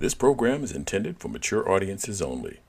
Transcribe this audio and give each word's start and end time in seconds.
This 0.00 0.14
program 0.14 0.64
is 0.64 0.72
intended 0.72 1.18
for 1.18 1.28
mature 1.28 1.70
audiences 1.70 2.22
only. 2.22 2.60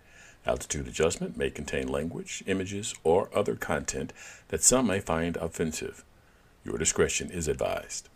Altitude 0.45 0.85
adjustment 0.85 1.37
may 1.37 1.49
contain 1.49 1.87
language, 1.87 2.43
images, 2.45 2.93
or 3.05 3.29
other 3.33 3.55
content 3.55 4.11
that 4.49 4.61
some 4.61 4.87
may 4.87 4.99
find 4.99 5.37
offensive. 5.37 6.03
Your 6.65 6.77
discretion 6.77 7.31
is 7.31 7.47
advised. 7.47 8.09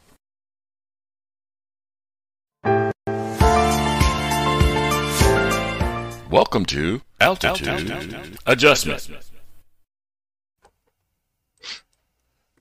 Welcome 6.29 6.65
to 6.65 7.01
Altitude, 7.21 7.69
Altitude. 7.69 8.37
Adjustment. 8.45 9.09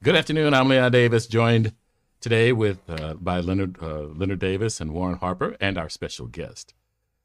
Good 0.04 0.14
afternoon. 0.14 0.54
I'm 0.54 0.68
Leon 0.68 0.92
Davis, 0.92 1.26
joined 1.26 1.72
today 2.24 2.54
with 2.54 2.78
uh, 2.88 3.12
by 3.12 3.38
Leonard 3.38 3.76
uh, 3.82 4.04
Leonard 4.04 4.38
Davis 4.38 4.80
and 4.80 4.94
Warren 4.94 5.18
Harper, 5.18 5.58
and 5.60 5.76
our 5.76 5.90
special 5.90 6.26
guest. 6.26 6.72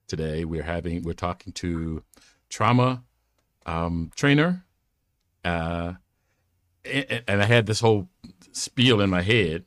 Today 0.09 0.43
we're 0.43 0.63
having 0.63 1.03
we're 1.03 1.13
talking 1.13 1.53
to 1.53 2.03
trauma 2.49 3.03
um, 3.65 4.11
trainer, 4.13 4.65
uh, 5.45 5.93
and, 6.83 7.23
and, 7.29 7.41
I 7.41 7.45
had 7.45 7.65
this 7.65 7.79
whole 7.79 8.09
spiel 8.51 8.99
in 8.99 9.09
my 9.09 9.21
head, 9.21 9.63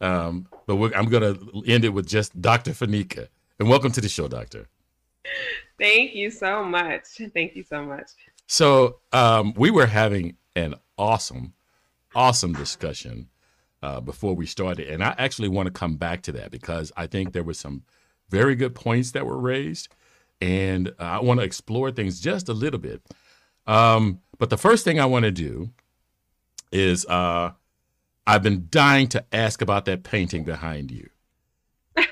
um, 0.00 0.48
but 0.66 0.96
I'm 0.96 1.10
going 1.10 1.34
to 1.34 1.62
end 1.66 1.84
it 1.84 1.90
with 1.90 2.08
just 2.08 2.40
Dr. 2.40 2.70
Fanika. 2.70 3.28
And 3.58 3.68
welcome 3.68 3.92
to 3.92 4.00
the 4.00 4.08
show, 4.08 4.28
Doctor. 4.28 4.68
Thank 5.78 6.14
you 6.14 6.30
so 6.30 6.64
much. 6.64 7.02
Thank 7.34 7.54
you 7.54 7.64
so 7.64 7.84
much. 7.84 8.12
So 8.46 9.00
um, 9.12 9.52
we 9.58 9.70
were 9.70 9.86
having 9.86 10.38
an 10.56 10.76
awesome, 10.96 11.52
awesome 12.14 12.54
discussion 12.54 13.28
uh, 13.84 14.00
before 14.00 14.34
we 14.34 14.46
started, 14.46 14.88
and 14.88 15.04
I 15.04 15.14
actually 15.18 15.48
want 15.48 15.66
to 15.66 15.70
come 15.70 15.96
back 15.96 16.22
to 16.22 16.32
that 16.32 16.50
because 16.50 16.90
I 16.96 17.06
think 17.06 17.32
there 17.32 17.44
were 17.44 17.52
some 17.52 17.82
very 18.30 18.54
good 18.54 18.74
points 18.74 19.10
that 19.10 19.26
were 19.26 19.38
raised, 19.38 19.88
and 20.40 20.88
uh, 20.98 21.02
I 21.02 21.20
want 21.20 21.40
to 21.40 21.44
explore 21.44 21.90
things 21.90 22.18
just 22.18 22.48
a 22.48 22.54
little 22.54 22.80
bit. 22.80 23.02
Um, 23.66 24.20
but 24.38 24.48
the 24.48 24.56
first 24.56 24.84
thing 24.84 24.98
I 24.98 25.04
want 25.04 25.24
to 25.26 25.30
do 25.30 25.68
is 26.72 27.04
uh, 27.06 27.50
I've 28.26 28.42
been 28.42 28.68
dying 28.70 29.06
to 29.08 29.22
ask 29.32 29.60
about 29.60 29.84
that 29.84 30.02
painting 30.02 30.44
behind 30.44 30.90
you. 30.90 31.10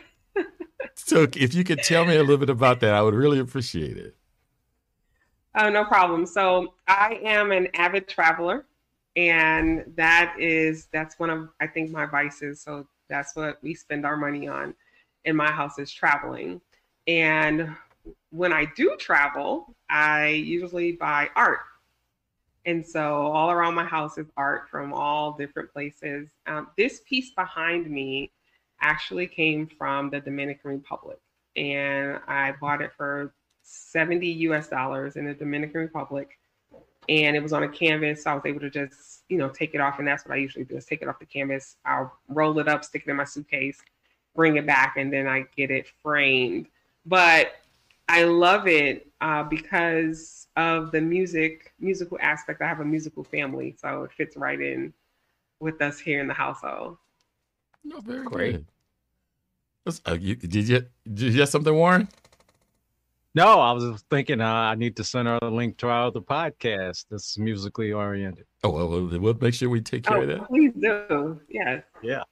so 0.94 1.26
if 1.34 1.54
you 1.54 1.64
could 1.64 1.82
tell 1.82 2.04
me 2.04 2.16
a 2.16 2.20
little 2.20 2.36
bit 2.36 2.50
about 2.50 2.80
that, 2.80 2.92
I 2.92 3.00
would 3.00 3.14
really 3.14 3.38
appreciate 3.38 3.96
it. 3.96 4.14
Oh, 5.54 5.70
no 5.70 5.84
problem. 5.84 6.26
So 6.26 6.74
I 6.86 7.18
am 7.24 7.50
an 7.50 7.68
avid 7.74 8.08
traveler, 8.08 8.66
and 9.16 9.84
that 9.96 10.34
is 10.38 10.88
that's 10.92 11.18
one 11.18 11.30
of 11.30 11.48
I 11.60 11.66
think 11.66 11.90
my 11.90 12.06
vices. 12.06 12.60
So 12.60 12.86
that's 13.08 13.36
what 13.36 13.62
we 13.62 13.74
spend 13.74 14.06
our 14.06 14.16
money 14.16 14.48
on 14.48 14.74
in 15.24 15.36
my 15.36 15.50
house 15.50 15.78
is 15.78 15.90
traveling. 15.92 16.60
And 17.06 17.74
when 18.30 18.52
I 18.52 18.66
do 18.76 18.96
travel, 18.98 19.74
I 19.90 20.28
usually 20.28 20.92
buy 20.92 21.28
art. 21.36 21.60
And 22.64 22.86
so 22.86 23.26
all 23.26 23.50
around 23.50 23.74
my 23.74 23.84
house 23.84 24.18
is 24.18 24.26
art 24.36 24.68
from 24.70 24.92
all 24.92 25.32
different 25.32 25.72
places. 25.72 26.28
Um, 26.46 26.68
this 26.78 27.00
piece 27.08 27.30
behind 27.30 27.90
me 27.90 28.30
actually 28.80 29.26
came 29.26 29.66
from 29.66 30.10
the 30.10 30.20
Dominican 30.20 30.70
Republic. 30.70 31.18
And 31.56 32.20
I 32.26 32.54
bought 32.60 32.80
it 32.80 32.92
for 32.96 33.34
70 33.62 34.26
US 34.26 34.68
dollars 34.68 35.16
in 35.16 35.26
the 35.26 35.34
Dominican 35.34 35.80
Republic. 35.80 36.38
And 37.08 37.36
it 37.36 37.42
was 37.42 37.52
on 37.52 37.62
a 37.62 37.68
canvas. 37.68 38.24
So 38.24 38.30
I 38.30 38.34
was 38.34 38.46
able 38.46 38.60
to 38.60 38.70
just, 38.70 39.22
you 39.28 39.38
know, 39.38 39.48
take 39.48 39.74
it 39.74 39.80
off. 39.80 39.98
And 39.98 40.06
that's 40.06 40.24
what 40.24 40.34
I 40.34 40.38
usually 40.38 40.64
do 40.64 40.76
is 40.76 40.84
take 40.84 41.02
it 41.02 41.08
off 41.08 41.18
the 41.18 41.26
canvas. 41.26 41.76
I'll 41.84 42.12
roll 42.28 42.58
it 42.58 42.68
up, 42.68 42.84
stick 42.84 43.02
it 43.06 43.10
in 43.10 43.16
my 43.16 43.24
suitcase, 43.24 43.80
bring 44.34 44.56
it 44.56 44.66
back, 44.66 44.96
and 44.96 45.12
then 45.12 45.26
I 45.26 45.46
get 45.56 45.70
it 45.70 45.86
framed. 46.02 46.66
But 47.04 47.54
I 48.08 48.24
love 48.24 48.68
it 48.68 49.08
uh, 49.20 49.42
because 49.42 50.46
of 50.56 50.92
the 50.92 51.00
music, 51.00 51.72
musical 51.80 52.18
aspect. 52.20 52.60
I 52.62 52.68
have 52.68 52.80
a 52.80 52.84
musical 52.84 53.24
family, 53.24 53.74
so 53.80 54.04
it 54.04 54.12
fits 54.12 54.36
right 54.36 54.60
in 54.60 54.92
with 55.60 55.80
us 55.80 55.98
here 55.98 56.20
in 56.20 56.28
the 56.28 56.34
household. 56.34 56.98
No, 57.84 58.00
very 58.00 58.24
great. 58.24 58.64
Uh, 59.86 60.16
you, 60.20 60.36
did 60.36 60.68
you 60.68 60.86
did 61.12 61.34
you 61.34 61.40
have 61.40 61.48
something, 61.48 61.74
Warren? 61.74 62.08
No, 63.34 63.60
I 63.60 63.72
was 63.72 64.04
thinking 64.10 64.40
uh, 64.42 64.46
I 64.46 64.74
need 64.74 64.96
to 64.96 65.04
send 65.04 65.26
her 65.26 65.38
a 65.40 65.48
link 65.48 65.78
to 65.78 65.88
our 65.88 66.08
other 66.08 66.20
podcast 66.20 67.06
that's 67.10 67.38
musically 67.38 67.92
oriented. 67.92 68.44
Oh, 68.62 68.70
well, 68.70 69.06
we'll 69.06 69.38
make 69.40 69.54
sure 69.54 69.70
we 69.70 69.80
take 69.80 70.04
care 70.04 70.18
oh, 70.18 70.22
of 70.22 70.28
that. 70.28 70.46
Please 70.48 70.72
do. 70.78 71.40
Yeah. 71.48 71.80
Yeah. 72.02 72.24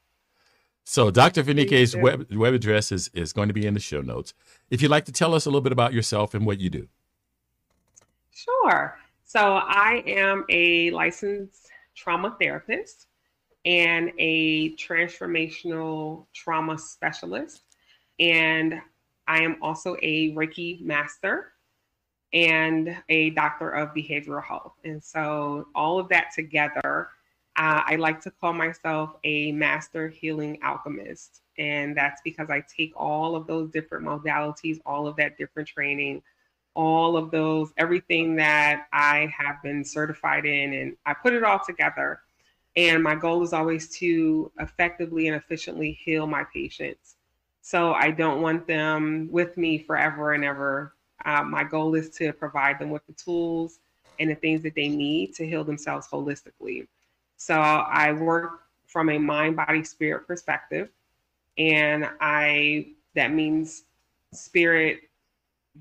So 0.84 1.10
Dr. 1.10 1.42
Finike's 1.42 1.96
web, 1.96 2.26
web 2.32 2.52
address 2.52 2.92
is, 2.92 3.10
is 3.14 3.32
going 3.32 3.48
to 3.48 3.54
be 3.54 3.66
in 3.66 3.74
the 3.74 3.80
show 3.80 4.02
notes. 4.02 4.34
If 4.70 4.82
you'd 4.82 4.90
like 4.90 5.06
to 5.06 5.12
tell 5.12 5.34
us 5.34 5.46
a 5.46 5.48
little 5.48 5.60
bit 5.62 5.72
about 5.72 5.94
yourself 5.94 6.34
and 6.34 6.44
what 6.44 6.60
you 6.60 6.68
do. 6.68 6.88
Sure. 8.30 8.98
So 9.24 9.40
I 9.40 10.02
am 10.06 10.44
a 10.48 10.90
licensed 10.90 11.68
trauma 11.94 12.36
therapist 12.40 13.06
and 13.64 14.10
a 14.18 14.74
transformational 14.76 16.26
trauma 16.34 16.76
specialist. 16.76 17.62
And 18.18 18.80
I 19.30 19.42
am 19.42 19.58
also 19.62 19.96
a 20.02 20.34
Reiki 20.34 20.80
master 20.80 21.52
and 22.32 22.96
a 23.08 23.30
doctor 23.30 23.70
of 23.70 23.94
behavioral 23.94 24.42
health. 24.42 24.72
And 24.82 25.00
so 25.00 25.68
all 25.72 26.00
of 26.00 26.08
that 26.08 26.32
together, 26.34 27.10
uh, 27.54 27.82
I 27.86 27.94
like 27.94 28.20
to 28.22 28.32
call 28.32 28.52
myself 28.54 29.14
a 29.22 29.52
master 29.52 30.08
healing 30.08 30.58
alchemist. 30.64 31.42
And 31.58 31.96
that's 31.96 32.20
because 32.24 32.50
I 32.50 32.64
take 32.76 32.92
all 32.96 33.36
of 33.36 33.46
those 33.46 33.70
different 33.70 34.04
modalities, 34.04 34.80
all 34.84 35.06
of 35.06 35.14
that 35.16 35.38
different 35.38 35.68
training, 35.68 36.22
all 36.74 37.16
of 37.16 37.30
those, 37.30 37.72
everything 37.76 38.34
that 38.34 38.88
I 38.92 39.32
have 39.38 39.62
been 39.62 39.84
certified 39.84 40.44
in, 40.44 40.72
and 40.72 40.96
I 41.06 41.14
put 41.14 41.34
it 41.34 41.44
all 41.44 41.60
together. 41.64 42.18
And 42.74 43.00
my 43.00 43.14
goal 43.14 43.44
is 43.44 43.52
always 43.52 43.96
to 43.98 44.50
effectively 44.58 45.28
and 45.28 45.36
efficiently 45.36 45.92
heal 45.92 46.26
my 46.26 46.42
patients. 46.52 47.14
So 47.62 47.92
I 47.92 48.10
don't 48.10 48.42
want 48.42 48.66
them 48.66 49.28
with 49.30 49.56
me 49.56 49.78
forever 49.78 50.32
and 50.32 50.44
ever. 50.44 50.94
Uh, 51.24 51.42
my 51.42 51.64
goal 51.64 51.94
is 51.94 52.08
to 52.10 52.32
provide 52.32 52.78
them 52.78 52.90
with 52.90 53.06
the 53.06 53.12
tools 53.12 53.80
and 54.18 54.30
the 54.30 54.34
things 54.34 54.62
that 54.62 54.74
they 54.74 54.88
need 54.88 55.34
to 55.34 55.46
heal 55.46 55.64
themselves 55.64 56.08
holistically. 56.08 56.86
So 57.36 57.54
I 57.54 58.12
work 58.12 58.62
from 58.86 59.08
a 59.10 59.18
mind, 59.18 59.56
body, 59.56 59.84
spirit 59.84 60.26
perspective. 60.26 60.90
And 61.58 62.08
I 62.20 62.88
that 63.14 63.32
means 63.32 63.84
spirit, 64.32 65.00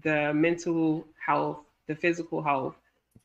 the 0.02 0.34
mental 0.34 1.06
health, 1.24 1.60
the 1.88 1.96
physical 1.96 2.42
health. 2.42 2.76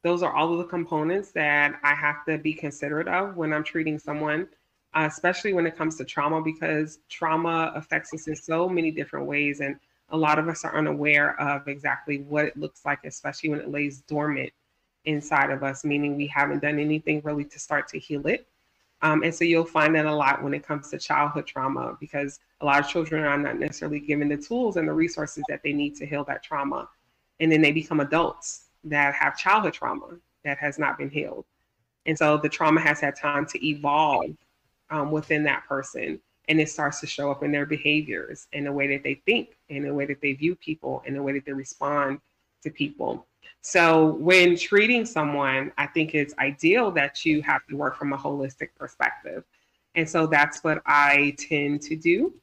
Those 0.02 0.22
are 0.22 0.32
all 0.32 0.52
of 0.52 0.58
the 0.58 0.64
components 0.64 1.30
that 1.32 1.78
I 1.82 1.94
have 1.94 2.24
to 2.26 2.36
be 2.38 2.52
considerate 2.52 3.08
of 3.08 3.36
when 3.36 3.52
I'm 3.52 3.64
treating 3.64 3.98
someone, 3.98 4.48
uh, 4.94 5.08
especially 5.10 5.52
when 5.52 5.66
it 5.66 5.76
comes 5.76 5.96
to 5.96 6.04
trauma, 6.04 6.40
because 6.40 7.00
trauma 7.08 7.72
affects 7.74 8.14
us 8.14 8.28
in 8.28 8.36
so 8.36 8.68
many 8.68 8.90
different 8.90 9.26
ways. 9.26 9.60
And 9.60 9.76
a 10.10 10.16
lot 10.16 10.38
of 10.38 10.48
us 10.48 10.64
are 10.64 10.76
unaware 10.76 11.38
of 11.40 11.66
exactly 11.66 12.18
what 12.22 12.44
it 12.44 12.56
looks 12.56 12.84
like, 12.84 13.00
especially 13.04 13.50
when 13.50 13.60
it 13.60 13.70
lays 13.70 14.02
dormant 14.02 14.52
inside 15.04 15.50
of 15.50 15.62
us, 15.62 15.84
meaning 15.84 16.16
we 16.16 16.26
haven't 16.26 16.62
done 16.62 16.78
anything 16.78 17.20
really 17.24 17.44
to 17.44 17.58
start 17.58 17.88
to 17.88 17.98
heal 17.98 18.26
it. 18.26 18.46
Um, 19.02 19.22
and 19.22 19.34
so 19.34 19.44
you'll 19.44 19.64
find 19.64 19.94
that 19.96 20.06
a 20.06 20.14
lot 20.14 20.42
when 20.42 20.54
it 20.54 20.66
comes 20.66 20.88
to 20.90 20.98
childhood 20.98 21.46
trauma 21.46 21.96
because 22.00 22.38
a 22.60 22.64
lot 22.64 22.80
of 22.80 22.88
children 22.88 23.24
are 23.24 23.36
not 23.36 23.58
necessarily 23.58 24.00
given 24.00 24.28
the 24.28 24.36
tools 24.36 24.76
and 24.76 24.88
the 24.88 24.92
resources 24.92 25.44
that 25.48 25.62
they 25.62 25.72
need 25.72 25.94
to 25.96 26.06
heal 26.06 26.24
that 26.24 26.42
trauma. 26.42 26.88
And 27.40 27.52
then 27.52 27.60
they 27.60 27.72
become 27.72 28.00
adults 28.00 28.66
that 28.84 29.14
have 29.14 29.36
childhood 29.36 29.74
trauma 29.74 30.18
that 30.44 30.56
has 30.58 30.78
not 30.78 30.96
been 30.96 31.10
healed. 31.10 31.44
And 32.06 32.16
so 32.16 32.38
the 32.38 32.48
trauma 32.48 32.80
has 32.80 33.00
had 33.00 33.16
time 33.16 33.44
to 33.46 33.66
evolve 33.66 34.36
um, 34.94 35.10
within 35.10 35.42
that 35.44 35.66
person. 35.66 36.20
And 36.48 36.60
it 36.60 36.68
starts 36.68 37.00
to 37.00 37.06
show 37.06 37.30
up 37.30 37.42
in 37.42 37.50
their 37.50 37.66
behaviors, 37.66 38.46
in 38.52 38.64
the 38.64 38.72
way 38.72 38.86
that 38.88 39.02
they 39.02 39.14
think, 39.26 39.56
in 39.70 39.82
the 39.82 39.94
way 39.94 40.04
that 40.06 40.20
they 40.20 40.34
view 40.34 40.54
people, 40.54 41.02
in 41.06 41.14
the 41.14 41.22
way 41.22 41.32
that 41.32 41.44
they 41.46 41.52
respond 41.52 42.20
to 42.62 42.70
people. 42.70 43.26
So, 43.62 44.12
when 44.14 44.56
treating 44.56 45.06
someone, 45.06 45.72
I 45.78 45.86
think 45.86 46.14
it's 46.14 46.34
ideal 46.38 46.90
that 46.92 47.24
you 47.24 47.40
have 47.42 47.66
to 47.68 47.76
work 47.76 47.96
from 47.96 48.12
a 48.12 48.18
holistic 48.18 48.68
perspective. 48.78 49.44
And 49.94 50.08
so 50.08 50.26
that's 50.26 50.62
what 50.62 50.82
I 50.86 51.34
tend 51.38 51.80
to 51.82 51.96
do. 51.96 52.34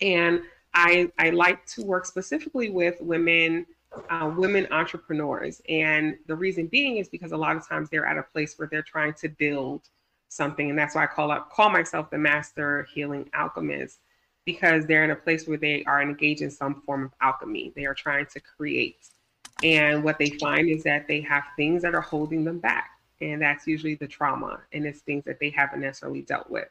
And 0.00 0.42
I, 0.74 1.10
I 1.18 1.30
like 1.30 1.64
to 1.66 1.84
work 1.84 2.06
specifically 2.06 2.70
with 2.70 3.00
women, 3.00 3.66
uh, 4.10 4.32
women 4.36 4.66
entrepreneurs. 4.72 5.62
And 5.68 6.16
the 6.26 6.34
reason 6.34 6.66
being 6.66 6.96
is 6.96 7.08
because 7.08 7.32
a 7.32 7.36
lot 7.36 7.56
of 7.56 7.66
times 7.66 7.88
they're 7.88 8.06
at 8.06 8.18
a 8.18 8.22
place 8.22 8.58
where 8.58 8.68
they're 8.68 8.82
trying 8.82 9.14
to 9.14 9.28
build 9.28 9.88
something. 10.32 10.70
And 10.70 10.78
that's 10.78 10.94
why 10.94 11.04
I 11.04 11.06
call 11.06 11.30
up, 11.30 11.50
call 11.50 11.70
myself 11.70 12.10
the 12.10 12.18
master 12.18 12.86
healing 12.92 13.28
alchemist, 13.34 13.98
because 14.44 14.86
they're 14.86 15.04
in 15.04 15.10
a 15.10 15.16
place 15.16 15.46
where 15.46 15.58
they 15.58 15.84
are 15.84 16.02
engaged 16.02 16.42
in 16.42 16.50
some 16.50 16.82
form 16.82 17.04
of 17.04 17.12
alchemy. 17.20 17.72
They 17.76 17.84
are 17.84 17.94
trying 17.94 18.26
to 18.26 18.40
create 18.40 18.96
and 19.62 20.02
what 20.02 20.18
they 20.18 20.30
find 20.30 20.68
is 20.68 20.82
that 20.84 21.06
they 21.06 21.20
have 21.20 21.44
things 21.56 21.82
that 21.82 21.94
are 21.94 22.00
holding 22.00 22.44
them 22.44 22.58
back. 22.58 22.90
And 23.20 23.40
that's 23.40 23.66
usually 23.66 23.94
the 23.94 24.08
trauma 24.08 24.60
and 24.72 24.84
it's 24.84 25.00
things 25.00 25.24
that 25.24 25.38
they 25.38 25.50
haven't 25.50 25.80
necessarily 25.80 26.22
dealt 26.22 26.50
with. 26.50 26.68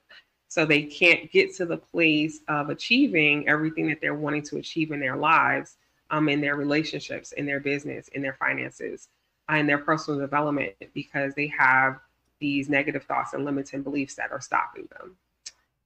So 0.49 0.65
they 0.65 0.83
can't 0.83 1.31
get 1.31 1.55
to 1.55 1.65
the 1.65 1.77
place 1.77 2.41
of 2.49 2.69
achieving 2.69 3.47
everything 3.47 3.87
that 3.87 4.01
they're 4.01 4.15
wanting 4.15 4.43
to 4.43 4.57
achieve 4.57 4.91
in 4.91 4.99
their 4.99 5.15
lives, 5.15 5.77
um, 6.09 6.27
in 6.27 6.41
their 6.41 6.57
relationships, 6.57 7.31
in 7.31 7.45
their 7.45 7.61
business, 7.61 8.09
in 8.09 8.21
their 8.21 8.33
finances, 8.33 9.07
and 9.47 9.67
their 9.69 9.77
personal 9.77 10.19
development 10.19 10.73
because 10.93 11.33
they 11.35 11.47
have 11.47 11.99
these 12.41 12.67
negative 12.67 13.03
thoughts 13.03 13.33
and 13.33 13.45
limiting 13.45 13.83
beliefs 13.83 14.15
that 14.15 14.31
are 14.31 14.41
stopping 14.41 14.89
them. 14.99 15.15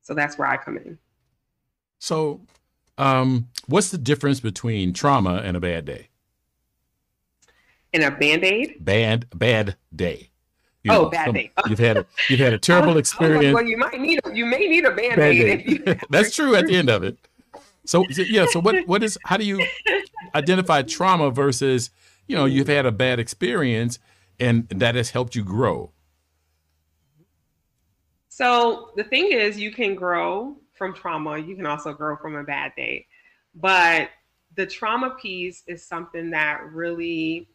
So 0.01 0.15
that's 0.15 0.37
where 0.39 0.47
I 0.47 0.57
come 0.57 0.77
in. 0.77 0.97
So, 1.99 2.41
um, 2.97 3.49
what's 3.67 3.89
the 3.89 3.97
difference 3.97 4.39
between 4.39 4.93
trauma 4.93 5.41
and 5.43 5.55
a 5.55 5.59
bad 5.59 5.85
day? 5.85 6.09
In 7.93 8.01
a 8.01 8.11
band 8.11 8.43
aid? 8.43 8.77
Bad 8.79 9.27
bad 9.33 9.75
day. 9.95 10.31
You 10.83 10.91
oh, 10.91 11.03
know, 11.03 11.09
bad 11.09 11.25
some, 11.25 11.33
day. 11.33 11.51
You've 11.67 11.79
had 11.79 11.97
a, 11.97 12.05
you've 12.29 12.39
had 12.39 12.53
a 12.53 12.57
terrible 12.59 12.97
experience. 12.97 13.53
well, 13.53 13.65
you 13.65 13.77
might 13.77 13.99
need 13.99 14.19
a, 14.23 14.35
you 14.35 14.45
may 14.45 14.67
need 14.67 14.85
a 14.85 14.91
band 14.91 15.19
aid. 15.19 15.99
That's 16.09 16.35
true 16.35 16.55
at 16.55 16.67
the 16.67 16.75
end 16.75 16.89
of 16.89 17.03
it. 17.03 17.17
So 17.85 18.05
yeah, 18.09 18.45
so 18.49 18.59
what 18.59 18.87
what 18.87 19.03
is 19.03 19.17
how 19.25 19.37
do 19.37 19.45
you 19.45 19.65
identify 20.33 20.81
trauma 20.83 21.31
versus 21.31 21.89
you 22.27 22.35
know 22.35 22.45
you've 22.45 22.67
had 22.67 22.85
a 22.85 22.91
bad 22.91 23.19
experience 23.19 23.99
and 24.39 24.67
that 24.69 24.95
has 24.95 25.11
helped 25.11 25.35
you 25.35 25.43
grow? 25.43 25.91
So 28.35 28.89
the 28.97 29.05
thing 29.05 29.31
is, 29.31 29.57
you 29.57 29.71
can 29.71 29.95
grow 29.95 30.57
from 30.73 30.93
trauma. 30.93 31.37
You 31.37 31.55
can 31.55 31.65
also 31.65 31.93
grow 31.93 32.17
from 32.17 32.35
a 32.35 32.43
bad 32.43 32.73
day, 32.75 33.07
but 33.53 34.09
the 34.57 34.65
trauma 34.65 35.11
piece 35.11 35.63
is 35.67 35.87
something 35.87 36.31
that 36.31 36.69
really 36.69 37.47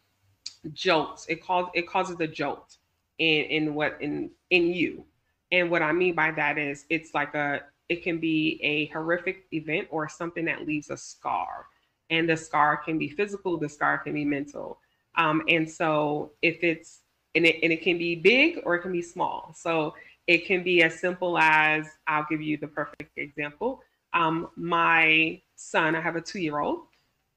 jolts. 0.73 1.27
It 1.27 1.41
it 1.75 1.87
causes 1.87 2.19
a 2.21 2.27
jolt 2.27 2.79
in 3.19 3.44
in 3.44 3.75
what 3.75 3.99
in 4.00 4.31
in 4.49 4.73
you. 4.73 5.05
And 5.53 5.71
what 5.71 5.82
I 5.82 5.93
mean 5.93 6.15
by 6.15 6.31
that 6.31 6.56
is 6.56 6.87
it's 6.88 7.12
like 7.12 7.35
a 7.35 7.61
it 7.91 8.03
can 8.03 8.19
be 8.19 8.59
a 8.62 8.87
horrific 8.87 9.49
event 9.53 9.87
or 9.91 10.09
something 10.09 10.47
that 10.47 10.67
leaves 10.67 10.88
a 10.88 10.97
scar. 10.97 11.67
And 12.09 12.27
the 12.27 12.38
scar 12.38 12.79
can 12.79 12.97
be 12.97 13.11
physical, 13.11 13.59
the 13.59 13.69
scar 13.69 13.99
can 13.99 14.15
be 14.15 14.25
mental. 14.25 14.79
Um, 15.17 15.43
and 15.47 15.71
so 15.71 16.32
if 16.41 16.65
it's 16.65 17.00
and 17.35 17.44
it, 17.44 17.56
and 17.62 17.71
it 17.71 17.82
can 17.82 17.99
be 17.99 18.17
big 18.17 18.61
or 18.65 18.77
it 18.77 18.81
can 18.81 18.93
be 18.93 19.03
small. 19.03 19.55
So 19.55 19.94
it 20.26 20.46
can 20.46 20.62
be 20.62 20.82
as 20.82 20.99
simple 20.99 21.38
as 21.38 21.87
I'll 22.06 22.26
give 22.28 22.40
you 22.40 22.56
the 22.56 22.69
perfect 22.69 23.17
example. 23.17 23.82
Um, 24.12 24.49
my 24.56 25.40
son, 25.56 25.94
I 25.94 26.00
have 26.00 26.17
a 26.17 26.20
two 26.20 26.40
year 26.40 26.58
old 26.58 26.87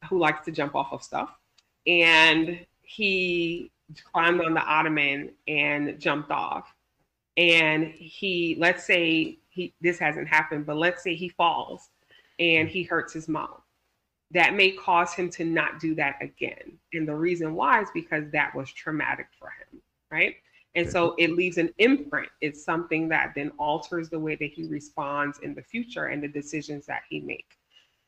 who 0.09 0.19
likes 0.19 0.45
to 0.45 0.51
jump 0.51 0.75
off 0.75 0.91
of 0.91 1.03
stuff, 1.03 1.35
and 1.87 2.65
he 2.81 3.71
climbed 4.11 4.41
on 4.41 4.53
the 4.53 4.61
ottoman 4.61 5.31
and 5.47 5.99
jumped 5.99 6.31
off. 6.31 6.73
And 7.37 7.87
he, 7.87 8.55
let's 8.59 8.83
say 8.83 9.39
he 9.49 9.73
this 9.81 9.97
hasn't 9.97 10.27
happened, 10.27 10.65
but 10.65 10.77
let's 10.77 11.03
say 11.03 11.15
he 11.15 11.29
falls 11.29 11.89
and 12.39 12.67
he 12.67 12.83
hurts 12.83 13.13
his 13.13 13.27
mom. 13.27 13.55
That 14.31 14.55
may 14.55 14.71
cause 14.71 15.13
him 15.13 15.29
to 15.31 15.45
not 15.45 15.79
do 15.79 15.95
that 15.95 16.15
again. 16.21 16.77
And 16.93 17.07
the 17.07 17.15
reason 17.15 17.53
why 17.53 17.81
is 17.81 17.89
because 17.93 18.29
that 18.31 18.53
was 18.55 18.71
traumatic 18.71 19.27
for 19.39 19.49
him, 19.49 19.81
right? 20.11 20.35
And 20.75 20.89
so 20.89 21.13
it 21.19 21.31
leaves 21.31 21.57
an 21.57 21.69
imprint. 21.77 22.29
It's 22.41 22.63
something 22.63 23.07
that 23.09 23.33
then 23.35 23.51
alters 23.59 24.09
the 24.09 24.19
way 24.19 24.35
that 24.35 24.51
he 24.51 24.63
responds 24.65 25.39
in 25.39 25.53
the 25.53 25.61
future 25.61 26.05
and 26.05 26.23
the 26.23 26.27
decisions 26.27 26.85
that 26.87 27.03
he 27.09 27.19
makes. 27.19 27.57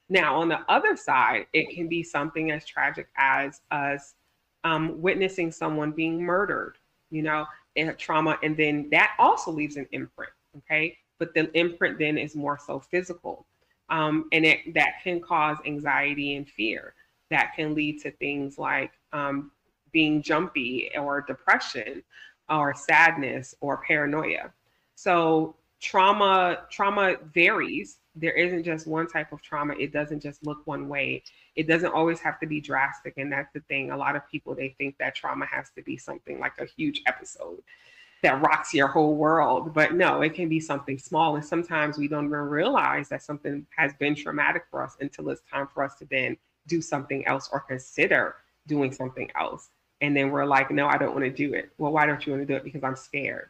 Now, 0.10 0.40
on 0.40 0.50
the 0.50 0.60
other 0.70 0.96
side, 0.96 1.48
it 1.54 1.70
can 1.76 1.88
be 1.88 2.04
something 2.04 2.52
as 2.52 2.66
tragic 2.66 3.08
as 3.18 3.62
us 3.72 4.16
um, 4.64 5.00
witnessing 5.02 5.52
someone 5.52 5.92
being 5.92 6.22
murdered, 6.22 6.78
you 7.12 7.22
know, 7.22 7.46
and 7.76 7.96
trauma. 7.98 8.38
And 8.42 8.58
then 8.58 8.90
that 8.92 9.12
also 9.20 9.52
leaves 9.52 9.78
an 9.78 9.88
imprint. 9.92 10.32
Okay. 10.58 10.98
But 11.20 11.34
the 11.34 11.52
imprint 11.58 12.00
then 12.00 12.18
is 12.18 12.36
more 12.36 12.60
so 12.64 12.80
physical. 12.80 13.46
Um, 13.90 14.28
and 14.32 14.46
it, 14.46 14.74
that 14.74 15.04
can 15.04 15.22
cause 15.22 15.58
anxiety 15.66 16.36
and 16.36 16.50
fear. 16.50 16.94
That 17.30 17.54
can 17.56 17.76
lead 17.76 18.02
to 18.02 18.12
things 18.12 18.58
like 18.58 18.92
um, 19.14 19.52
being 19.92 20.22
jumpy 20.22 20.90
or 20.98 21.22
depression 21.22 22.04
or 22.50 22.74
sadness 22.74 23.56
or 23.62 23.78
paranoia. 23.78 24.52
So 24.96 25.56
trauma 25.82 26.60
trauma 26.70 27.16
varies. 27.34 28.00
There 28.16 28.32
isn't 28.32 28.64
just 28.64 28.88
one 28.88 29.08
type 29.08 29.32
of 29.34 29.42
trauma. 29.42 29.76
It 29.78 29.92
doesn't 29.92 30.22
just 30.22 30.46
look 30.46 30.66
one 30.66 30.88
way. 30.88 31.24
It 31.56 31.68
doesn't 31.68 31.92
always 31.92 32.20
have 32.22 32.40
to 32.40 32.48
be 32.48 32.62
drastic 32.62 33.16
and 33.18 33.32
that's 33.32 33.52
the 33.54 33.60
thing. 33.62 33.92
A 33.92 33.98
lot 33.98 34.16
of 34.16 34.28
people 34.30 34.56
they 34.56 34.70
think 34.78 34.98
that 35.00 35.16
trauma 35.16 35.46
has 35.46 35.70
to 35.76 35.82
be 35.82 35.98
something 35.98 36.40
like 36.40 36.58
a 36.60 36.66
huge 36.66 37.02
episode 37.08 37.62
that 38.24 38.42
rocks 38.42 38.74
your 38.74 38.88
whole 38.88 39.16
world. 39.16 39.74
But 39.74 39.94
no, 39.94 40.22
it 40.22 40.34
can 40.34 40.48
be 40.48 40.60
something 40.60 40.98
small 40.98 41.36
and 41.36 41.46
sometimes 41.46 41.98
we 41.98 42.08
don't 42.08 42.26
even 42.26 42.40
realize 42.40 43.10
that 43.10 43.22
something 43.22 43.66
has 43.76 43.94
been 43.96 44.16
traumatic 44.16 44.64
for 44.72 44.82
us 44.82 44.96
until 45.02 45.30
it's 45.30 45.42
time 45.52 45.68
for 45.74 45.84
us 45.84 45.96
to 45.96 46.06
then 46.06 46.38
do 46.68 46.82
something 46.82 47.26
else 47.28 47.50
or 47.52 47.60
consider 47.60 48.36
doing 48.68 48.92
something 48.92 49.30
else 49.36 49.70
and 50.02 50.16
then 50.16 50.32
we're 50.32 50.46
like, 50.46 50.72
no, 50.72 50.88
I 50.88 50.98
don't 50.98 51.14
want 51.14 51.26
to 51.26 51.32
do 51.32 51.54
it. 51.54 51.72
Well, 51.78 51.92
why 51.92 52.06
don't 52.06 52.26
you 52.26 52.34
want 52.34 52.46
to 52.46 52.54
do 52.54 52.58
it? 52.58 52.64
Because 52.64 52.84
I'm 52.84 52.96
scared. 52.96 53.50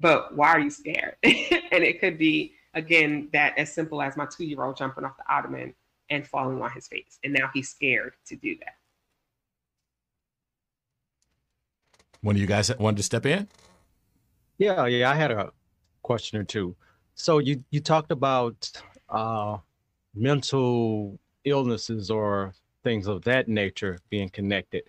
But 0.00 0.36
why 0.36 0.48
are 0.48 0.60
you 0.60 0.70
scared? 0.70 1.16
and 1.22 1.84
it 1.84 2.00
could 2.00 2.18
be, 2.18 2.52
again, 2.74 3.28
that 3.32 3.56
as 3.56 3.72
simple 3.72 4.02
as 4.02 4.16
my 4.16 4.26
two 4.26 4.44
year 4.44 4.62
old 4.62 4.76
jumping 4.76 5.04
off 5.04 5.16
the 5.16 5.32
ottoman 5.32 5.74
and 6.10 6.26
falling 6.26 6.60
on 6.60 6.70
his 6.72 6.86
face. 6.88 7.18
And 7.24 7.32
now 7.32 7.50
he's 7.54 7.68
scared 7.68 8.14
to 8.26 8.36
do 8.36 8.56
that. 8.58 8.74
One 12.20 12.34
of 12.34 12.40
you 12.40 12.46
guys 12.46 12.76
wanted 12.78 12.98
to 12.98 13.02
step 13.02 13.24
in? 13.24 13.48
Yeah, 14.58 14.86
yeah, 14.86 15.10
I 15.10 15.14
had 15.14 15.30
a 15.30 15.52
question 16.02 16.38
or 16.38 16.44
two. 16.44 16.74
So 17.14 17.38
you 17.38 17.62
you 17.70 17.80
talked 17.80 18.10
about 18.10 18.70
uh, 19.08 19.58
mental 20.14 21.18
illnesses 21.44 22.10
or 22.10 22.54
things 22.82 23.06
of 23.06 23.22
that 23.22 23.48
nature 23.48 23.98
being 24.10 24.28
connected 24.28 24.82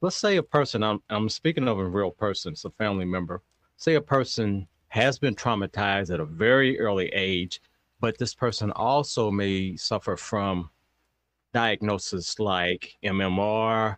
let's 0.00 0.16
say 0.16 0.36
a 0.36 0.42
person, 0.42 0.82
I'm, 0.82 1.02
I'm 1.10 1.28
speaking 1.28 1.68
of 1.68 1.78
a 1.78 1.84
real 1.84 2.10
person, 2.10 2.52
it's 2.52 2.64
a 2.64 2.70
family 2.70 3.04
member. 3.04 3.42
Say 3.76 3.94
a 3.94 4.00
person 4.00 4.68
has 4.88 5.18
been 5.18 5.34
traumatized 5.34 6.12
at 6.12 6.20
a 6.20 6.24
very 6.24 6.78
early 6.80 7.08
age, 7.08 7.60
but 8.00 8.18
this 8.18 8.34
person 8.34 8.70
also 8.72 9.30
may 9.30 9.76
suffer 9.76 10.16
from 10.16 10.70
diagnosis 11.52 12.38
like 12.38 12.96
MMR, 13.02 13.96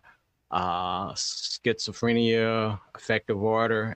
uh, 0.51 1.11
schizophrenia, 1.13 2.79
affective 2.95 3.41
order. 3.41 3.95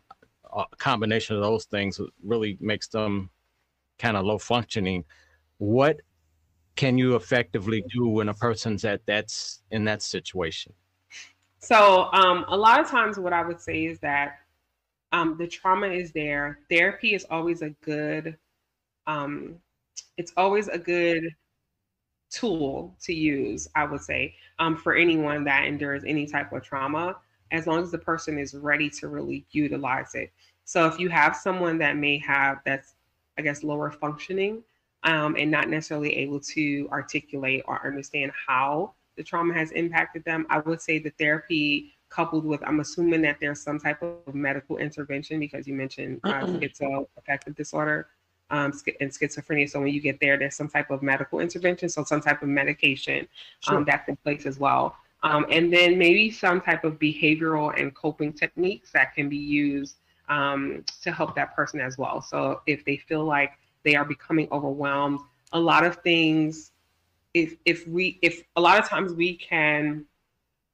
A 0.55 0.63
combination 0.77 1.35
of 1.35 1.41
those 1.41 1.65
things 1.65 1.99
really 2.23 2.57
makes 2.61 2.87
them 2.87 3.29
kind 3.99 4.15
of 4.15 4.25
low 4.25 4.37
functioning. 4.37 5.03
What 5.57 6.01
can 6.75 6.97
you 6.97 7.15
effectively 7.15 7.83
do 7.93 8.07
when 8.07 8.29
a 8.29 8.33
person's 8.33 8.85
at 8.85 9.05
that's 9.05 9.63
in 9.71 9.85
that 9.85 10.01
situation? 10.01 10.73
So 11.65 12.09
um, 12.13 12.45
a 12.47 12.55
lot 12.55 12.79
of 12.79 12.87
times, 12.87 13.17
what 13.17 13.33
I 13.33 13.43
would 13.43 13.59
say 13.59 13.85
is 13.85 13.97
that 14.01 14.37
um, 15.11 15.35
the 15.35 15.47
trauma 15.47 15.87
is 15.87 16.11
there. 16.11 16.59
Therapy 16.69 17.15
is 17.15 17.25
always 17.31 17.63
a 17.63 17.71
good. 17.81 18.37
Um, 19.07 19.55
it's 20.15 20.31
always 20.37 20.67
a 20.67 20.77
good 20.77 21.23
tool 22.29 22.95
to 23.01 23.13
use. 23.15 23.67
I 23.75 23.85
would 23.85 24.01
say 24.01 24.35
um, 24.59 24.77
for 24.77 24.93
anyone 24.93 25.43
that 25.45 25.65
endures 25.65 26.03
any 26.05 26.27
type 26.27 26.53
of 26.53 26.61
trauma, 26.61 27.15
as 27.51 27.65
long 27.65 27.81
as 27.81 27.89
the 27.89 27.97
person 27.97 28.37
is 28.37 28.53
ready 28.53 28.87
to 28.91 29.07
really 29.07 29.43
utilize 29.49 30.13
it. 30.13 30.31
So 30.65 30.85
if 30.85 30.99
you 30.99 31.09
have 31.09 31.35
someone 31.35 31.79
that 31.79 31.97
may 31.97 32.19
have 32.19 32.59
that's, 32.63 32.93
I 33.39 33.41
guess, 33.41 33.63
lower 33.63 33.89
functioning 33.89 34.63
um, 35.01 35.35
and 35.35 35.49
not 35.49 35.69
necessarily 35.69 36.15
able 36.15 36.41
to 36.41 36.87
articulate 36.91 37.63
or 37.65 37.83
understand 37.83 38.33
how 38.47 38.93
the 39.15 39.23
trauma 39.23 39.53
has 39.53 39.71
impacted 39.71 40.23
them, 40.25 40.45
I 40.49 40.59
would 40.59 40.81
say 40.81 40.99
the 40.99 41.11
therapy 41.11 41.95
coupled 42.09 42.45
with, 42.45 42.61
I'm 42.65 42.79
assuming 42.79 43.21
that 43.23 43.37
there's 43.39 43.61
some 43.61 43.79
type 43.79 44.01
of 44.01 44.33
medical 44.33 44.77
intervention 44.77 45.39
because 45.39 45.67
you 45.67 45.73
mentioned 45.73 46.21
uh, 46.23 46.41
schizoaffective 46.41 47.55
disorder 47.55 48.07
um, 48.49 48.71
and 48.99 49.09
schizophrenia. 49.09 49.69
So 49.69 49.79
when 49.81 49.93
you 49.93 50.01
get 50.01 50.19
there, 50.19 50.37
there's 50.37 50.55
some 50.55 50.69
type 50.69 50.91
of 50.91 51.01
medical 51.01 51.39
intervention, 51.39 51.89
so 51.89 52.03
some 52.03 52.21
type 52.21 52.41
of 52.41 52.47
medication 52.47 53.27
um, 53.67 53.77
sure. 53.77 53.85
that's 53.85 54.07
in 54.07 54.15
place 54.17 54.45
as 54.45 54.59
well. 54.59 54.95
Um, 55.23 55.45
and 55.49 55.73
then 55.73 55.97
maybe 55.97 56.29
some 56.29 56.61
type 56.61 56.83
of 56.83 56.99
behavioral 56.99 57.73
and 57.79 57.93
coping 57.95 58.31
techniques 58.31 58.91
that 58.91 59.15
can 59.15 59.27
be 59.27 59.37
used 59.37 59.95
um, 60.29 60.83
to 61.01 61.11
help 61.11 61.35
that 61.35 61.55
person 61.55 61.79
as 61.79 61.97
well. 61.97 62.21
So 62.21 62.61
if 62.67 62.85
they 62.85 62.97
feel 62.97 63.25
like 63.25 63.53
they 63.83 63.95
are 63.95 64.05
becoming 64.05 64.47
overwhelmed, 64.51 65.19
a 65.51 65.59
lot 65.59 65.83
of 65.83 65.97
things 65.97 66.71
if 67.35 67.55
if 67.65 67.85
we 67.87 68.17
if 68.21 68.43
a 68.55 68.61
lot 68.61 68.79
of 68.79 68.87
times 68.87 69.13
we 69.13 69.35
can 69.35 70.05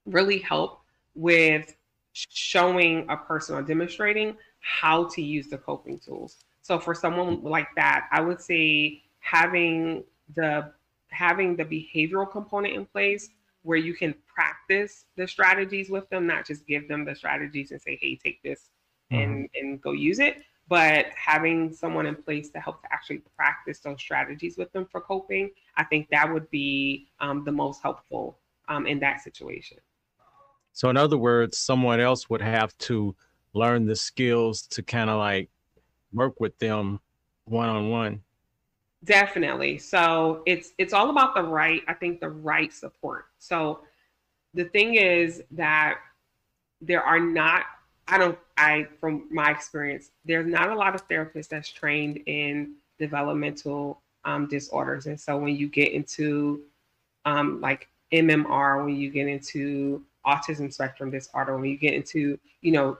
really 0.05 0.37
help 0.37 0.81
with 1.15 1.75
showing 2.13 3.05
a 3.09 3.17
person 3.17 3.55
or 3.55 3.63
demonstrating 3.63 4.37
how 4.59 5.05
to 5.05 5.21
use 5.21 5.47
the 5.47 5.57
coping 5.57 5.97
tools. 5.97 6.37
So 6.61 6.77
for 6.77 6.93
someone 6.93 7.43
like 7.43 7.67
that, 7.75 8.07
I 8.11 8.21
would 8.21 8.39
say 8.39 9.01
having 9.19 10.03
the 10.35 10.71
having 11.09 11.55
the 11.55 11.65
behavioral 11.65 12.31
component 12.31 12.75
in 12.75 12.85
place 12.85 13.29
where 13.63 13.77
you 13.77 13.95
can 13.95 14.13
practice 14.27 15.05
the 15.17 15.27
strategies 15.27 15.89
with 15.89 16.07
them, 16.09 16.27
not 16.27 16.45
just 16.45 16.65
give 16.67 16.87
them 16.87 17.05
the 17.05 17.15
strategies 17.15 17.71
and 17.71 17.81
say, 17.81 17.97
hey, 18.01 18.15
take 18.15 18.41
this 18.43 18.69
mm-hmm. 19.11 19.21
and, 19.21 19.49
and 19.55 19.81
go 19.81 19.91
use 19.91 20.19
it, 20.19 20.43
but 20.71 21.07
having 21.17 21.73
someone 21.73 22.05
in 22.05 22.15
place 22.15 22.49
to 22.49 22.57
help 22.57 22.81
to 22.81 22.87
actually 22.93 23.21
practice 23.35 23.79
those 23.79 23.99
strategies 23.99 24.57
with 24.57 24.71
them 24.71 24.87
for 24.89 25.01
coping, 25.01 25.51
I 25.75 25.83
think 25.83 26.07
that 26.11 26.31
would 26.31 26.49
be 26.49 27.09
um, 27.19 27.43
the 27.43 27.51
most 27.51 27.81
helpful 27.81 28.39
um, 28.69 28.87
in 28.87 28.97
that 29.01 29.19
situation. 29.19 29.79
So, 30.71 30.89
in 30.89 30.95
other 30.95 31.17
words, 31.17 31.57
someone 31.57 31.99
else 31.99 32.29
would 32.29 32.41
have 32.41 32.77
to 32.77 33.13
learn 33.53 33.85
the 33.85 33.97
skills 33.97 34.61
to 34.67 34.81
kind 34.81 35.09
of 35.09 35.19
like 35.19 35.49
work 36.13 36.39
with 36.39 36.57
them 36.59 37.01
one 37.43 37.67
on 37.67 37.89
one. 37.89 38.21
Definitely. 39.03 39.77
So 39.77 40.41
it's 40.45 40.71
it's 40.77 40.93
all 40.93 41.09
about 41.09 41.35
the 41.35 41.43
right, 41.43 41.81
I 41.89 41.95
think 41.95 42.21
the 42.21 42.29
right 42.29 42.71
support. 42.71 43.25
So 43.39 43.81
the 44.53 44.63
thing 44.63 44.95
is 44.95 45.43
that 45.51 45.97
there 46.79 47.03
are 47.03 47.19
not 47.19 47.63
I 48.07 48.17
don't 48.17 48.39
I 48.61 48.87
from 48.99 49.27
my 49.31 49.49
experience, 49.49 50.11
there's 50.23 50.45
not 50.45 50.69
a 50.69 50.75
lot 50.75 50.93
of 50.93 51.07
therapists 51.07 51.49
that's 51.49 51.69
trained 51.69 52.19
in 52.27 52.75
developmental 52.99 54.01
um, 54.23 54.47
disorders. 54.47 55.07
And 55.07 55.19
so 55.19 55.35
when 55.37 55.55
you 55.55 55.67
get 55.67 55.91
into 55.91 56.61
um, 57.25 57.59
like 57.59 57.89
MMR, 58.13 58.85
when 58.85 58.95
you 58.95 59.09
get 59.09 59.27
into 59.27 60.03
autism 60.27 60.71
spectrum 60.71 61.09
disorder, 61.09 61.57
when 61.57 61.71
you 61.71 61.77
get 61.77 61.95
into, 61.95 62.39
you 62.61 62.71
know, 62.71 62.99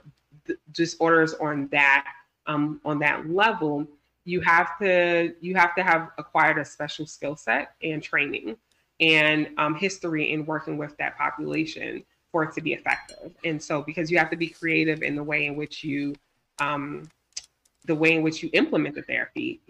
disorders 0.72 1.34
on 1.34 1.68
that 1.68 2.06
um, 2.48 2.80
on 2.84 2.98
that 2.98 3.30
level, 3.30 3.86
you 4.24 4.40
have 4.40 4.76
to 4.80 5.32
you 5.40 5.54
have 5.54 5.76
to 5.76 5.84
have 5.84 6.10
acquired 6.18 6.58
a 6.58 6.64
special 6.64 7.06
skill 7.06 7.36
set 7.36 7.76
and 7.84 8.02
training 8.02 8.56
and 8.98 9.48
um, 9.58 9.76
history 9.76 10.32
in 10.32 10.44
working 10.44 10.76
with 10.76 10.96
that 10.96 11.16
population 11.16 12.02
for 12.32 12.42
it 12.42 12.52
to 12.54 12.60
be 12.60 12.72
effective. 12.72 13.32
And 13.44 13.62
so, 13.62 13.82
because 13.82 14.10
you 14.10 14.18
have 14.18 14.30
to 14.30 14.36
be 14.36 14.48
creative 14.48 15.02
in 15.02 15.14
the 15.14 15.22
way 15.22 15.46
in 15.46 15.54
which 15.54 15.84
you, 15.84 16.14
um, 16.58 17.08
the 17.84 17.94
way 17.94 18.14
in 18.16 18.22
which 18.22 18.42
you 18.42 18.50
implement 18.54 18.94
the 18.94 19.02
therapy, 19.02 19.60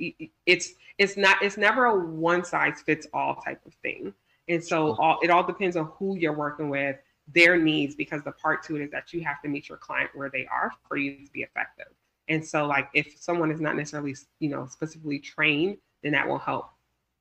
it's 0.46 0.74
it's 0.98 1.16
not 1.16 1.42
it's 1.42 1.56
never 1.56 1.86
a 1.86 1.98
one 1.98 2.44
size 2.44 2.80
fits 2.80 3.06
all 3.12 3.36
type 3.36 3.60
of 3.66 3.74
thing. 3.74 4.14
And 4.48 4.62
so, 4.62 4.96
all 4.96 5.18
it 5.22 5.30
all 5.30 5.44
depends 5.44 5.76
on 5.76 5.86
who 5.98 6.16
you're 6.16 6.32
working 6.32 6.70
with, 6.70 6.96
their 7.28 7.58
needs, 7.58 7.94
because 7.94 8.22
the 8.22 8.32
part 8.32 8.62
to 8.64 8.76
it 8.76 8.82
is 8.82 8.90
that 8.92 9.12
you 9.12 9.22
have 9.22 9.42
to 9.42 9.48
meet 9.48 9.68
your 9.68 9.78
client 9.78 10.10
where 10.14 10.30
they 10.30 10.46
are 10.46 10.72
for 10.88 10.96
you 10.96 11.24
to 11.26 11.32
be 11.32 11.42
effective. 11.42 11.88
And 12.28 12.44
so, 12.44 12.66
like, 12.66 12.88
if 12.94 13.16
someone 13.18 13.50
is 13.50 13.60
not 13.60 13.76
necessarily, 13.76 14.14
you 14.38 14.48
know, 14.48 14.66
specifically 14.66 15.18
trained, 15.18 15.78
then 16.02 16.12
that 16.12 16.26
will 16.26 16.38
help. 16.38 16.70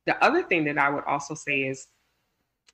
The 0.06 0.22
other 0.24 0.42
thing 0.42 0.64
that 0.64 0.78
I 0.78 0.88
would 0.88 1.04
also 1.04 1.34
say 1.34 1.62
is 1.62 1.88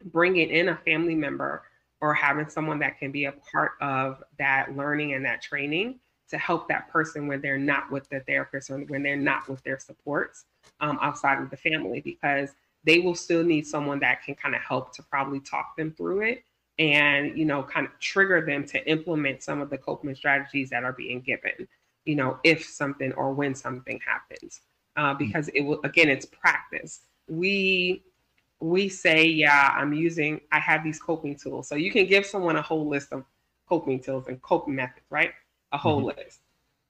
bringing 0.04 0.50
in 0.50 0.68
a 0.68 0.76
family 0.76 1.14
member 1.14 1.64
or 2.00 2.14
having 2.14 2.48
someone 2.48 2.78
that 2.78 2.98
can 2.98 3.10
be 3.10 3.24
a 3.24 3.32
part 3.52 3.72
of 3.80 4.22
that 4.38 4.76
learning 4.76 5.14
and 5.14 5.24
that 5.24 5.42
training 5.42 5.98
to 6.30 6.38
help 6.38 6.68
that 6.68 6.88
person 6.90 7.26
when 7.26 7.40
they're 7.40 7.58
not 7.58 7.90
with 7.90 8.08
the 8.10 8.20
therapist 8.20 8.70
or 8.70 8.78
when 8.80 9.02
they're 9.02 9.16
not 9.16 9.48
with 9.48 9.62
their 9.64 9.78
supports 9.78 10.44
um, 10.80 10.98
outside 11.00 11.40
of 11.40 11.50
the 11.50 11.56
family, 11.56 12.00
because 12.00 12.50
they 12.84 12.98
will 12.98 13.14
still 13.14 13.42
need 13.42 13.66
someone 13.66 13.98
that 13.98 14.22
can 14.22 14.34
kind 14.34 14.54
of 14.54 14.60
help 14.60 14.94
to 14.94 15.02
probably 15.02 15.40
talk 15.40 15.76
them 15.76 15.92
through 15.92 16.20
it 16.20 16.44
and 16.78 17.36
you 17.36 17.44
know 17.44 17.60
kind 17.60 17.86
of 17.86 17.98
trigger 17.98 18.40
them 18.46 18.64
to 18.64 18.88
implement 18.88 19.42
some 19.42 19.60
of 19.60 19.68
the 19.68 19.76
coping 19.76 20.14
strategies 20.14 20.70
that 20.70 20.84
are 20.84 20.92
being 20.92 21.20
given 21.20 21.66
you 22.08 22.16
know, 22.16 22.38
if 22.42 22.64
something 22.64 23.12
or 23.12 23.34
when 23.34 23.54
something 23.54 24.00
happens. 24.04 24.62
Uh, 24.96 25.14
mm. 25.14 25.18
because 25.18 25.48
it 25.48 25.60
will 25.60 25.80
again, 25.84 26.08
it's 26.08 26.24
practice. 26.24 27.00
We 27.28 28.02
we 28.60 28.88
say, 28.88 29.24
yeah, 29.24 29.74
I'm 29.76 29.92
using, 29.92 30.40
I 30.52 30.58
have 30.58 30.82
these 30.82 31.00
coping 31.00 31.36
tools. 31.36 31.68
So 31.68 31.74
you 31.74 31.92
can 31.92 32.06
give 32.06 32.26
someone 32.26 32.56
a 32.56 32.62
whole 32.62 32.88
list 32.88 33.12
of 33.12 33.24
coping 33.68 34.00
tools 34.00 34.26
and 34.28 34.40
coping 34.42 34.74
methods, 34.74 35.06
right? 35.10 35.32
A 35.72 35.78
whole 35.78 35.98
mm-hmm. 35.98 36.18
list. 36.18 36.40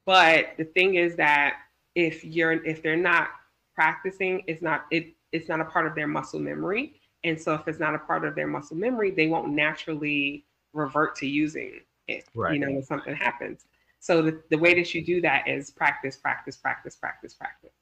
But 0.07 0.55
the 0.57 0.65
thing 0.65 0.95
is 0.95 1.17
that 1.17 1.57
if 1.95 2.25
you're 2.25 2.65
if 2.65 2.83
they're 2.83 2.97
not 2.97 3.29
practicing, 3.75 4.43
it's 4.47 4.63
not 4.63 4.87
it 4.91 5.15
it's 5.33 5.49
not 5.49 5.61
a 5.61 5.65
part 5.65 5.87
of 5.87 5.95
their 5.95 6.07
muscle 6.07 6.41
memory. 6.41 7.01
And 7.25 7.39
so 7.39 7.55
if 7.55 7.67
it's 7.69 7.81
not 7.81 7.95
a 7.95 7.99
part 7.99 8.25
of 8.25 8.35
their 8.35 8.47
muscle 8.47 8.77
memory, 8.77 9.11
they 9.11 9.27
won't 9.27 9.51
naturally 9.51 10.47
revert 10.73 11.17
to 11.17 11.27
using 11.27 11.81
it. 12.07 12.25
Right. 12.35 12.55
You 12.55 12.61
know, 12.61 12.71
when 12.71 12.83
something 12.83 13.15
happens. 13.15 13.67
So 14.01 14.23
the, 14.23 14.41
the 14.51 14.57
way 14.57 14.75
that 14.75 14.95
you 14.95 15.05
do 15.05 15.21
that 15.23 15.49
is 15.49 15.71
practice, 15.71 16.17
practice, 16.17 16.57
practice, 16.57 16.97
practice, 16.97 17.35
practice. 17.35 17.73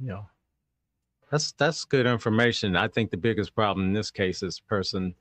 Yeah. 0.00 0.22
That's 1.30 1.52
that's 1.52 1.84
good 1.84 2.06
information. 2.06 2.76
I 2.76 2.88
think 2.88 3.10
the 3.10 3.16
biggest 3.16 3.54
problem 3.54 3.86
in 3.86 3.92
this 3.92 4.10
case 4.10 4.42
is 4.42 4.60
person 4.60 5.14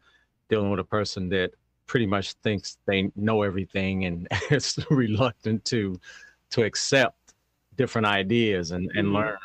dealing 0.50 0.72
with 0.72 0.80
a 0.80 0.86
person 0.86 1.30
that 1.30 1.52
pretty 1.86 2.06
much 2.06 2.34
thinks 2.44 2.78
they 2.86 3.12
know 3.16 3.44
everything 3.44 4.06
and 4.06 4.28
is 4.52 4.78
reluctant 4.90 5.66
to 5.66 6.00
to 6.52 6.64
accept 6.64 7.34
different 7.76 8.08
ideas 8.08 8.72
and, 8.72 8.90
and 8.96 9.08
mm-hmm. 9.08 9.16
learn. 9.16 9.38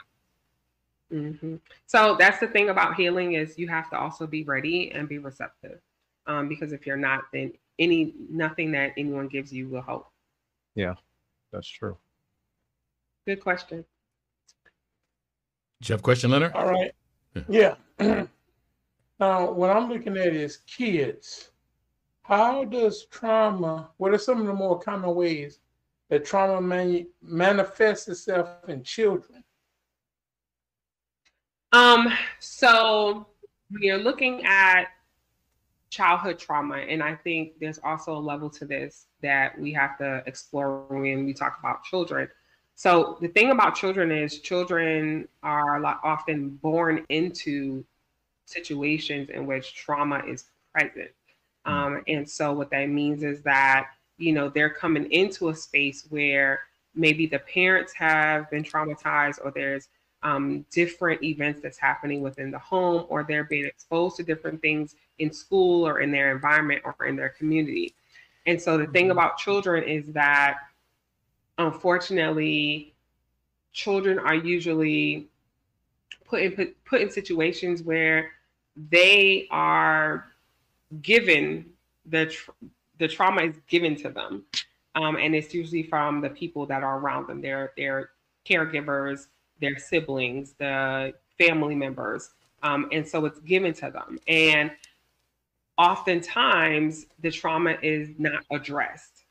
Mm-hmm. 1.12 1.56
So 1.86 2.16
that's 2.18 2.38
the 2.38 2.46
thing 2.46 2.70
about 2.70 2.94
healing 2.94 3.34
is 3.34 3.58
you 3.58 3.68
have 3.68 3.90
to 3.90 3.98
also 3.98 4.26
be 4.26 4.44
ready 4.44 4.90
and 4.92 5.08
be 5.08 5.18
receptive. 5.18 5.80
Um, 6.26 6.48
because 6.48 6.72
if 6.72 6.86
you're 6.86 6.96
not, 6.96 7.24
then 7.32 7.52
any 7.78 8.14
nothing 8.30 8.72
that 8.72 8.92
anyone 8.96 9.28
gives 9.28 9.52
you 9.52 9.68
will 9.68 9.82
help. 9.82 10.10
Yeah, 10.74 10.94
that's 11.52 11.68
true. 11.68 11.96
Good 13.26 13.40
question. 13.40 13.84
Do 15.82 15.88
you 15.88 15.94
have 15.94 16.00
a 16.00 16.04
question, 16.04 16.30
Leonard? 16.30 16.52
All 16.54 16.68
right. 16.70 16.92
Yeah. 17.48 17.74
now, 19.18 19.50
what 19.50 19.70
I'm 19.70 19.88
looking 19.88 20.16
at 20.16 20.28
is 20.28 20.58
kids. 20.58 21.50
How 22.22 22.64
does 22.64 23.06
trauma, 23.06 23.90
what 23.96 24.14
are 24.14 24.18
some 24.18 24.40
of 24.40 24.46
the 24.46 24.52
more 24.52 24.78
common 24.78 25.12
ways 25.16 25.58
that 26.08 26.24
trauma 26.24 26.60
mani- 26.60 27.08
manifests 27.20 28.06
itself 28.06 28.48
in 28.68 28.84
children? 28.84 29.42
Um, 31.72 32.12
so 32.38 33.26
we 33.72 33.90
are 33.90 33.98
looking 33.98 34.44
at 34.44 34.84
childhood 35.90 36.38
trauma. 36.38 36.76
And 36.76 37.02
I 37.02 37.16
think 37.16 37.58
there's 37.58 37.80
also 37.82 38.16
a 38.16 38.20
level 38.20 38.48
to 38.50 38.64
this 38.64 39.06
that 39.20 39.58
we 39.58 39.72
have 39.72 39.98
to 39.98 40.22
explore 40.26 40.86
when 40.90 41.26
we 41.26 41.34
talk 41.34 41.58
about 41.58 41.82
children. 41.82 42.28
So 42.74 43.18
the 43.20 43.28
thing 43.28 43.50
about 43.50 43.76
children 43.76 44.10
is 44.10 44.40
children 44.40 45.28
are 45.42 45.84
often 46.02 46.50
born 46.50 47.04
into 47.08 47.84
situations 48.46 49.30
in 49.30 49.46
which 49.46 49.74
trauma 49.74 50.22
is 50.26 50.44
present. 50.74 51.10
Mm. 51.66 51.70
Um, 51.72 52.02
and 52.08 52.28
so 52.28 52.52
what 52.52 52.70
that 52.70 52.88
means 52.88 53.22
is 53.22 53.42
that, 53.42 53.90
you 54.18 54.32
know, 54.32 54.48
they're 54.48 54.70
coming 54.70 55.10
into 55.12 55.48
a 55.50 55.54
space 55.54 56.06
where 56.10 56.60
maybe 56.94 57.26
the 57.26 57.38
parents 57.38 57.92
have 57.94 58.50
been 58.50 58.62
traumatized 58.62 59.38
or 59.44 59.50
there's 59.50 59.88
um, 60.22 60.64
different 60.70 61.22
events 61.22 61.60
that's 61.62 61.78
happening 61.78 62.20
within 62.20 62.50
the 62.50 62.58
home 62.58 63.06
or 63.08 63.24
they're 63.24 63.44
being 63.44 63.64
exposed 63.64 64.16
to 64.16 64.22
different 64.22 64.60
things 64.60 64.94
in 65.18 65.32
school 65.32 65.86
or 65.86 66.00
in 66.00 66.12
their 66.12 66.32
environment 66.32 66.82
or 66.84 67.06
in 67.06 67.16
their 67.16 67.30
community. 67.30 67.94
And 68.46 68.60
so 68.60 68.76
the 68.76 68.86
thing 68.86 69.04
mm-hmm. 69.04 69.12
about 69.12 69.38
children 69.38 69.84
is 69.84 70.06
that 70.12 70.58
unfortunately, 71.58 72.94
children 73.72 74.18
are 74.18 74.34
usually 74.34 75.28
put 76.24 76.42
in 76.42 76.52
put, 76.52 76.84
put 76.84 77.00
in 77.00 77.10
situations 77.10 77.82
where 77.82 78.32
they 78.90 79.46
are 79.50 80.26
given 81.02 81.66
the 82.06 82.34
the 82.98 83.08
trauma 83.08 83.42
is 83.42 83.56
given 83.68 83.96
to 83.96 84.08
them, 84.08 84.44
um, 84.94 85.16
and 85.16 85.34
it's 85.34 85.52
usually 85.54 85.82
from 85.82 86.20
the 86.20 86.30
people 86.30 86.66
that 86.66 86.82
are 86.82 86.98
around 86.98 87.26
them. 87.26 87.40
Their 87.40 87.72
their 87.76 88.10
caregivers, 88.48 89.28
their 89.60 89.78
siblings, 89.78 90.54
the 90.58 91.14
family 91.38 91.74
members, 91.74 92.30
um, 92.62 92.88
and 92.92 93.06
so 93.06 93.24
it's 93.24 93.40
given 93.40 93.72
to 93.74 93.90
them. 93.90 94.18
And 94.28 94.70
oftentimes 95.78 97.06
the 97.20 97.30
trauma 97.30 97.76
is 97.82 98.10
not 98.18 98.44
addressed. 98.50 99.21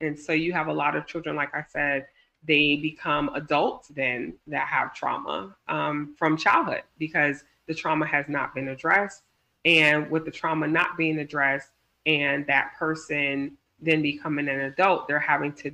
And 0.00 0.18
so 0.18 0.32
you 0.32 0.52
have 0.52 0.68
a 0.68 0.72
lot 0.72 0.96
of 0.96 1.06
children, 1.06 1.36
like 1.36 1.54
I 1.54 1.64
said, 1.68 2.06
they 2.46 2.76
become 2.76 3.30
adults 3.34 3.88
then 3.88 4.34
that 4.46 4.68
have 4.68 4.94
trauma 4.94 5.56
um, 5.66 6.14
from 6.16 6.36
childhood 6.36 6.82
because 6.98 7.44
the 7.66 7.74
trauma 7.74 8.06
has 8.06 8.26
not 8.28 8.54
been 8.54 8.68
addressed. 8.68 9.22
And 9.64 10.10
with 10.10 10.24
the 10.24 10.30
trauma 10.30 10.68
not 10.68 10.96
being 10.96 11.18
addressed 11.18 11.70
and 12.06 12.46
that 12.46 12.72
person 12.78 13.56
then 13.80 14.02
becoming 14.02 14.48
an 14.48 14.60
adult, 14.60 15.08
they're 15.08 15.18
having 15.18 15.52
to 15.52 15.72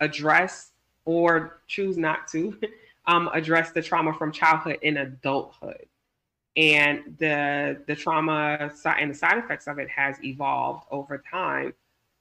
address 0.00 0.72
or 1.04 1.60
choose 1.66 1.96
not 1.96 2.28
to 2.28 2.58
um, 3.06 3.28
address 3.32 3.72
the 3.72 3.82
trauma 3.82 4.12
from 4.14 4.32
childhood 4.32 4.78
in 4.82 4.96
adulthood 4.98 5.86
and 6.56 7.16
the 7.18 7.82
the 7.86 7.94
trauma 7.94 8.70
and 8.98 9.10
the 9.10 9.14
side 9.14 9.38
effects 9.38 9.66
of 9.66 9.78
it 9.78 9.88
has 9.90 10.16
evolved 10.24 10.84
over 10.90 11.22
time 11.30 11.72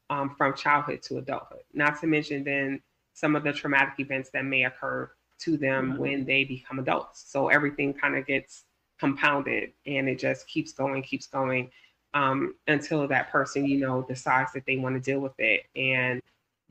um, 0.09 0.35
from 0.37 0.55
childhood 0.55 1.01
to 1.03 1.17
adulthood. 1.17 1.63
Not 1.73 1.99
to 2.01 2.07
mention 2.07 2.43
then 2.43 2.81
some 3.13 3.35
of 3.35 3.43
the 3.43 3.53
traumatic 3.53 3.99
events 3.99 4.29
that 4.31 4.45
may 4.45 4.65
occur 4.65 5.09
to 5.39 5.57
them 5.57 5.91
mm-hmm. 5.91 6.01
when 6.01 6.25
they 6.25 6.43
become 6.43 6.79
adults. 6.79 7.25
So 7.27 7.49
everything 7.49 7.93
kind 7.93 8.15
of 8.15 8.25
gets 8.25 8.63
compounded 8.99 9.71
and 9.85 10.07
it 10.07 10.19
just 10.19 10.47
keeps 10.47 10.71
going, 10.73 11.01
keeps 11.03 11.27
going 11.27 11.71
um, 12.15 12.55
until 12.67 13.07
that 13.09 13.29
person, 13.29 13.65
you 13.65 13.77
know, 13.77 14.01
decides 14.01 14.53
that 14.53 14.65
they 14.65 14.77
want 14.77 14.95
to 14.95 15.01
deal 15.01 15.19
with 15.19 15.37
it, 15.37 15.65
and 15.75 16.21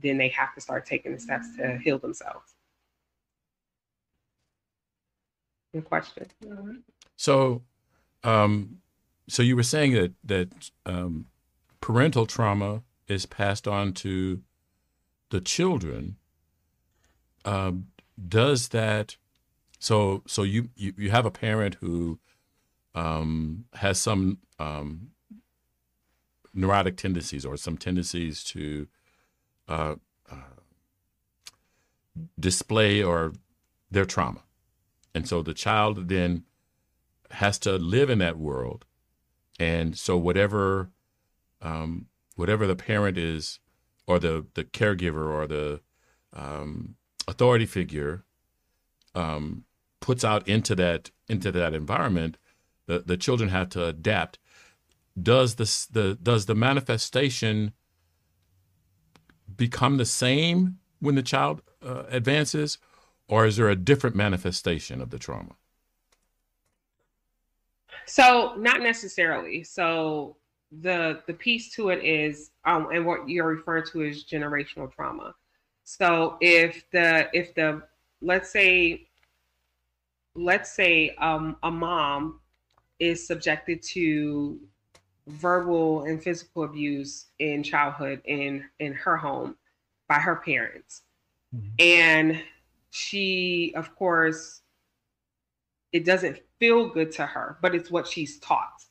then 0.02 0.16
they 0.16 0.28
have 0.28 0.54
to 0.54 0.60
start 0.60 0.86
taking 0.86 1.12
the 1.12 1.20
steps 1.20 1.54
to 1.58 1.78
heal 1.78 1.98
themselves. 1.98 2.54
Good 5.72 5.84
question. 5.84 6.26
So, 7.16 7.62
um, 8.24 8.78
so 9.28 9.42
you 9.42 9.54
were 9.54 9.62
saying 9.62 9.92
that 9.92 10.12
that 10.24 10.70
um, 10.86 11.26
parental 11.80 12.24
trauma 12.24 12.82
is 13.08 13.26
passed 13.26 13.68
on 13.68 13.92
to 13.92 14.42
the 15.30 15.40
children. 15.40 16.16
Um, 17.44 17.88
does 18.28 18.68
that? 18.68 19.16
So, 19.78 20.22
so 20.26 20.42
you 20.42 20.70
you, 20.76 20.94
you 20.96 21.10
have 21.10 21.26
a 21.26 21.30
parent 21.30 21.76
who 21.80 22.18
um, 22.94 23.64
has 23.74 24.00
some 24.00 24.38
um, 24.58 25.10
neurotic 26.54 26.96
tendencies 26.96 27.44
or 27.44 27.56
some 27.56 27.76
tendencies 27.76 28.44
to 28.44 28.86
uh, 29.68 29.96
uh, 30.30 30.60
display 32.38 33.02
or 33.02 33.32
their 33.90 34.04
trauma. 34.04 34.42
And 35.14 35.28
so 35.28 35.42
the 35.42 35.54
child 35.54 36.08
then 36.08 36.44
has 37.30 37.58
to 37.60 37.72
live 37.72 38.10
in 38.10 38.18
that 38.18 38.38
world. 38.38 38.84
And 39.58 39.96
so 39.96 40.16
whatever 40.16 40.90
um, 41.62 42.06
whatever 42.34 42.66
the 42.66 42.76
parent 42.76 43.16
is 43.16 43.60
or 44.06 44.18
the, 44.18 44.46
the 44.54 44.64
caregiver 44.64 45.30
or 45.30 45.46
the 45.46 45.80
um, 46.32 46.96
authority 47.26 47.66
figure 47.66 48.24
um, 49.14 49.64
puts 50.00 50.24
out 50.24 50.46
into 50.48 50.74
that 50.74 51.10
into 51.28 51.50
that 51.50 51.72
environment, 51.72 52.36
the, 52.86 52.98
the 52.98 53.16
children 53.16 53.48
have 53.48 53.70
to 53.70 53.84
adapt. 53.84 54.38
Does 55.20 55.54
this 55.54 55.86
the 55.86 56.18
does 56.20 56.46
the 56.46 56.54
manifestation 56.54 57.72
become 59.56 59.96
the 59.96 60.04
same 60.04 60.78
when 60.98 61.14
the 61.14 61.22
child 61.22 61.62
uh, 61.84 62.04
advances, 62.08 62.78
or 63.28 63.46
is 63.46 63.56
there 63.56 63.68
a 63.68 63.76
different 63.76 64.16
manifestation 64.16 65.00
of 65.00 65.10
the 65.10 65.18
trauma? 65.18 65.54
So 68.06 68.54
not 68.58 68.80
necessarily. 68.80 69.62
So 69.62 70.36
the 70.80 71.22
the 71.26 71.34
piece 71.34 71.74
to 71.74 71.90
it 71.90 72.04
is, 72.04 72.50
um, 72.64 72.88
and 72.92 73.04
what 73.04 73.28
you're 73.28 73.46
referring 73.46 73.84
to 73.92 74.02
is 74.02 74.24
generational 74.24 74.92
trauma. 74.92 75.34
So 75.84 76.36
if 76.40 76.84
the 76.90 77.28
if 77.32 77.54
the 77.54 77.82
let's 78.20 78.50
say 78.50 79.08
let's 80.34 80.72
say 80.72 81.14
um, 81.18 81.56
a 81.62 81.70
mom 81.70 82.40
is 82.98 83.26
subjected 83.26 83.82
to 83.82 84.58
verbal 85.26 86.04
and 86.04 86.22
physical 86.22 86.64
abuse 86.64 87.26
in 87.38 87.62
childhood 87.62 88.20
in 88.24 88.64
in 88.78 88.92
her 88.92 89.16
home 89.16 89.56
by 90.06 90.16
her 90.16 90.36
parents 90.36 91.02
mm-hmm. 91.54 91.66
and 91.78 92.42
she 92.90 93.72
of 93.74 93.94
course 93.96 94.60
it 95.92 96.04
doesn't 96.04 96.38
feel 96.58 96.88
good 96.90 97.10
to 97.10 97.24
her 97.24 97.56
but 97.62 97.74
it's 97.74 97.90
what 97.90 98.06
she's 98.06 98.38
taught 98.40 98.84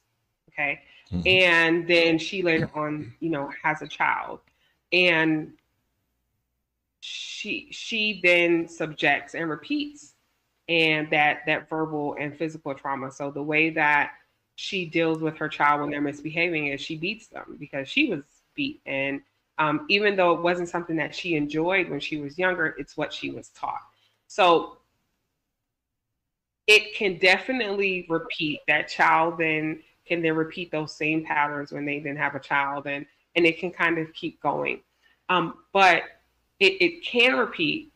okay 0.49 0.81
mm-hmm. 1.13 1.27
and 1.27 1.87
then 1.87 2.17
she 2.17 2.41
later 2.41 2.69
on 2.73 3.13
you 3.19 3.29
know 3.29 3.51
has 3.61 3.81
a 3.81 3.87
child. 3.87 4.39
And 4.91 5.53
she 7.01 7.67
she 7.71 8.21
then 8.23 8.67
subjects 8.67 9.35
and 9.35 9.49
repeats 9.49 10.13
and 10.69 11.09
that 11.09 11.39
that 11.45 11.69
verbal 11.69 12.15
and 12.19 12.35
physical 12.35 12.73
trauma. 12.73 13.11
So 13.11 13.31
the 13.31 13.43
way 13.43 13.69
that 13.71 14.11
she 14.55 14.85
deals 14.85 15.19
with 15.19 15.35
her 15.37 15.49
child 15.49 15.81
when 15.81 15.89
they're 15.89 16.01
misbehaving 16.01 16.67
is 16.67 16.79
she 16.79 16.95
beats 16.95 17.27
them 17.27 17.57
because 17.59 17.87
she 17.89 18.09
was 18.09 18.21
beat. 18.55 18.81
And 18.85 19.21
um, 19.57 19.85
even 19.89 20.15
though 20.15 20.33
it 20.33 20.41
wasn't 20.41 20.69
something 20.69 20.95
that 20.95 21.13
she 21.13 21.35
enjoyed 21.35 21.89
when 21.89 21.99
she 21.99 22.17
was 22.17 22.37
younger 22.37 22.75
it's 22.77 22.95
what 22.95 23.13
she 23.13 23.31
was 23.31 23.49
taught. 23.49 23.81
So 24.27 24.77
it 26.65 26.95
can 26.95 27.17
definitely 27.17 28.05
repeat 28.09 28.61
that 28.67 28.87
child 28.87 29.37
then 29.37 29.81
can 30.05 30.21
then 30.21 30.35
repeat 30.35 30.71
those 30.71 30.95
same 30.95 31.23
patterns 31.23 31.71
when 31.71 31.85
they 31.85 31.99
then 31.99 32.15
have 32.15 32.35
a 32.35 32.39
child 32.39 32.87
and 32.87 33.05
and 33.35 33.45
it 33.45 33.59
can 33.59 33.71
kind 33.71 33.97
of 33.97 34.13
keep 34.13 34.41
going 34.41 34.79
um, 35.29 35.55
but 35.71 36.03
it, 36.59 36.81
it 36.81 37.03
can 37.03 37.37
repeat 37.37 37.91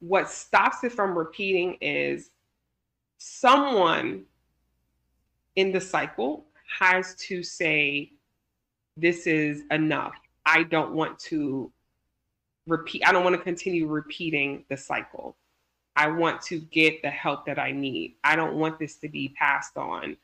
what 0.00 0.30
stops 0.30 0.84
it 0.84 0.92
from 0.92 1.16
repeating 1.16 1.76
is 1.80 2.30
someone 3.18 4.24
in 5.56 5.72
the 5.72 5.80
cycle 5.80 6.46
has 6.78 7.14
to 7.14 7.42
say, 7.42 8.12
this 8.96 9.26
is 9.26 9.62
enough. 9.70 10.14
I 10.44 10.64
don't 10.64 10.92
want 10.92 11.18
to 11.20 11.72
repeat, 12.66 13.02
I 13.06 13.12
don't 13.12 13.24
want 13.24 13.36
to 13.36 13.42
continue 13.42 13.86
repeating 13.86 14.64
the 14.68 14.76
cycle. 14.76 15.36
I 15.96 16.08
want 16.08 16.42
to 16.42 16.60
get 16.60 17.00
the 17.02 17.10
help 17.10 17.46
that 17.46 17.58
I 17.58 17.72
need. 17.72 18.16
I 18.22 18.36
don't 18.36 18.56
want 18.56 18.78
this 18.78 18.96
to 18.96 19.08
be 19.08 19.34
passed 19.38 19.78
on 19.78 20.16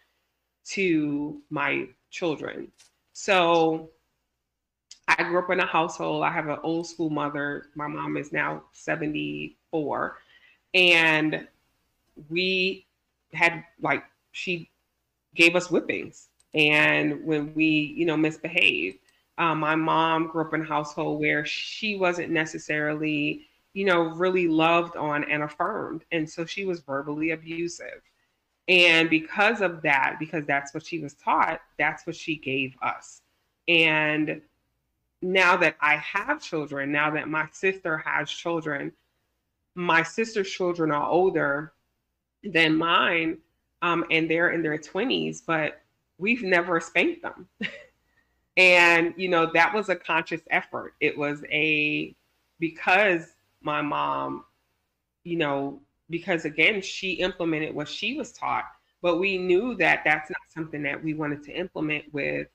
to 0.65 1.41
my 1.51 1.89
children. 2.11 2.71
So 3.13 3.91
I 5.09 5.23
grew 5.25 5.39
up 5.39 5.51
in 5.51 5.61
a 5.61 5.67
household. 5.67 6.25
I 6.25 6.31
have 6.31 6.49
an 6.49 6.59
old 6.63 6.87
school 6.87 7.11
mother. 7.11 7.67
My 7.75 7.87
mom 7.87 8.17
is 8.17 8.33
now 8.33 8.63
74. 8.73 10.19
And 10.75 11.47
we 12.29 12.87
had 13.33 13.65
like, 13.81 14.05
she 14.33 14.71
gave 15.35 15.57
us 15.57 15.69
whippings. 15.69 16.29
And 16.55 17.25
when 17.25 17.55
we, 17.55 17.95
you 17.97 18.05
know, 18.05 18.17
misbehaved, 18.17 18.99
um, 19.39 19.59
my 19.59 19.75
mom 19.75 20.29
grew 20.29 20.43
up 20.43 20.55
in 20.55 20.63
a 20.63 20.67
household 20.67 21.21
where 21.21 21.45
she 21.45 21.97
wasn't 21.97 22.31
necessarily, 22.31 23.47
you 23.73 23.85
know, 23.85 24.03
really 24.03 24.47
loved 24.47 24.97
on 24.97 25.25
and 25.25 25.43
affirmed. 25.43 26.05
And 26.13 26.29
so 26.29 26.45
she 26.45 26.65
was 26.65 26.81
verbally 26.81 27.31
abusive. 27.31 28.03
And 28.69 29.11
because 29.11 29.61
of 29.61 29.83
that, 29.83 30.17
because 30.19 30.47
that's 30.47 30.73
what 30.73 30.87
she 30.87 31.01
was 31.01 31.15
taught, 31.15 31.61
that's 31.79 32.07
what 32.07 32.17
she 32.17 32.37
gave 32.37 32.75
us. 32.83 33.23
And 33.69 34.41
now 35.21 35.57
that 35.57 35.77
I 35.81 35.97
have 35.97 36.41
children, 36.43 36.93
now 36.93 37.11
that 37.11 37.29
my 37.29 37.49
sister 37.53 37.99
has 37.99 38.31
children, 38.31 38.93
my 39.75 40.03
sister's 40.03 40.51
children 40.51 40.91
are 40.91 41.09
older 41.09 41.73
than 42.45 42.77
mine 42.77 43.39
um, 43.83 44.05
and 44.11 44.31
they're 44.31 44.51
in 44.51 44.63
their 44.63 44.79
20s, 44.79 45.43
but 45.45 45.81
we've 46.19 46.43
never 46.43 46.81
spanked 46.81 47.23
them. 47.23 47.49
and, 48.57 49.15
you 49.17 49.29
know, 49.29 49.51
that 49.53 49.75
was 49.75 49.89
a 49.89 49.97
conscious 49.97 50.43
effort. 50.51 50.95
It 51.01 51.17
was 51.17 51.43
a, 51.51 52.15
because 52.61 53.35
my 53.61 53.83
mom, 53.83 54.45
you 55.25 55.37
know, 55.37 55.81
because 56.13 56.45
again, 56.45 56.81
she 56.83 57.13
implemented 57.15 57.75
what 57.75 57.89
she 57.89 58.15
was 58.15 58.31
taught, 58.33 58.67
but 59.01 59.19
we 59.19 59.39
knew 59.39 59.75
that 59.77 60.03
that's 60.05 60.31
not 60.31 60.43
something 60.55 60.83
that 60.83 61.03
we 61.03 61.15
wanted 61.15 61.43
to 61.45 61.53
implement 61.53 62.05
with 62.13 62.47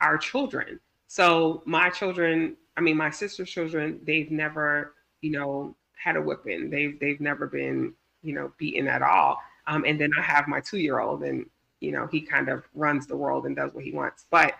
our 0.00 0.18
children. 0.18 0.80
So 1.06 1.62
my 1.64 1.88
children, 1.88 2.56
I 2.76 2.80
mean, 2.80 2.96
my 2.96 3.10
sister's 3.10 3.48
children, 3.48 4.00
they've 4.02 4.30
never, 4.30 4.94
you 5.22 5.30
know, 5.30 5.76
had 5.94 6.16
a 6.16 6.20
whipping. 6.20 6.68
They've 6.68 6.98
they've 6.98 7.20
never 7.20 7.46
been, 7.46 7.94
you 8.22 8.34
know, 8.34 8.52
beaten 8.58 8.88
at 8.88 9.02
all. 9.02 9.40
Um, 9.68 9.84
and 9.86 10.00
then 10.00 10.10
I 10.18 10.22
have 10.22 10.48
my 10.48 10.60
two 10.60 10.78
year 10.78 10.98
old, 10.98 11.22
and 11.22 11.46
you 11.80 11.92
know 11.92 12.08
he 12.08 12.20
kind 12.20 12.48
of 12.48 12.64
runs 12.74 13.06
the 13.06 13.16
world 13.16 13.46
and 13.46 13.54
does 13.54 13.72
what 13.72 13.84
he 13.84 13.92
wants. 13.92 14.26
But 14.30 14.54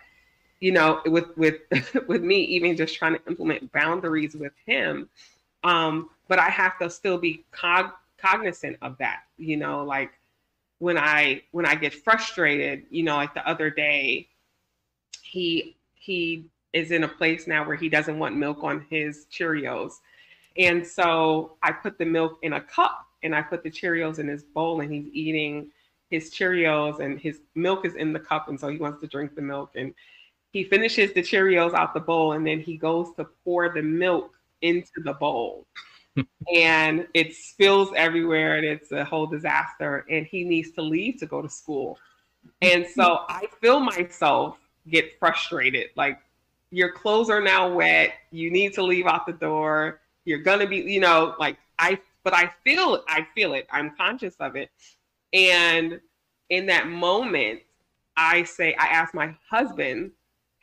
you 0.61 0.71
know, 0.71 1.01
with 1.07 1.37
with 1.37 1.57
with 2.07 2.23
me, 2.23 2.43
even 2.45 2.77
just 2.77 2.95
trying 2.95 3.17
to 3.17 3.27
implement 3.27 3.73
boundaries 3.73 4.37
with 4.37 4.53
him, 4.65 5.09
um, 5.65 6.11
but 6.29 6.39
I 6.39 6.49
have 6.49 6.79
to 6.79 6.89
still 6.89 7.19
be 7.19 7.45
cog- 7.51 7.93
cognizant 8.19 8.77
of 8.83 8.99
that. 8.99 9.23
You 9.37 9.57
know, 9.57 9.85
like 9.85 10.11
when 10.79 10.99
I 10.99 11.43
when 11.53 11.67
I 11.67 11.75
get 11.75 11.95
frustrated, 11.95 12.85
you 12.91 13.03
know, 13.03 13.17
like 13.17 13.35
the 13.35 13.47
other 13.49 13.71
day, 13.71 14.29
he 15.23 15.77
he 15.95 16.47
is 16.73 16.91
in 16.91 17.05
a 17.05 17.09
place 17.09 17.47
now 17.47 17.67
where 17.67 17.77
he 17.77 17.89
doesn't 17.89 18.19
want 18.19 18.37
milk 18.37 18.63
on 18.63 18.85
his 18.91 19.27
Cheerios. 19.33 19.93
And 20.59 20.87
so 20.87 21.57
I 21.63 21.73
put 21.73 21.99
the 21.99 22.05
milk 22.05 22.39
in 22.43 22.55
a 22.55 22.61
cup 22.61 23.07
and 23.23 23.35
I 23.35 23.43
put 23.43 23.63
the 23.63 23.71
Cheerios 23.71 24.19
in 24.19 24.29
his 24.29 24.43
bowl 24.43 24.81
and 24.81 24.93
he's 24.93 25.07
eating 25.13 25.71
his 26.11 26.31
Cheerios 26.31 27.01
and 27.01 27.19
his 27.19 27.41
milk 27.55 27.85
is 27.85 27.95
in 27.95 28.13
the 28.13 28.21
cup 28.21 28.49
and 28.49 28.59
so 28.61 28.69
he 28.69 28.79
wants 28.79 29.01
to 29.01 29.07
drink 29.07 29.35
the 29.35 29.43
milk 29.43 29.71
and 29.75 29.95
he 30.53 30.65
finishes 30.65 31.13
the 31.13 31.23
Cheerios 31.23 31.75
out 31.75 31.95
the 31.95 32.01
bowl 32.01 32.33
and 32.33 32.47
then 32.47 32.61
he 32.61 32.77
goes 32.77 33.13
to 33.17 33.27
pour 33.45 33.73
the 33.73 33.83
milk 33.83 34.33
into 34.63 35.01
the 35.05 35.13
bowl. 35.15 35.67
And 36.55 37.07
it 37.15 37.35
spills 37.35 37.91
everywhere 37.97 38.57
and 38.57 38.67
it's 38.67 38.93
a 38.93 39.05
whole 39.05 39.27
disaster 39.27 40.05
and 40.11 40.27
he 40.27 40.45
needs 40.45 40.71
to 40.73 40.83
leave 40.83 41.19
to 41.19 41.27
go 41.27 41.43
to 41.43 41.49
school. 41.49 41.99
And 42.63 42.87
so 42.87 43.25
I 43.29 43.47
feel 43.61 43.81
myself 43.81 44.59
get 44.89 45.19
frustrated 45.19 45.89
like 45.97 46.19
your 46.71 46.93
clothes 46.93 47.31
are 47.31 47.41
now 47.41 47.73
wet, 47.73 48.15
you 48.31 48.51
need 48.51 48.75
to 48.75 48.83
leave 48.83 49.07
out 49.07 49.27
the 49.27 49.33
door, 49.33 50.01
you're 50.25 50.39
going 50.41 50.61
to 50.61 50.67
be, 50.67 50.79
you 50.79 51.01
know, 51.01 51.35
like 51.39 51.57
I 51.79 51.99
but 52.25 52.35
I 52.35 52.53
feel 52.65 53.05
I 53.09 53.27
feel 53.35 53.55
it. 53.55 53.67
I'm 53.71 53.95
conscious 53.97 54.35
of 54.41 54.57
it. 54.57 54.71
And 55.33 56.01
in 56.51 56.67
that 56.67 56.89
moment, 56.89 57.61
I 58.17 58.45
say, 58.45 58.75
I 58.79 58.87
ask 58.87 59.15
my 59.15 59.35
husband, 59.49 60.13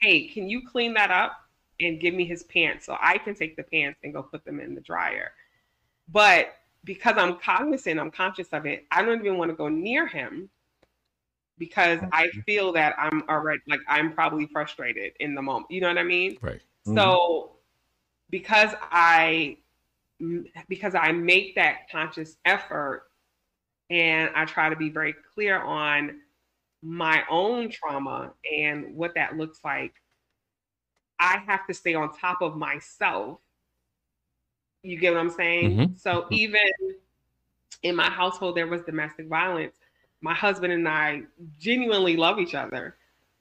hey, 0.02 0.28
can 0.28 0.50
you 0.50 0.68
clean 0.68 0.94
that 0.96 1.12
up 1.12 1.34
and 1.80 2.00
give 2.00 2.13
me 2.13 2.26
his 2.26 2.44
pants 2.44 2.86
so 2.86 2.98
I 3.00 3.18
can 3.18 3.36
take 3.36 3.56
the 3.56 3.63
pants 3.63 4.00
and 4.04 4.13
go 4.13 4.24
put 4.24 4.44
them 4.44 4.60
in 4.60 4.76
the 4.76 4.82
dryer? 4.82 5.32
But 6.10 6.54
because 6.84 7.16
I'm 7.18 7.38
cognizant, 7.39 8.00
I'm 8.00 8.12
conscious 8.12 8.48
of 8.50 8.66
it, 8.66 8.86
I 8.92 9.04
don't 9.04 9.20
even 9.20 9.38
want 9.38 9.52
to 9.52 9.56
go 9.56 9.70
near 9.70 10.08
him 10.08 10.50
because 11.58 12.00
mm-hmm. 12.00 12.10
I 12.12 12.28
feel 12.46 12.74
that 12.74 12.96
I'm 12.98 13.24
already 13.30 13.62
like 13.68 13.80
I'm 13.88 14.13
probably 14.13 14.48
frustrated 14.48 15.13
in 15.20 15.36
the 15.36 15.42
moment. 15.42 15.68
You 15.70 15.82
know 15.82 15.88
what 15.88 15.98
I 15.98 16.04
mean? 16.04 16.38
Right. 16.42 16.62
So 16.86 16.94
mm-hmm. 16.94 17.54
because 18.30 18.72
I 18.92 19.58
because 20.68 20.96
I 20.96 21.12
make 21.12 21.56
that 21.56 21.89
conscious 21.92 22.38
effort 22.46 23.08
and 23.89 24.30
I 24.36 24.46
try 24.46 24.70
to 24.70 24.76
be 24.76 24.89
very 24.89 25.13
clear 25.34 25.60
on 25.60 26.22
my 26.82 27.24
own 27.30 27.70
trauma 27.70 28.34
and 28.60 28.96
what 28.96 29.16
that 29.16 29.38
looks 29.38 29.60
like, 29.63 29.94
I 31.20 31.42
have 31.48 31.66
to 31.68 31.74
stay 31.74 31.94
on 31.94 32.13
top 32.13 32.42
of 32.42 32.58
myself. 32.58 33.39
You 34.84 34.98
get 35.00 35.13
what 35.13 35.19
I'm 35.22 35.30
saying? 35.30 35.78
Mhm. 35.78 36.00
So 36.00 36.28
even 36.30 36.60
in 37.84 37.96
my 37.96 38.10
household, 38.10 38.56
there 38.56 38.67
was 38.67 38.82
domestic 38.82 39.28
violence. 39.28 39.76
My 40.22 40.34
husband 40.34 40.72
and 40.74 40.88
I 40.88 41.24
genuinely 41.60 42.15
love 42.15 42.39
each 42.39 42.56
other, 42.56 42.96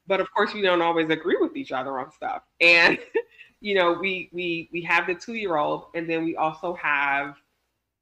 but 0.06 0.20
of 0.20 0.32
course, 0.32 0.52
we 0.54 0.62
don't 0.62 0.82
always 0.82 1.10
agree 1.10 1.36
with 1.40 1.56
each 1.56 1.72
other 1.72 1.98
on 1.98 2.10
stuff. 2.10 2.42
And 2.60 2.98
you 3.60 3.74
know, 3.74 3.92
we 3.92 4.28
we 4.32 4.68
we 4.72 4.82
have 4.82 5.06
the 5.06 5.14
two 5.14 5.34
year 5.34 5.56
old, 5.56 5.86
and 5.94 6.08
then 6.08 6.24
we 6.24 6.36
also 6.36 6.74
have 6.74 7.36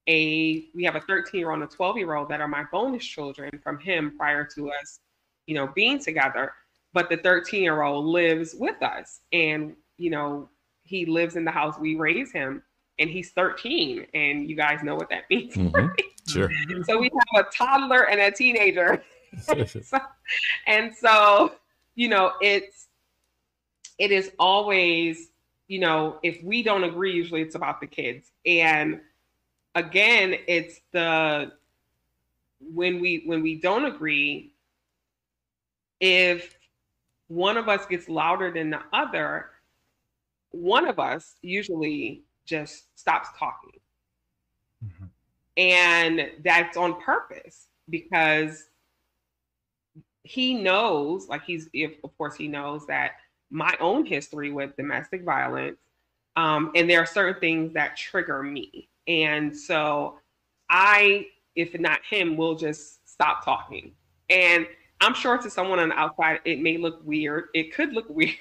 a 0.09 0.67
we 0.75 0.85
have 0.85 0.97
a 0.97 1.01
13 1.03 1.41
year 1.41 1.51
old 1.51 1.63
and 1.63 1.71
a 1.71 1.75
12 1.75 1.99
year 1.99 2.15
old 2.15 2.29
that 2.31 2.41
are 2.41 2.49
my 2.49 2.65
bonus 2.73 3.05
children 3.05 3.51
from 3.63 3.79
him 3.79 4.17
prior 4.17 4.45
to 4.57 4.71
us, 4.71 5.01
you 5.47 5.55
know, 5.55 5.67
being 5.69 5.99
together. 5.99 6.53
But 6.93 7.09
the 7.11 7.19
13 7.19 7.63
year 7.63 7.83
old 7.83 8.07
lives 8.07 8.55
with 8.59 8.83
us, 8.83 9.21
and 9.33 9.77
you 9.99 10.11
know, 10.11 10.49
he 10.85 11.05
lives 11.07 11.37
in 11.37 11.45
the 11.45 11.51
house 11.51 11.79
we 11.79 11.97
raise 11.97 12.33
him, 12.33 12.63
and 13.01 13.11
he's 13.11 13.31
13, 13.33 14.07
and 14.15 14.49
you 14.49 14.55
guys 14.55 14.83
know 14.85 14.95
what 14.95 15.09
that 15.09 15.25
means. 15.31 15.55
Mhm. 15.55 15.91
Sure. 16.29 16.51
So 16.85 17.01
we 17.01 17.11
have 17.35 17.47
a 17.47 17.51
toddler 17.51 18.09
and 18.09 18.21
a 18.21 18.31
teenager. 18.31 19.03
so, 19.41 19.99
and 20.67 20.95
so, 20.95 21.55
you 21.97 22.09
know, 22.09 22.33
it's 22.41 22.89
it 23.99 24.11
is 24.11 24.33
always, 24.39 25.31
you 25.69 25.79
know, 25.79 26.19
if 26.23 26.43
we 26.43 26.63
don't 26.63 26.85
agree, 26.85 27.13
usually 27.13 27.43
it's 27.43 27.55
about 27.55 27.81
the 27.81 27.87
kids. 27.87 28.33
And 28.47 29.01
again, 29.75 30.37
it's 30.47 30.81
the 30.93 31.53
when 32.61 33.01
we 33.01 33.23
when 33.25 33.43
we 33.43 33.57
don't 33.57 33.87
agree, 33.87 34.53
if 36.01 36.57
one 37.29 37.57
of 37.57 37.69
us 37.69 37.87
gets 37.87 38.09
louder 38.09 38.51
than 38.53 38.71
the 38.71 38.81
other, 38.93 39.51
one 40.51 40.89
of 40.89 40.99
us 40.99 41.37
usually 41.43 42.25
just 42.47 42.99
stops 42.99 43.29
talking. 43.39 43.81
Mhm. 44.85 45.11
And 45.57 46.33
that's 46.43 46.77
on 46.77 47.01
purpose 47.01 47.69
because 47.89 48.69
he 50.23 50.55
knows, 50.55 51.29
like 51.29 51.45
he's, 51.45 51.69
if 51.73 51.93
of 52.05 52.17
course 52.17 52.35
he 52.37 52.49
knows 52.49 52.87
that 52.87 53.13
my 53.51 53.77
own 53.81 54.07
history 54.07 54.53
with 54.53 54.77
domestic 54.77 55.25
violence, 55.25 55.79
um, 56.37 56.71
and 56.75 56.89
there 56.89 57.01
are 57.01 57.07
certain 57.07 57.41
things 57.41 57.73
that 57.75 57.97
trigger 57.97 58.43
me, 58.43 58.89
and 59.09 59.57
so 59.57 60.19
I, 60.69 61.27
if 61.57 61.79
not 61.79 62.01
him, 62.09 62.37
will 62.37 62.55
just 62.55 63.09
stop 63.09 63.45
talking. 63.45 63.93
And 64.29 64.67
I'm 65.01 65.15
sure 65.15 65.37
to 65.39 65.51
someone 65.51 65.81
on 65.81 65.89
the 65.89 65.99
outside, 65.99 66.41
it 66.45 66.61
may 66.61 66.77
look 66.77 67.01
weird. 67.05 67.49
It 67.55 67.75
could 67.75 67.93
look 67.93 68.07
weird, 68.11 68.37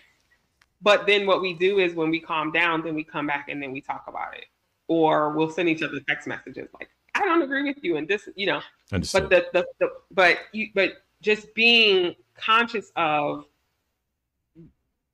but 0.81 1.05
then 1.05 1.25
what 1.25 1.41
we 1.41 1.53
do 1.53 1.79
is 1.79 1.93
when 1.93 2.09
we 2.09 2.19
calm 2.19 2.51
down, 2.51 2.83
then 2.83 2.95
we 2.95 3.03
come 3.03 3.27
back 3.27 3.49
and 3.49 3.61
then 3.61 3.71
we 3.71 3.81
talk 3.81 4.05
about 4.07 4.35
it, 4.35 4.45
or 4.87 5.31
we'll 5.31 5.49
send 5.49 5.69
each 5.69 5.81
other 5.81 5.99
text 6.07 6.27
messages 6.27 6.69
like, 6.79 6.89
"I 7.15 7.19
don't 7.21 7.41
agree 7.41 7.63
with 7.63 7.83
you," 7.83 7.97
and 7.97 8.07
this, 8.07 8.29
you 8.35 8.47
know. 8.47 8.61
Understood. 8.91 9.29
but 9.29 9.51
the, 9.53 9.59
the, 9.59 9.67
the 9.79 9.91
but 10.11 10.37
you 10.51 10.69
but 10.73 11.03
just 11.21 11.53
being 11.53 12.15
conscious 12.35 12.91
of 12.95 13.45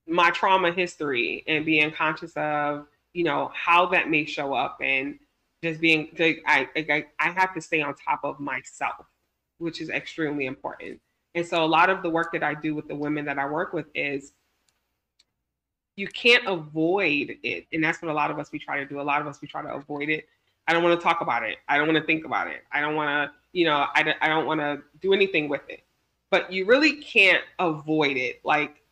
my 0.08 0.30
trauma 0.32 0.71
history 0.71 1.43
and 1.47 1.65
being 1.65 1.91
conscious 1.91 2.34
of 2.36 2.88
you 3.13 3.23
know 3.23 3.51
how 3.54 3.88
that 3.88 4.10
may 4.10 4.25
show 4.25 4.54
up 4.54 4.78
and 4.82 5.17
just 5.63 5.82
being 5.82 6.10
like, 6.19 6.43
I, 6.45 6.69
I 6.75 7.06
i 7.19 7.30
have 7.32 7.54
to 7.56 7.62
stay 7.62 7.82
on 7.82 7.95
top 7.95 8.19
of 8.23 8.39
myself 8.39 9.06
which 9.58 9.80
is 9.80 9.89
extremely 9.89 10.47
important. 10.47 10.99
And 11.34 11.45
so 11.45 11.63
a 11.63 11.65
lot 11.65 11.89
of 11.89 12.04
the 12.04 12.10
work 12.10 12.32
that 12.34 12.43
i 12.43 12.54
do 12.54 12.75
with 12.75 12.88
the 12.88 12.95
women 12.95 13.25
that 13.25 13.39
i 13.39 13.45
work 13.45 13.73
with 13.73 13.88
is 13.95 14.34
you 15.95 16.08
can't 16.08 16.45
avoid 16.47 17.38
it 17.43 17.67
and 17.73 17.84
that's 17.84 18.01
what 18.01 18.12
a 18.12 18.13
lot 18.13 18.31
of 18.31 18.39
us 18.39 18.51
we 18.51 18.60
try 18.60 18.79
to 18.79 18.86
do 18.86 18.99
a 18.99 19.03
lot 19.03 19.21
of 19.21 19.27
us 19.27 19.41
we 19.41 19.47
try 19.47 19.62
to 19.62 19.73
avoid 19.73 20.10
it. 20.10 20.27
I 20.67 20.73
don't 20.73 20.84
want 20.84 20.99
to 20.99 21.03
talk 21.03 21.21
about 21.21 21.43
it. 21.43 21.58
I 21.69 21.77
don't 21.77 21.88
want 21.88 21.99
to 21.99 22.05
think 22.05 22.25
about 22.25 22.47
it. 22.47 22.63
I 22.71 22.81
don't 22.81 22.95
want 22.95 23.10
to 23.10 23.36
you 23.53 23.65
know 23.65 23.88
i, 23.95 24.03
don't- 24.03 24.17
I 24.21 24.27
don't 24.27 24.45
want 24.45 24.60
to 24.62 24.81
do 25.01 25.13
anything 25.13 25.49
with 25.49 25.62
it. 25.69 25.84
But 26.31 26.51
you 26.51 26.65
really 26.65 26.97
can't 26.97 27.43
avoid 27.60 28.17
it. 28.17 28.41
Like 28.43 28.84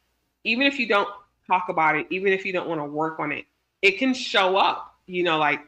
even 0.44 0.66
if 0.68 0.80
you 0.80 0.88
don't 0.88 1.10
talk 1.48 1.68
about 1.70 1.96
it 1.96 2.08
even 2.10 2.32
if 2.32 2.46
you 2.46 2.54
don't 2.54 2.70
want 2.70 2.80
to 2.80 2.86
work 2.86 3.20
on 3.20 3.32
it 3.34 3.46
it 3.82 3.98
can 3.98 4.14
show 4.14 4.56
up 4.56 4.96
you 5.08 5.24
know 5.24 5.38
like 5.38 5.60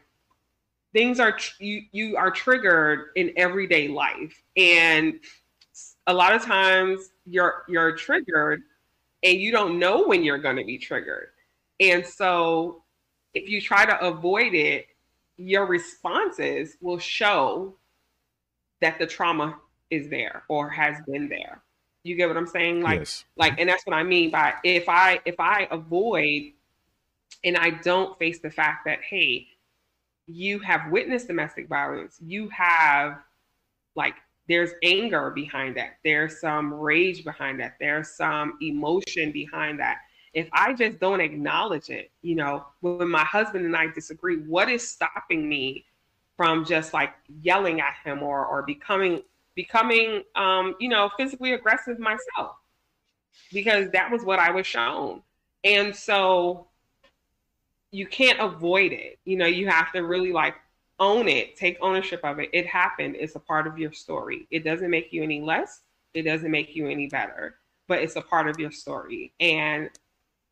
things 0.93 1.19
are 1.19 1.33
tr- 1.33 1.61
you 1.63 1.81
you 1.91 2.15
are 2.17 2.31
triggered 2.31 3.09
in 3.15 3.33
everyday 3.37 3.87
life. 3.87 4.41
And 4.55 5.19
a 6.07 6.13
lot 6.13 6.33
of 6.33 6.41
times 6.43 7.09
you're 7.25 7.63
you're 7.67 7.95
triggered 7.95 8.63
and 9.25 9.39
you 9.39 9.51
don't 9.51 9.77
know 9.79 10.07
when 10.07 10.23
you're 10.23 10.38
going 10.38 10.55
to 10.55 10.63
be 10.63 10.77
triggered. 10.77 11.29
And 11.79 12.05
so 12.05 12.83
if 13.33 13.49
you 13.49 13.59
try 13.59 13.85
to 13.85 13.99
avoid 14.01 14.53
it 14.53 14.88
your 15.38 15.65
responses 15.65 16.77
will 16.81 16.99
show 16.99 17.75
that 18.81 18.97
the 18.99 19.05
trauma 19.05 19.57
is 19.89 20.09
there 20.09 20.43
or 20.47 20.69
has 20.69 20.97
been 21.07 21.27
there. 21.29 21.61
You 22.03 22.15
get 22.15 22.27
what 22.27 22.38
i'm 22.38 22.47
saying? 22.47 22.81
Like 22.81 22.99
yes. 22.99 23.25
like 23.35 23.59
and 23.59 23.67
that's 23.67 23.85
what 23.85 23.95
i 23.95 24.03
mean 24.03 24.31
by 24.31 24.53
if 24.63 24.88
i 24.88 25.19
if 25.25 25.35
i 25.39 25.67
avoid 25.71 26.51
and 27.43 27.57
i 27.57 27.71
don't 27.71 28.17
face 28.19 28.39
the 28.39 28.49
fact 28.49 28.85
that 28.85 28.99
hey 29.01 29.47
you 30.27 30.59
have 30.59 30.91
witnessed 30.91 31.27
domestic 31.27 31.67
violence 31.67 32.17
you 32.25 32.47
have 32.49 33.17
like 33.95 34.15
there's 34.47 34.71
anger 34.84 35.31
behind 35.31 35.75
that. 35.77 35.97
There's 36.03 36.39
some 36.39 36.73
rage 36.73 37.23
behind 37.23 37.60
that. 37.60 37.75
There's 37.79 38.10
some 38.10 38.58
emotion 38.62 39.31
behind 39.31 39.79
that. 39.79 39.99
If 40.34 40.49
i 40.51 40.73
just 40.73 40.99
don't 40.99 41.21
acknowledge 41.21 41.89
it 41.89 42.12
you 42.21 42.36
know 42.36 42.65
when 42.81 43.08
my 43.08 43.23
husband 43.23 43.65
and 43.65 43.73
i 43.73 43.88
disagree 43.88 44.36
what 44.39 44.69
is 44.69 44.86
stopping 44.86 45.47
me 45.47 45.86
from 46.38 46.65
just 46.65 46.93
like 46.93 47.13
yelling 47.41 47.81
at 47.81 47.93
him 48.03 48.21
or 48.21 48.45
or 48.45 48.62
becoming 48.63 49.21
becoming 49.55 50.21
um 50.36 50.75
you 50.79 50.89
know 50.89 51.10
physically 51.17 51.53
aggressive 51.53 51.99
myself? 51.99 52.58
Because 53.51 53.89
that 53.91 54.12
was 54.12 54.23
what 54.23 54.39
i 54.39 54.51
was 54.51 54.67
shown. 54.67 55.21
And 55.63 55.95
so 55.95 56.67
you 57.91 58.05
can't 58.05 58.39
avoid 58.39 58.91
it. 58.91 59.19
You 59.25 59.38
know 59.38 59.47
you 59.47 59.67
have 59.67 59.91
to 59.93 60.01
really 60.01 60.31
like 60.31 60.55
own 60.99 61.27
it 61.27 61.55
take 61.58 61.77
ownership 61.81 62.21
of 62.23 62.39
it. 62.39 62.49
It 62.53 62.67
happened. 62.67 63.15
It's 63.19 63.36
a 63.36 63.39
part 63.39 63.67
of 63.67 63.77
your 63.77 63.91
story. 63.91 64.47
It 64.51 64.63
doesn't 64.63 64.89
make 64.89 65.12
you 65.12 65.23
any 65.23 65.41
less. 65.41 65.81
It 66.13 66.23
doesn't 66.23 66.51
make 66.51 66.75
you 66.75 66.88
any 66.88 67.08
better 67.08 67.58
but 67.88 67.99
it's 67.99 68.15
a 68.15 68.21
part 68.21 68.47
of 68.47 68.60
your 68.60 68.71
story. 68.71 69.31
And 69.39 69.91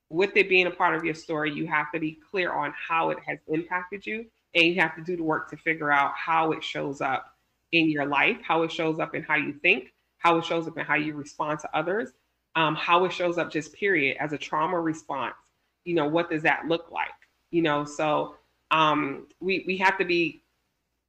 with 0.10 0.38
it 0.38 0.48
being 0.48 0.68
a 0.68 0.72
part 0.72 0.96
of 0.96 1.04
your 1.04 1.16
story 1.16 1.52
you 1.52 1.66
have 1.66 1.92
to 1.92 2.00
be 2.00 2.20
clear 2.30 2.52
on 2.52 2.74
how 2.78 3.10
it 3.10 3.18
has 3.26 3.40
impacted 3.48 4.06
you 4.06 4.26
and 4.54 4.66
you 4.66 4.80
have 4.80 4.96
to 4.96 5.02
do 5.02 5.18
the 5.18 5.24
work 5.24 5.50
to 5.50 5.58
figure 5.58 5.92
out 5.92 6.14
how 6.16 6.52
it 6.52 6.64
shows 6.64 7.02
up 7.02 7.36
in 7.72 7.90
your 7.90 8.06
life 8.06 8.38
how 8.48 8.62
it 8.62 8.72
shows 8.72 9.00
up 9.00 9.16
in 9.16 9.24
how 9.24 9.36
you 9.36 9.54
think 9.54 9.92
how 10.20 10.38
it 10.38 10.46
shows 10.46 10.68
up 10.68 10.78
in 10.78 10.86
how 10.86 10.94
you 10.94 11.16
respond 11.16 11.60
to 11.60 11.70
others 11.76 12.12
um, 12.56 12.76
how 12.76 13.06
it 13.06 13.12
shows 13.12 13.38
up 13.38 13.52
just 13.52 13.74
period 13.74 14.18
as 14.20 14.34
a 14.34 14.38
trauma 14.38 14.80
response. 14.80 15.36
You 15.86 15.96
know 15.96 16.08
what 16.08 16.30
does 16.30 16.44
that 16.44 16.68
look 16.68 16.92
like? 16.92 17.10
You 17.52 17.62
know 17.62 17.86
so 17.86 18.36
um, 18.74 19.28
we 19.42 19.64
we 19.68 19.78
have 19.78 19.98
to 20.00 20.06
be 20.06 20.44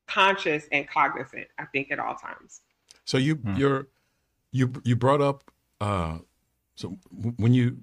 conscious 0.08 0.66
and 0.72 0.88
cognizant 0.88 1.46
i 1.58 1.64
think 1.66 1.90
at 1.92 1.98
all 2.00 2.14
times 2.16 2.62
So 3.06 3.18
you 3.18 3.44
Hmm. 3.44 3.54
you're 3.56 3.88
you 4.52 4.72
you 4.84 4.96
brought 4.96 5.20
up 5.22 5.50
uh 5.80 6.18
so 6.76 6.98
w- 7.16 7.34
when 7.38 7.54
you 7.54 7.78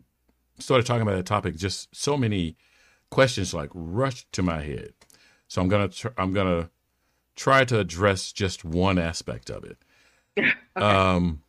started 0.59 0.85
talking 0.85 1.01
about 1.01 1.15
that 1.15 1.25
topic, 1.25 1.55
just 1.57 1.93
so 1.95 2.17
many 2.17 2.57
questions 3.09 3.53
like 3.53 3.69
rushed 3.73 4.31
to 4.33 4.43
my 4.43 4.61
head. 4.61 4.93
So 5.47 5.61
I'm 5.61 5.69
gonna 5.69 5.89
tr- 5.89 6.09
I'm 6.17 6.33
gonna 6.33 6.69
try 7.35 7.65
to 7.65 7.79
address 7.79 8.31
just 8.31 8.65
one 8.65 8.99
aspect 8.99 9.49
of 9.49 9.63
it. 9.63 9.77
Um. 10.79 11.43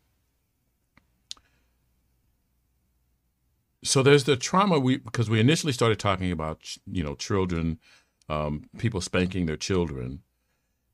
So 3.84 4.02
there's 4.02 4.24
the 4.24 4.36
trauma 4.36 4.78
we 4.78 4.98
because 4.98 5.30
we 5.30 5.40
initially 5.40 5.72
started 5.72 5.98
talking 5.98 6.32
about 6.32 6.76
you 6.86 7.02
know 7.04 7.14
children, 7.14 7.78
um, 8.32 8.64
people 8.78 9.00
spanking 9.00 9.46
their 9.46 9.56
children, 9.56 10.22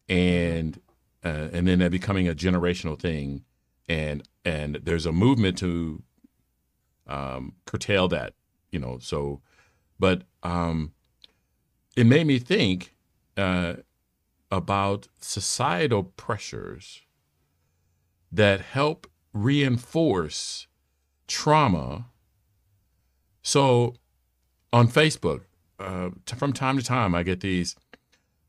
and 0.08 0.80
uh, 1.24 1.48
and 1.52 1.66
then 1.68 1.78
that 1.78 1.90
becoming 1.90 2.28
a 2.28 2.34
generational 2.34 2.98
thing, 2.98 3.44
and 3.88 4.22
and 4.44 4.80
there's 4.82 5.06
a 5.06 5.12
movement 5.12 5.58
to 5.58 6.02
um, 7.06 7.52
curtail 7.64 8.08
that, 8.08 8.34
you 8.72 8.78
know. 8.78 8.98
So, 9.00 9.40
but 9.98 10.22
um, 10.42 10.92
it 11.96 12.06
made 12.06 12.26
me 12.26 12.38
think, 12.38 12.94
uh, 13.36 13.74
about 14.50 15.08
societal 15.20 16.04
pressures 16.04 17.02
that 18.32 18.60
help 18.60 19.06
reinforce 19.32 20.66
trauma. 21.26 22.06
So 23.42 23.94
on 24.72 24.88
Facebook, 24.88 25.42
uh, 25.78 26.10
t- 26.26 26.36
from 26.36 26.52
time 26.52 26.76
to 26.78 26.82
time, 26.84 27.14
I 27.14 27.22
get 27.22 27.40
these 27.40 27.76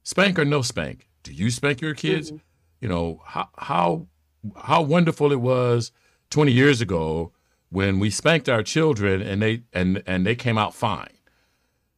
spank 0.03 0.39
or 0.39 0.45
no 0.45 0.61
spank. 0.61 1.07
Do 1.23 1.33
you 1.33 1.51
spank 1.51 1.81
your 1.81 1.93
kids? 1.93 2.31
Mhm. 2.31 2.39
You 2.81 2.89
know 2.89 3.21
how 3.25 3.49
how 3.57 4.07
how 4.55 4.81
wonderful 4.81 5.31
it 5.31 5.41
was 5.41 5.91
20 6.29 6.51
years 6.51 6.79
ago 6.81 7.33
when 7.69 7.99
we 7.99 8.09
spanked 8.09 8.47
our 8.49 8.63
children 8.63 9.21
and 9.21 9.41
they 9.41 9.63
and 9.73 10.01
and 10.07 10.25
they 10.25 10.35
came 10.35 10.57
out 10.57 10.73
fine. 10.73 11.13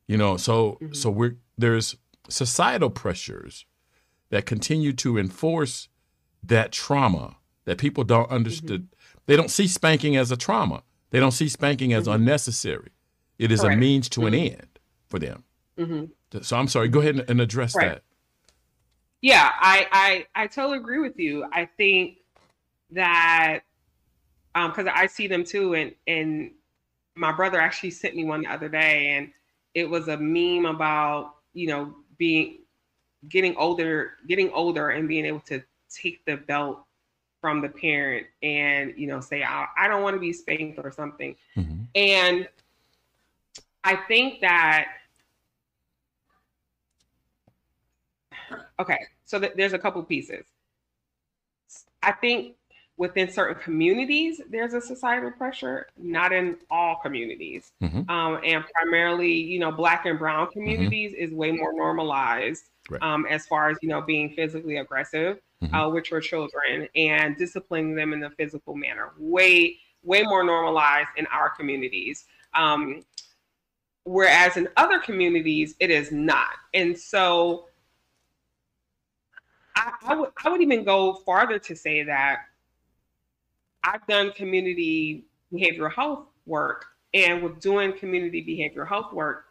You 0.07 0.17
know, 0.17 0.37
so 0.37 0.77
Mhm. 0.81 0.95
so 0.95 1.09
we're 1.09 1.37
there's 1.57 1.95
societal 2.29 2.89
pressures 2.89 3.65
that 4.29 4.45
continue 4.45 4.93
to 4.93 5.17
enforce 5.17 5.87
that 6.43 6.71
trauma 6.71 7.37
that 7.65 7.77
people 7.77 8.03
don't 8.03 8.29
understand. 8.31 8.87
They 9.27 9.35
don't 9.35 9.51
see 9.51 9.67
spanking 9.67 10.15
as 10.15 10.31
a 10.31 10.37
trauma. 10.37 10.83
They 11.11 11.19
don't 11.19 11.31
see 11.31 11.47
spanking 11.49 11.93
as 11.93 12.07
Mhm. 12.07 12.15
unnecessary. 12.15 12.91
It 13.37 13.51
is 13.51 13.63
a 13.63 13.75
means 13.75 14.09
to 14.09 14.25
an 14.25 14.33
Mhm. 14.33 14.51
end 14.53 14.70
for 15.11 15.19
them. 15.19 15.43
hmm 15.77 16.05
So 16.41 16.57
I'm 16.57 16.67
sorry. 16.67 16.87
Go 16.87 17.01
ahead 17.01 17.23
and, 17.29 17.39
address 17.41 17.75
Right. 17.75 17.89
that. 17.89 18.03
Yeah, 19.21 19.51
I, 19.59 20.25
I 20.35 20.43
I 20.43 20.47
totally 20.47 20.77
agree 20.79 20.99
with 20.99 21.19
you. 21.19 21.45
I 21.53 21.65
think 21.77 22.17
that 22.91 23.59
um 24.55 24.71
because 24.71 24.87
I 24.91 25.05
see 25.05 25.27
them 25.27 25.43
too, 25.43 25.75
and 25.75 25.93
and 26.07 26.51
my 27.15 27.31
brother 27.31 27.59
actually 27.61 27.91
sent 27.91 28.15
me 28.15 28.23
one 28.23 28.41
the 28.41 28.47
other 28.49 28.69
day, 28.69 29.09
and 29.09 29.31
it 29.75 29.87
was 29.87 30.07
a 30.07 30.17
meme 30.17 30.65
about 30.65 31.35
you 31.53 31.67
know 31.67 31.93
being 32.17 32.59
getting 33.29 33.55
older, 33.57 34.13
getting 34.27 34.49
older, 34.53 34.89
and 34.89 35.07
being 35.07 35.25
able 35.25 35.41
to 35.41 35.61
take 35.93 36.25
the 36.25 36.37
belt 36.37 36.79
from 37.41 37.61
the 37.61 37.69
parent 37.69 38.25
and 38.41 38.93
you 38.97 39.05
know 39.07 39.19
say 39.19 39.43
I, 39.43 39.67
I 39.77 39.87
don't 39.87 40.01
want 40.01 40.15
to 40.15 40.19
be 40.19 40.33
spanked 40.33 40.79
or 40.83 40.91
something. 40.91 41.35
Mhm. 41.55 41.85
And 41.93 42.49
I 43.83 43.95
think 44.07 44.41
that 44.41 44.87
okay, 48.81 48.99
so 49.25 49.39
th- 49.39 49.53
there's 49.55 49.73
a 49.73 49.79
couple 49.79 50.03
pieces. 50.03 50.45
I 52.03 52.11
think 52.11 52.55
within 52.97 53.31
certain 53.31 53.61
communities 53.63 54.41
there's 54.49 54.73
a 54.73 54.81
societal 54.81 55.31
pressure, 55.31 55.87
not 55.97 56.31
in 56.33 56.57
all 56.69 56.97
communities. 57.01 57.71
Mhm. 57.81 58.09
Um, 58.09 58.39
and 58.43 58.63
primarily, 58.75 59.31
you 59.31 59.59
know, 59.59 59.71
black 59.71 60.05
and 60.05 60.19
brown 60.19 60.51
communities 60.51 61.13
is 61.13 61.31
way 61.31 61.51
more 61.51 61.73
normalized 61.73 62.65
Right. 62.89 63.01
um, 63.01 63.25
as 63.27 63.47
far 63.47 63.69
as 63.69 63.77
you 63.81 63.89
know 63.89 64.01
being 64.01 64.31
physically 64.31 64.77
aggressive 64.77 65.39
Mhm. 65.63 65.73
uh, 65.73 65.89
with 65.89 66.11
your 66.11 66.19
children 66.19 66.89
and 66.95 67.37
disciplining 67.37 67.95
them 67.95 68.13
in 68.13 68.23
a 68.23 68.29
physical 68.31 68.75
manner. 68.75 69.11
Way, 69.17 69.79
way 70.03 70.23
more 70.23 70.43
normalized 70.43 71.09
in 71.15 71.25
our 71.27 71.49
communities. 71.51 72.25
Um, 72.53 73.03
whereas 74.03 74.57
in 74.57 74.67
other 74.77 74.99
communities, 74.99 75.75
it 75.79 75.91
is 75.91 76.11
not. 76.11 76.53
And 76.73 76.97
so 76.97 77.67
I, 79.81 79.93
I 80.03 80.15
would 80.15 80.29
I 80.45 80.49
would 80.49 80.61
even 80.61 80.83
go 80.83 81.15
farther 81.25 81.57
to 81.57 81.75
say 81.75 82.03
that 82.03 82.41
I've 83.83 84.05
done 84.07 84.31
community 84.33 85.25
behavioral 85.51 85.91
health 85.91 86.27
work, 86.45 86.85
and 87.13 87.41
with 87.41 87.59
doing 87.59 87.93
community 87.93 88.43
behavioral 88.45 88.87
health 88.87 89.11
work 89.11 89.45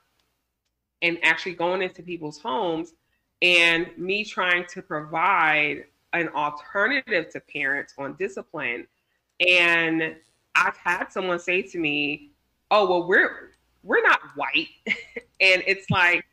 and 1.03 1.19
actually 1.23 1.55
going 1.55 1.83
into 1.83 2.03
people's 2.03 2.38
homes 2.38 2.95
and 3.43 3.88
me 3.97 4.25
trying 4.25 4.66
to 4.66 4.83
provide 4.83 5.85
an 6.12 6.29
alternative 6.29 7.31
to 7.31 7.40
parents 7.40 7.95
on 7.99 8.14
discipline. 8.16 8.87
And 9.47 10.16
i've 10.57 10.77
had 10.77 11.07
someone 11.07 11.38
say 11.38 11.62
to 11.62 11.79
me 11.79 12.33
oh 12.71 12.88
well 12.88 13.09
we're 13.09 13.53
we're 13.83 14.03
not 14.03 14.21
white. 14.37 14.69
And 15.43 15.62
it's 15.66 15.88
like 15.88 16.27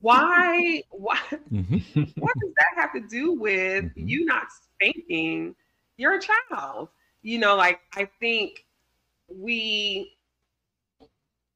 why 0.00 0.82
why 0.90 1.20
Mhm. 1.52 2.14
what 2.18 2.34
does 2.40 2.52
that 2.56 2.82
have 2.82 2.92
to 2.92 3.00
do 3.08 3.32
with 3.32 3.84
Mhm. 3.84 3.92
you 3.96 4.24
not 4.24 4.46
spanking 4.50 5.54
your 5.96 6.18
child 6.18 6.88
you 7.22 7.38
know 7.38 7.56
like 7.56 7.80
i 7.94 8.08
think 8.20 8.64
we 9.28 10.16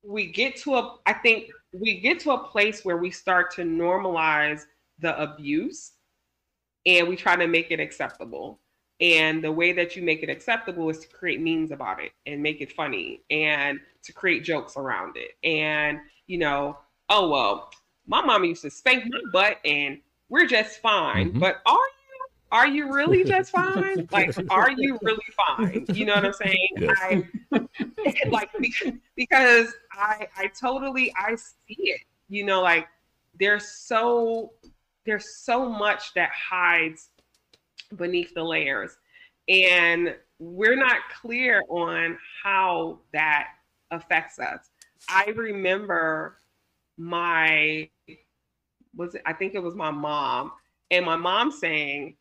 we 0.03 0.26
get 0.26 0.57
to 0.57 0.74
a 0.74 0.96
i 1.07 1.12
think 1.12 1.50
we 1.72 2.00
get 2.00 2.18
to 2.20 2.33
a 2.33 2.48
place 2.48 2.85
where 2.85 2.96
we 2.96 3.11
start 3.11 3.55
to 3.55 3.62
normalize 3.62 4.62
the 4.98 5.20
abuse 5.20 5.92
and 6.87 7.09
we 7.09 7.16
try 7.16 7.37
to 7.37 7.46
make 7.46 7.70
it 7.70 7.81
acceptable 7.81 8.59
and 9.00 9.42
the 9.42 9.53
way 9.53 9.72
that 9.72 9.96
you 9.96 10.03
make 10.03 10.22
it 10.22 10.29
acceptable 10.29 10.90
is 10.90 10.98
to 10.98 11.09
create 11.09 11.40
memes 11.40 11.70
about 11.70 12.03
it 12.03 12.12
and 12.26 12.42
make 12.42 12.61
it 12.61 12.72
funny 12.72 13.22
and 13.31 13.79
to 14.03 14.12
create 14.12 14.42
jokes 14.44 14.76
around 14.76 15.16
it 15.16 15.33
and 15.44 15.98
you 16.26 16.38
know 16.38 16.79
oh 17.11 17.29
well 17.29 17.70
my 18.07 18.21
mama 18.25 18.47
used 18.47 18.63
to 18.63 18.71
spank 18.71 19.05
my 19.09 19.21
butt 19.33 19.59
and 19.65 19.99
we're 20.29 20.47
just 20.47 20.81
fine 20.81 21.33
Mhm. 21.33 21.41
but 21.41 21.61
are 21.67 21.73
you 21.77 22.27
are 22.53 22.67
you 22.67 22.93
really 22.93 23.25
just 23.25 23.51
fine 23.61 24.09
like 24.11 24.35
are 24.51 24.71
you 24.71 24.99
really 25.03 25.19
fine 25.37 25.85
you 25.95 26.05
know 26.05 26.15
what 26.15 26.25
i'm 26.27 26.33
saying 26.33 26.69
Yes. 26.77 26.97
I, 27.01 27.25
like 28.31 28.51
because, 28.61 28.93
because 29.17 29.75
I 29.93 30.27
I 30.37 30.47
totally 30.49 31.13
I 31.17 31.35
see 31.35 31.77
it. 31.79 32.01
You 32.29 32.45
know, 32.45 32.63
like 32.63 32.87
there's 33.39 33.67
so 33.67 34.53
there's 35.05 35.37
so 35.37 35.69
much 35.69 36.15
that 36.15 36.31
hides 36.31 37.09
beneath 37.97 38.33
the 38.35 38.45
layers, 38.45 38.97
and 39.49 40.15
we're 40.39 40.77
not 40.77 40.99
clear 41.21 41.63
on 41.69 42.17
how 42.43 43.01
that 43.13 43.49
affects 43.91 44.39
us. 44.39 44.71
I 45.09 45.33
remember 45.37 46.37
my 47.01 47.89
was 48.95 49.15
it, 49.15 49.23
I 49.25 49.33
think 49.33 49.55
it 49.55 49.63
was 49.63 49.75
my 49.75 49.91
mom 49.91 50.53
and 50.91 51.07
my 51.07 51.17
mom 51.17 51.51
saying, 51.51 52.17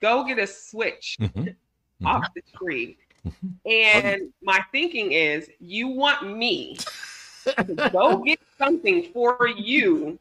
"Go 0.00 0.24
get 0.24 0.38
a 0.38 0.46
switch 0.46 1.18
Mhm. 1.20 1.54
off 2.04 2.26
the 2.34 2.42
tree." 2.56 2.96
Mm-hmm. 3.26 3.70
And 3.70 4.32
my 4.42 4.64
thinking 4.72 5.12
is, 5.12 5.50
you 5.60 5.88
want 5.88 6.36
me 6.36 6.78
to 7.44 7.90
go 7.92 8.18
get 8.18 8.40
something 8.56 9.12
for 9.12 9.48
you 9.48 10.18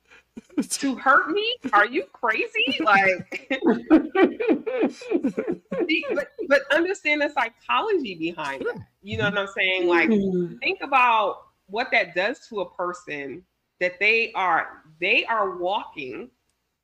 to 0.62 0.96
hurt 0.96 1.30
me? 1.30 1.56
Are 1.72 1.86
you 1.86 2.04
crazy? 2.12 2.80
Like, 2.80 3.48
but, 3.90 4.02
but 6.48 6.62
understand 6.72 7.22
the 7.22 7.30
psychology 7.30 8.16
behind 8.16 8.64
it. 8.64 8.78
You 9.04 9.18
know 9.18 9.26
what 9.26 9.38
I'm 9.38 9.48
saying? 9.48 9.88
Like, 9.88 10.10
mm-hmm. 10.10 10.58
think 10.58 10.80
about 10.82 11.44
what 11.68 11.92
that 11.92 12.16
does 12.16 12.48
to 12.50 12.62
a 12.62 12.70
person 12.72 13.44
that 13.80 14.00
they 14.00 14.32
are 14.34 14.84
they 15.00 15.26
are 15.26 15.58
walking 15.58 16.30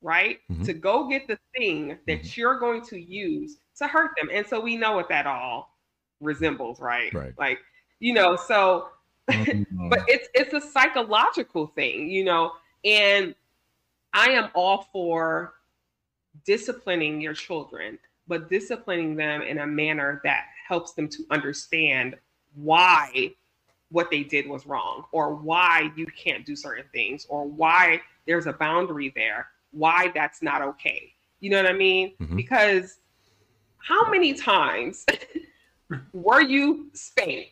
right 0.02 0.40
Mhm. 0.50 0.66
to 0.66 0.74
go 0.74 1.08
get 1.08 1.28
the 1.28 1.40
thing 1.56 1.98
that 2.08 2.22
Mhm. 2.24 2.38
you're 2.38 2.60
going 2.60 2.82
to 2.84 3.00
use 3.00 3.58
to 3.78 3.88
hurt 3.88 4.12
them 4.18 4.30
and 4.32 4.46
so 4.46 4.60
we 4.60 4.76
know 4.76 4.94
what 4.96 5.10
that 5.10 5.26
all 5.26 5.78
resembles 6.20 6.80
right 6.80 7.14
Right. 7.14 7.34
like 7.38 7.60
you 8.00 8.14
know 8.14 8.36
so 8.36 8.90
Mhm. 9.30 9.66
but 9.90 10.00
it's 10.08 10.28
it's 10.34 10.54
a 10.54 10.62
psychological 10.62 11.68
thing 11.68 12.10
you 12.10 12.24
know 12.24 12.54
and 12.84 13.34
i 14.14 14.30
am 14.30 14.50
all 14.54 14.84
for 14.92 15.56
disciplining 16.46 17.22
your 17.22 17.34
children 17.34 17.98
but 18.28 18.50
disciplining 18.50 19.16
them 19.16 19.42
in 19.42 19.60
a 19.60 19.68
manner 19.68 20.22
that 20.24 20.46
helps 20.68 20.94
them 20.94 21.08
to 21.10 21.24
understand 21.30 22.18
why 22.56 23.34
what 23.94 24.10
they 24.10 24.24
did 24.24 24.50
was 24.50 24.66
wrong 24.66 25.06
or 25.12 25.36
why 25.36 25.92
you 25.96 26.08
can't 26.08 26.46
do 26.46 26.56
certain 26.56 26.86
things 26.92 27.26
or 27.30 27.46
why 27.46 28.02
there's 28.26 28.48
a 28.48 28.54
boundary 28.54 29.14
there 29.16 29.48
why 29.72 30.12
that's 30.14 30.42
not 30.44 30.62
okay. 30.62 31.12
You 31.40 31.50
know 31.52 31.58
what 31.62 31.70
i 31.70 31.74
mean? 31.74 32.14
Mhm. 32.22 32.36
because 32.36 33.00
how 33.78 34.10
many 34.10 34.34
times 34.34 35.06
were 36.14 36.42
you 36.42 36.90
spanked 36.94 37.52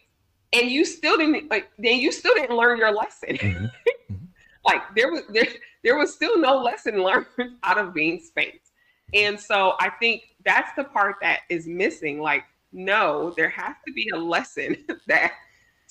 and 0.53 0.69
you 0.69 0.83
still 0.85 1.17
didn't 1.17 1.49
like 1.49 1.69
then 1.77 1.97
you 1.99 2.11
still 2.11 2.33
didn't 2.33 2.55
learn 2.55 2.77
your 2.77 2.91
lesson? 2.91 3.37
Mhm. 3.37 3.71
like 4.65 4.81
there 4.95 5.11
was 5.11 5.21
there 5.29 5.47
there 5.83 5.97
was 5.97 6.13
still 6.13 6.39
no 6.39 6.57
lesson 6.61 7.03
learned 7.07 7.25
out 7.63 7.77
of 7.77 7.93
being 7.93 8.19
spanked. 8.19 8.69
And 9.13 9.39
so 9.39 9.73
i 9.79 9.89
think 9.89 10.23
that's 10.45 10.71
the 10.75 10.85
part 10.85 11.15
that 11.21 11.41
is 11.49 11.67
missing. 11.67 12.19
Like 12.19 12.45
no 12.71 13.33
there 13.35 13.49
has 13.49 13.75
to 13.85 13.91
be 13.93 14.09
a 14.09 14.17
lesson 14.17 14.77
that 15.07 15.33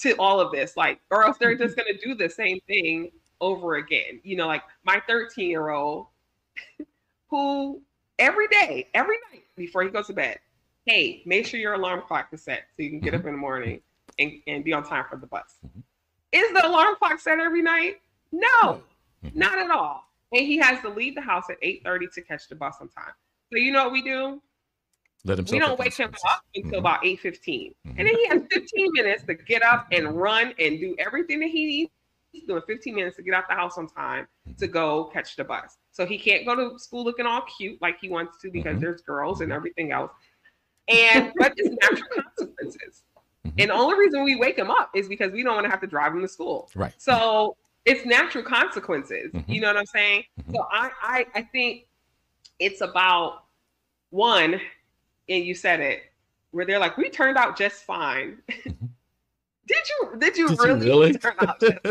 to 0.00 0.14
all 0.16 0.40
of 0.40 0.50
this 0.52 0.76
like 0.76 1.00
or 1.10 1.24
else 1.24 1.36
they're 1.38 1.54
just 1.56 1.76
to 1.76 1.98
do 2.02 2.14
the 2.14 2.28
same 2.28 2.58
thing 2.66 3.10
over 3.40 3.76
again 3.76 4.20
you 4.22 4.36
know 4.36 4.46
like 4.46 4.62
my 4.84 5.00
13 5.06 5.48
year 5.48 5.70
old 5.70 6.06
who 7.30 7.80
every 8.18 8.48
day 8.48 8.88
every 8.94 9.16
night 9.30 9.44
before 9.56 9.82
he 9.82 9.88
goes 9.88 10.06
to 10.06 10.12
bed 10.12 10.38
hey 10.86 11.22
make 11.26 11.46
sure 11.46 11.60
your 11.60 11.74
alarm 11.74 12.02
clock 12.06 12.28
is 12.32 12.42
set 12.42 12.64
so 12.76 12.82
you 12.82 12.90
can 12.90 13.00
get 13.00 13.14
up 13.14 13.24
in 13.24 13.32
the 13.32 13.38
morning 13.38 13.80
and, 14.18 14.32
and 14.46 14.64
be 14.64 14.72
on 14.72 14.82
time 14.82 15.04
for 15.08 15.16
the 15.16 15.26
bus 15.26 15.56
Mhm. 15.64 15.82
is 16.32 16.52
the 16.52 16.66
alarm 16.66 16.96
clock 16.96 17.18
set 17.20 17.38
every 17.38 17.62
night 17.62 18.00
no 18.32 18.82
Mhm. 19.24 19.34
not 19.34 19.58
at 19.58 19.70
all 19.70 20.10
and 20.32 20.46
he 20.46 20.58
has 20.58 20.80
to 20.82 20.88
leave 20.88 21.14
the 21.14 21.20
house 21.20 21.50
at 21.50 21.58
8:30 21.62 22.06
to 22.14 22.22
catch 22.22 22.48
the 22.48 22.54
bus 22.54 22.76
on 22.80 22.88
time. 22.88 23.12
So 23.52 23.58
you 23.58 23.72
know 23.72 23.84
what 23.84 23.92
we 23.92 24.02
do? 24.02 24.40
Let 25.24 25.38
him. 25.38 25.46
We 25.50 25.58
don't 25.58 25.78
wake 25.78 25.96
him 25.96 26.12
up 26.28 26.44
until 26.54 26.70
mm-hmm. 26.70 26.78
about 26.78 27.02
8:15. 27.02 27.22
Mm-hmm. 27.22 27.90
And 27.90 27.98
then 27.98 28.14
he 28.14 28.26
has 28.28 28.42
15 28.50 28.92
minutes 28.92 29.24
to 29.24 29.34
get 29.34 29.62
up 29.62 29.86
and 29.92 30.16
run 30.16 30.54
and 30.58 30.78
do 30.78 30.94
everything 30.98 31.40
that 31.40 31.50
he 31.50 31.66
needs. 31.66 31.90
He's 32.32 32.44
doing 32.44 32.62
15 32.66 32.94
minutes 32.94 33.16
to 33.16 33.22
get 33.22 33.34
out 33.34 33.48
the 33.48 33.54
house 33.54 33.76
on 33.76 33.88
time 33.88 34.28
to 34.46 34.52
mm-hmm. 34.52 34.72
go 34.72 35.10
catch 35.12 35.36
the 35.36 35.44
bus. 35.44 35.78
So 35.90 36.06
he 36.06 36.16
can't 36.16 36.46
go 36.46 36.54
to 36.54 36.78
school 36.78 37.04
looking 37.04 37.26
all 37.26 37.42
cute 37.58 37.80
like 37.82 37.98
he 38.00 38.08
wants 38.08 38.40
to 38.42 38.50
because 38.50 38.74
mm-hmm. 38.74 38.82
there's 38.82 39.02
girls 39.02 39.40
and 39.40 39.52
everything 39.52 39.92
else. 39.92 40.12
And 40.88 41.32
but 41.36 41.52
it's 41.56 41.76
natural 41.82 42.08
consequences. 42.36 43.02
Mm-hmm. 43.46 43.60
And 43.60 43.70
the 43.70 43.74
only 43.74 43.98
reason 43.98 44.24
we 44.24 44.36
wake 44.36 44.56
him 44.56 44.70
up 44.70 44.90
is 44.94 45.08
because 45.08 45.32
we 45.32 45.42
don't 45.42 45.54
want 45.54 45.64
to 45.64 45.70
have 45.70 45.80
to 45.80 45.86
drive 45.86 46.12
him 46.12 46.22
to 46.22 46.28
school. 46.28 46.70
Right. 46.74 46.94
So 46.98 47.56
it's 47.84 48.06
natural 48.06 48.44
consequences. 48.44 49.32
Mm-hmm. 49.32 49.50
You 49.50 49.60
know 49.60 49.68
what 49.68 49.76
I'm 49.76 49.86
saying? 49.86 50.24
Mm-hmm. 50.40 50.54
So 50.54 50.66
I, 50.70 50.90
I 51.02 51.26
I 51.34 51.42
think 51.42 51.86
it's 52.58 52.80
about 52.80 53.44
one, 54.10 54.60
and 55.30 55.44
you 55.44 55.54
said 55.54 55.80
it, 55.80 56.02
where 56.50 56.66
they're 56.66 56.78
like, 56.78 56.96
we 56.98 57.08
turned 57.08 57.38
out 57.38 57.56
just 57.56 57.84
fine. 57.84 58.38
Mm-hmm. 58.50 58.86
did 59.66 59.88
you 59.88 60.18
did 60.18 60.36
you 60.36 60.48
did 60.48 60.58
really, 60.58 60.86
you 60.86 60.92
really? 60.92 61.12
turn 61.14 61.34
out 61.38 61.60
just 61.60 61.78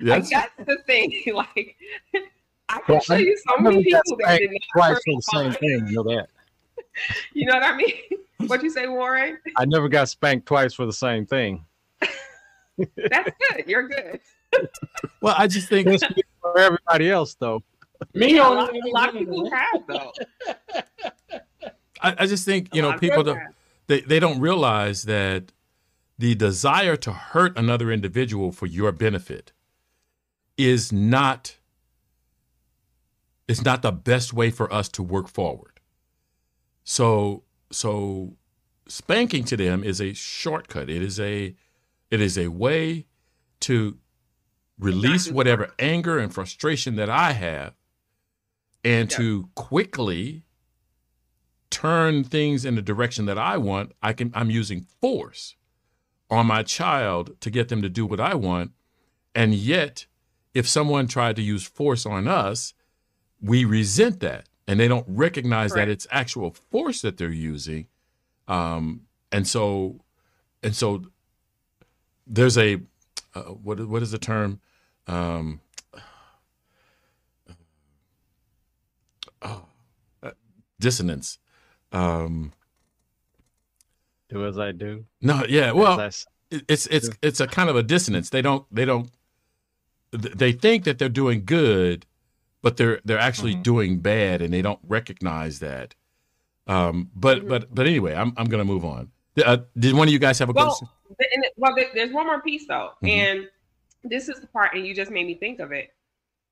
yes. 0.00 0.30
Like, 0.30 0.30
that's 0.30 0.52
the 0.64 0.78
thing. 0.86 1.22
like 1.34 1.76
I 2.68 2.80
can 2.80 2.82
well, 2.88 3.00
show 3.00 3.16
you 3.16 3.36
so 3.36 3.62
many 3.62 3.82
people 3.82 4.16
that 4.20 4.38
did 4.38 4.50
not 4.50 4.60
twice 4.72 5.00
for 5.04 5.16
the 5.16 5.22
same 5.22 5.52
thing, 5.52 5.88
you 5.88 5.96
know 5.96 6.02
that. 6.04 6.28
you 7.32 7.46
know 7.46 7.54
what 7.54 7.62
I 7.64 7.76
mean? 7.76 7.94
What 8.46 8.62
you 8.62 8.70
say, 8.70 8.86
Warren? 8.86 9.38
I 9.56 9.64
never 9.64 9.88
got 9.88 10.08
spanked 10.08 10.46
twice 10.46 10.74
for 10.74 10.86
the 10.86 10.92
same 10.92 11.26
thing. 11.26 11.64
That's 11.98 13.30
good. 13.50 13.66
You're 13.66 13.88
good. 13.88 14.20
well, 15.20 15.34
I 15.36 15.48
just 15.48 15.68
think 15.68 15.88
for 16.40 16.58
everybody 16.58 17.10
else, 17.10 17.34
though. 17.34 17.62
Me, 18.14 18.38
a 18.38 18.42
lot, 18.42 18.72
a 18.72 18.90
lot 18.90 19.08
of 19.08 19.14
people 19.16 19.50
have 19.50 19.82
though. 19.88 20.12
I, 22.00 22.14
I 22.18 22.26
just 22.26 22.44
think 22.44 22.74
you 22.74 22.82
know 22.82 22.98
people 22.98 23.22
don't 23.22 23.40
they, 23.86 24.00
they 24.00 24.20
don't 24.20 24.40
realize 24.40 25.04
that 25.04 25.52
the 26.18 26.34
desire 26.34 26.96
to 26.96 27.12
hurt 27.12 27.56
another 27.56 27.90
individual 27.90 28.52
for 28.52 28.66
your 28.66 28.92
benefit 28.92 29.52
is 30.56 30.92
not 30.92 31.56
is 33.46 33.64
not 33.64 33.82
the 33.82 33.92
best 33.92 34.32
way 34.32 34.50
for 34.50 34.72
us 34.72 34.88
to 34.90 35.02
work 35.02 35.28
forward. 35.28 35.80
So 36.84 37.44
so 37.70 38.36
spanking 38.88 39.44
to 39.44 39.56
them 39.56 39.84
is 39.84 40.00
a 40.00 40.12
shortcut. 40.12 40.90
It 40.90 41.02
is 41.02 41.18
a 41.18 41.54
it 42.10 42.20
is 42.20 42.36
a 42.36 42.48
way 42.48 43.06
to 43.60 43.98
release 44.78 45.30
whatever 45.30 45.72
anger 45.78 46.18
and 46.18 46.32
frustration 46.32 46.96
that 46.96 47.10
I 47.10 47.32
have 47.32 47.74
and 48.84 49.10
to 49.10 49.48
quickly 49.54 50.44
turn 51.70 52.24
things 52.24 52.64
in 52.64 52.74
the 52.74 52.82
direction 52.82 53.26
that 53.26 53.38
I 53.38 53.56
want. 53.56 53.92
I 54.02 54.12
can 54.12 54.32
I'm 54.34 54.50
using 54.50 54.86
force 55.00 55.56
on 56.30 56.46
my 56.46 56.62
child 56.62 57.40
to 57.40 57.50
get 57.50 57.68
them 57.68 57.82
to 57.82 57.88
do 57.88 58.06
what 58.06 58.20
I 58.20 58.34
want. 58.34 58.72
And 59.34 59.54
yet, 59.54 60.06
if 60.54 60.68
someone 60.68 61.06
tried 61.06 61.36
to 61.36 61.42
use 61.42 61.64
force 61.64 62.04
on 62.04 62.26
us, 62.26 62.74
we 63.40 63.64
resent 63.64 64.20
that 64.20 64.48
and 64.66 64.78
they 64.78 64.88
don't 64.88 65.06
recognize 65.08 65.72
that 65.72 65.88
it's 65.88 66.06
actual 66.10 66.50
force 66.50 67.00
that 67.02 67.16
they're 67.16 67.30
using 67.30 67.86
um, 68.48 69.02
and 69.32 69.46
so 69.46 70.00
and 70.62 70.74
so 70.74 71.02
there's 72.26 72.58
a 72.58 72.80
uh, 73.34 73.42
what 73.42 73.86
what 73.88 74.02
is 74.02 74.10
the 74.10 74.18
term 74.18 74.60
um, 75.06 75.60
uh, 79.42 79.60
dissonance 80.80 81.38
um, 81.92 82.52
do 84.28 84.46
as 84.46 84.58
i 84.58 84.72
do 84.72 85.04
no 85.20 85.44
yeah 85.48 85.72
well 85.72 85.98
it's 86.50 86.86
it's 86.86 87.08
it's 87.22 87.40
a 87.40 87.46
kind 87.46 87.68
of 87.70 87.76
a 87.76 87.82
dissonance 87.82 88.30
they 88.30 88.42
don't 88.42 88.66
they 88.70 88.84
don't 88.84 89.10
they 90.12 90.52
think 90.52 90.84
that 90.84 90.98
they're 90.98 91.08
doing 91.08 91.44
good 91.44 92.06
but 92.62 92.76
they're 92.76 93.00
they're 93.04 93.18
actually 93.18 93.52
mm-hmm. 93.52 93.62
doing 93.62 93.98
bad 93.98 94.42
and 94.42 94.52
they 94.52 94.62
don't 94.62 94.80
recognize 94.86 95.60
that. 95.60 95.94
Um, 96.66 97.10
but 97.14 97.38
mm-hmm. 97.38 97.48
but 97.48 97.74
but 97.74 97.86
anyway, 97.86 98.14
I'm 98.14 98.32
I'm 98.36 98.46
gonna 98.46 98.64
move 98.64 98.84
on. 98.84 99.10
Uh, 99.44 99.58
did 99.78 99.94
one 99.94 100.08
of 100.08 100.12
you 100.12 100.18
guys 100.18 100.38
have 100.38 100.48
a 100.48 100.52
well, 100.52 100.66
question? 100.66 100.88
well, 101.56 101.74
there's 101.94 102.12
one 102.12 102.26
more 102.26 102.42
piece 102.42 102.66
though, 102.66 102.90
mm-hmm. 103.02 103.06
and 103.06 103.48
this 104.04 104.28
is 104.28 104.40
the 104.40 104.46
part, 104.48 104.74
and 104.74 104.86
you 104.86 104.94
just 104.94 105.10
made 105.10 105.26
me 105.26 105.34
think 105.34 105.60
of 105.60 105.72
it. 105.72 105.90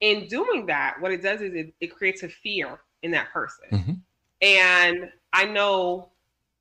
In 0.01 0.29
doing 0.29 0.67
that, 0.67 0.97
what 1.01 1.11
it 1.11 1.23
does 1.23 1.41
is 1.41 1.55
it, 1.55 1.75
it 1.81 1.87
creates 1.89 2.23
a 2.23 2.29
fear 2.29 2.81
in 3.03 3.11
that 3.13 3.33
person. 3.33 3.65
Mm-hmm. 3.73 3.93
And 4.41 5.11
I 5.33 5.45
know 5.45 6.11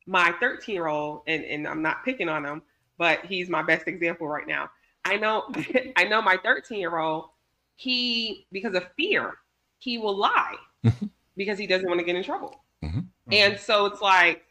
my 0.07 0.33
13 0.39 0.75
year 0.75 0.87
old, 0.87 1.21
and, 1.27 1.43
and 1.43 1.67
I'm 1.67 1.81
not 1.81 2.03
picking 2.05 2.29
on 2.29 2.45
him, 2.45 2.61
but 2.97 3.25
he's 3.25 3.49
my 3.49 3.61
best 3.61 3.87
example 3.87 4.27
right 4.27 4.47
now. 4.47 4.69
I 5.03 5.17
know 5.17 5.51
I 5.95 6.03
know 6.05 6.21
my 6.21 6.37
13 6.43 6.79
year 6.79 6.97
old 6.97 7.29
he 7.75 8.47
because 8.51 8.73
of 8.73 8.85
fear 8.97 9.35
he 9.79 9.97
will 9.97 10.15
lie 10.15 10.55
mm-hmm. 10.83 11.05
because 11.35 11.59
he 11.59 11.67
doesn't 11.67 11.87
want 11.87 11.99
to 11.99 12.05
get 12.05 12.15
in 12.15 12.23
trouble 12.23 12.63
mm-hmm. 12.83 13.01
and 13.31 13.59
so 13.59 13.85
it's 13.85 14.01
like 14.01 14.43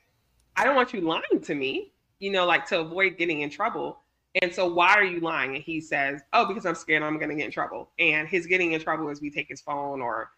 i 0.57 0.65
don't 0.65 0.77
want 0.77 0.93
you 0.93 1.01
lying 1.01 1.41
to 1.43 1.55
me 1.55 1.93
you 2.19 2.31
know 2.31 2.45
like 2.45 2.67
to 2.67 2.81
avoid 2.81 3.17
getting 3.17 3.41
in 3.41 3.51
trouble 3.51 3.99
and 4.43 4.53
so 4.53 4.67
why 4.71 4.93
are 4.95 5.05
you 5.05 5.21
lying 5.21 5.55
and 5.55 5.65
he 5.65 5.81
says 5.81 6.21
oh 6.35 6.47
because 6.47 6.67
i'm 6.67 6.75
scared 6.75 7.03
i'm 7.03 7.17
going 7.17 7.31
to 7.31 7.35
get 7.35 7.47
in 7.47 7.51
trouble 7.51 7.91
and 7.99 8.29
his 8.29 8.47
getting 8.47 8.73
in 8.73 8.81
trouble 8.81 9.09
is 9.09 9.21
we 9.21 9.31
take 9.31 9.49
his 9.49 9.63
phone 9.63 10.03
or 10.03 10.31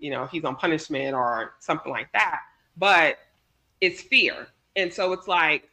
you 0.00 0.10
know 0.10 0.26
he's 0.26 0.44
on 0.44 0.56
punishment 0.56 1.14
or 1.14 1.54
something 1.58 1.92
like 1.92 2.10
that 2.12 2.40
but 2.76 3.18
it's 3.80 4.00
fear 4.00 4.46
and 4.76 4.92
so 4.92 5.12
it's 5.12 5.28
like 5.28 5.68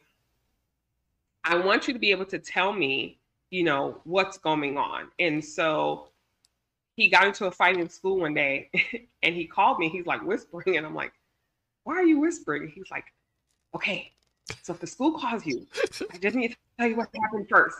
i 1.44 1.56
want 1.56 1.86
you 1.86 1.92
to 1.92 1.98
be 1.98 2.10
able 2.10 2.24
to 2.24 2.38
tell 2.38 2.72
me 2.72 3.18
you 3.50 3.64
know 3.64 4.00
what's 4.04 4.38
going 4.38 4.76
on 4.76 5.08
and 5.18 5.44
so 5.44 6.08
he 6.98 7.08
got 7.08 7.28
into 7.28 7.46
a 7.46 7.50
fight 7.50 7.76
in 7.76 7.88
school 7.88 8.18
one 8.18 8.34
day 8.34 8.68
and 9.22 9.34
he 9.34 9.46
called 9.46 9.78
me. 9.78 9.88
He's 9.88 10.04
like 10.04 10.20
whispering, 10.26 10.76
and 10.76 10.84
I'm 10.84 10.96
like, 10.96 11.12
why 11.84 11.94
are 11.94 12.02
you 12.02 12.18
whispering? 12.18 12.72
He's 12.74 12.90
like, 12.90 13.04
okay, 13.72 14.10
so 14.62 14.72
if 14.72 14.80
the 14.80 14.88
school 14.88 15.16
calls 15.16 15.46
you, 15.46 15.64
I 16.12 16.18
just 16.18 16.34
need 16.34 16.48
to 16.48 16.56
tell 16.76 16.88
you 16.88 16.96
what 16.96 17.08
happened 17.14 17.48
first. 17.48 17.78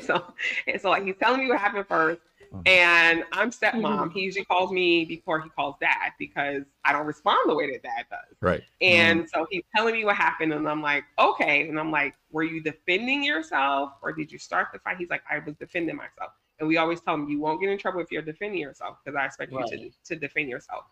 so, 0.06 0.32
and 0.68 0.80
so 0.80 0.90
like 0.90 1.04
he's 1.04 1.16
telling 1.20 1.40
me 1.40 1.48
what 1.48 1.58
happened 1.58 1.86
first. 1.88 2.20
Uh-huh. 2.52 2.62
And 2.66 3.24
I'm 3.32 3.50
stepmom. 3.50 3.82
Mm-hmm. 3.82 4.10
He 4.10 4.20
usually 4.20 4.44
calls 4.44 4.70
me 4.70 5.04
before 5.04 5.40
he 5.40 5.48
calls 5.50 5.76
dad 5.80 6.12
because 6.18 6.62
I 6.84 6.92
don't 6.92 7.06
respond 7.06 7.38
the 7.48 7.54
way 7.54 7.72
that 7.72 7.82
dad 7.82 8.06
does. 8.10 8.36
Right. 8.40 8.62
And 8.80 9.20
mm-hmm. 9.20 9.28
so 9.32 9.46
he's 9.50 9.62
telling 9.74 9.94
me 9.94 10.04
what 10.04 10.16
happened, 10.16 10.52
and 10.52 10.68
I'm 10.68 10.82
like, 10.82 11.04
okay. 11.18 11.68
And 11.68 11.80
I'm 11.80 11.90
like, 11.90 12.14
were 12.30 12.42
you 12.42 12.60
defending 12.62 13.24
yourself 13.24 13.92
or 14.02 14.12
did 14.12 14.30
you 14.30 14.38
start 14.38 14.68
the 14.72 14.78
fight? 14.80 14.98
He's 14.98 15.10
like, 15.10 15.22
I 15.30 15.38
was 15.38 15.54
defending 15.56 15.96
myself. 15.96 16.32
And 16.58 16.68
we 16.68 16.76
always 16.76 17.00
tell 17.00 17.14
him, 17.14 17.28
you 17.28 17.40
won't 17.40 17.60
get 17.60 17.70
in 17.70 17.78
trouble 17.78 18.00
if 18.00 18.12
you're 18.12 18.22
defending 18.22 18.60
yourself 18.60 18.98
because 19.04 19.16
I 19.18 19.24
expect 19.24 19.52
right. 19.52 19.68
you 19.72 19.90
to, 19.90 20.14
to 20.14 20.16
defend 20.16 20.48
yourself. 20.48 20.84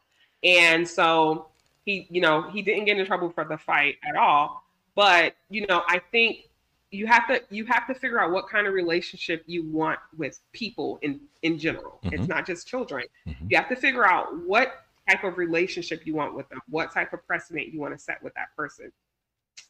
And 0.42 0.88
so 0.88 1.48
he, 1.84 2.06
you 2.10 2.20
know, 2.20 2.50
he 2.50 2.62
didn't 2.62 2.86
get 2.86 2.98
in 2.98 3.06
trouble 3.06 3.30
for 3.30 3.44
the 3.44 3.58
fight 3.58 3.96
at 4.08 4.16
all. 4.16 4.64
But, 4.94 5.36
you 5.48 5.66
know, 5.66 5.82
I 5.86 6.00
think 6.10 6.49
you 6.90 7.06
have 7.06 7.26
to 7.28 7.42
you 7.50 7.64
have 7.66 7.86
to 7.86 7.94
figure 7.94 8.20
out 8.20 8.32
what 8.32 8.48
kind 8.48 8.66
of 8.66 8.74
relationship 8.74 9.44
you 9.46 9.64
want 9.68 9.98
with 10.16 10.40
people 10.52 10.98
in 11.02 11.20
in 11.42 11.58
general. 11.58 12.00
Mm-hmm. 12.04 12.14
It's 12.14 12.28
not 12.28 12.46
just 12.46 12.66
children. 12.66 13.04
Mm-hmm. 13.26 13.46
You 13.48 13.56
have 13.56 13.68
to 13.68 13.76
figure 13.76 14.06
out 14.06 14.26
what 14.46 14.84
type 15.08 15.24
of 15.24 15.38
relationship 15.38 16.06
you 16.06 16.14
want 16.14 16.34
with 16.34 16.48
them, 16.48 16.60
what 16.68 16.92
type 16.92 17.12
of 17.12 17.26
precedent 17.26 17.72
you 17.72 17.80
want 17.80 17.96
to 17.96 17.98
set 17.98 18.22
with 18.22 18.34
that 18.34 18.54
person. 18.56 18.92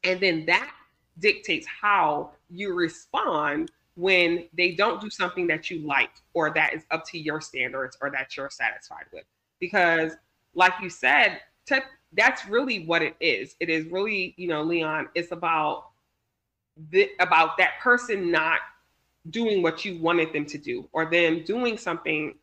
And 0.04 0.20
then 0.20 0.46
that 0.46 0.72
dictates 1.18 1.66
how 1.66 2.30
you 2.48 2.72
respond 2.72 3.70
when 3.96 4.46
they 4.56 4.72
don't 4.72 5.00
do 5.00 5.11
something 5.11 5.46
that 5.48 5.70
you 5.70 5.87
like 5.87 6.11
or 6.33 6.50
that 6.54 6.74
is 6.74 6.85
up 6.90 7.04
to 7.06 7.18
your 7.18 7.40
standards 7.40 7.98
or 8.00 8.11
that 8.11 8.37
you're 8.37 8.50
satisfied 8.50 9.04
with. 9.12 9.24
Because, 9.59 10.12
like 10.55 10.72
you 10.80 10.88
said, 10.88 11.40
te- 11.66 11.80
that's 12.14 12.47
really 12.47 12.86
what 12.86 13.03
it 13.03 13.14
is. 13.20 13.57
It 13.61 13.68
is 13.68 13.86
really, 13.86 14.34
you 14.38 14.49
know, 14.49 14.62
Leon, 14.62 15.09
it's 15.14 15.32
about 15.32 15.89
the, 16.91 17.11
about 17.20 17.59
that 17.59 17.72
person 17.81 18.31
not 18.31 18.61
doing 19.28 19.62
what 19.62 19.85
you 19.85 19.99
wanted 19.99 20.33
them 20.33 20.47
to 20.47 20.59
do 20.59 20.89
or 20.93 21.05
them 21.05 21.45
doing 21.45 21.76
something 21.76 22.35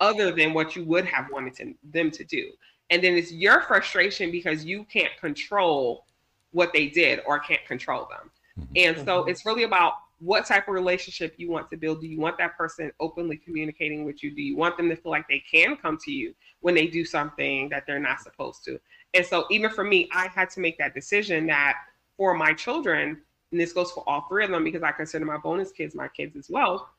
other 0.00 0.30
than 0.30 0.52
what 0.52 0.76
you 0.76 0.84
would 0.84 1.06
have 1.06 1.26
wanted 1.32 1.54
to, 1.54 1.74
them 1.92 2.10
to 2.10 2.24
do. 2.24 2.50
And 2.90 3.02
then 3.02 3.14
it's 3.14 3.32
your 3.32 3.62
frustration 3.62 4.30
because 4.30 4.64
you 4.64 4.84
can't 4.84 5.12
control 5.20 6.04
what 6.52 6.72
they 6.72 6.88
did 6.88 7.20
or 7.26 7.38
can't 7.38 7.64
control 7.66 8.08
them. 8.10 8.30
Mm-hmm. 8.60 8.72
And 8.76 9.06
so 9.06 9.20
mm-hmm. 9.20 9.30
it's 9.30 9.44
really 9.46 9.64
about 9.64 9.94
what 10.18 10.46
type 10.46 10.68
of 10.68 10.74
relationship 10.74 11.34
you 11.36 11.50
want 11.50 11.68
to 11.70 11.76
build. 11.76 12.00
Do 12.00 12.06
you 12.06 12.18
want 12.18 12.38
that 12.38 12.56
person 12.56 12.90
openly 13.00 13.36
communicating 13.36 14.04
with 14.04 14.22
you? 14.22 14.30
Do 14.30 14.42
you 14.42 14.56
want 14.56 14.76
them 14.76 14.88
to 14.88 14.96
feel 14.96 15.12
like 15.12 15.28
they 15.28 15.42
can 15.50 15.76
come 15.76 15.98
to 16.04 16.10
you 16.10 16.34
when 16.60 16.74
they 16.74 16.86
do 16.86 17.04
something 17.04 17.68
that 17.70 17.86
they're 17.86 17.98
not 17.98 18.20
supposed 18.20 18.64
to? 18.64 18.80
And 19.14 19.24
so, 19.24 19.46
even 19.50 19.70
for 19.70 19.84
me, 19.84 20.08
I 20.12 20.28
had 20.28 20.48
to 20.50 20.60
make 20.60 20.78
that 20.78 20.94
decision 20.94 21.46
that 21.46 21.74
for 22.16 22.34
my 22.34 22.54
children, 22.54 23.20
and 23.52 23.60
this 23.60 23.72
goes 23.72 23.92
for 23.92 24.04
all 24.08 24.26
three 24.28 24.44
of 24.44 24.50
them 24.50 24.64
because 24.64 24.82
I 24.82 24.92
consider 24.92 25.24
my 25.24 25.38
bonus 25.38 25.70
kids 25.72 25.94
my 25.94 26.08
kids 26.08 26.36
as 26.36 26.50
well. 26.50 26.90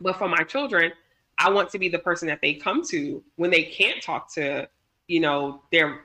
But 0.00 0.16
for 0.16 0.28
my 0.28 0.42
children, 0.42 0.92
I 1.38 1.50
want 1.50 1.70
to 1.70 1.78
be 1.78 1.88
the 1.88 1.98
person 1.98 2.28
that 2.28 2.40
they 2.40 2.54
come 2.54 2.84
to 2.88 3.22
when 3.36 3.50
they 3.50 3.64
can't 3.64 4.02
talk 4.02 4.32
to, 4.34 4.68
you 5.08 5.20
know, 5.20 5.62
their 5.72 6.00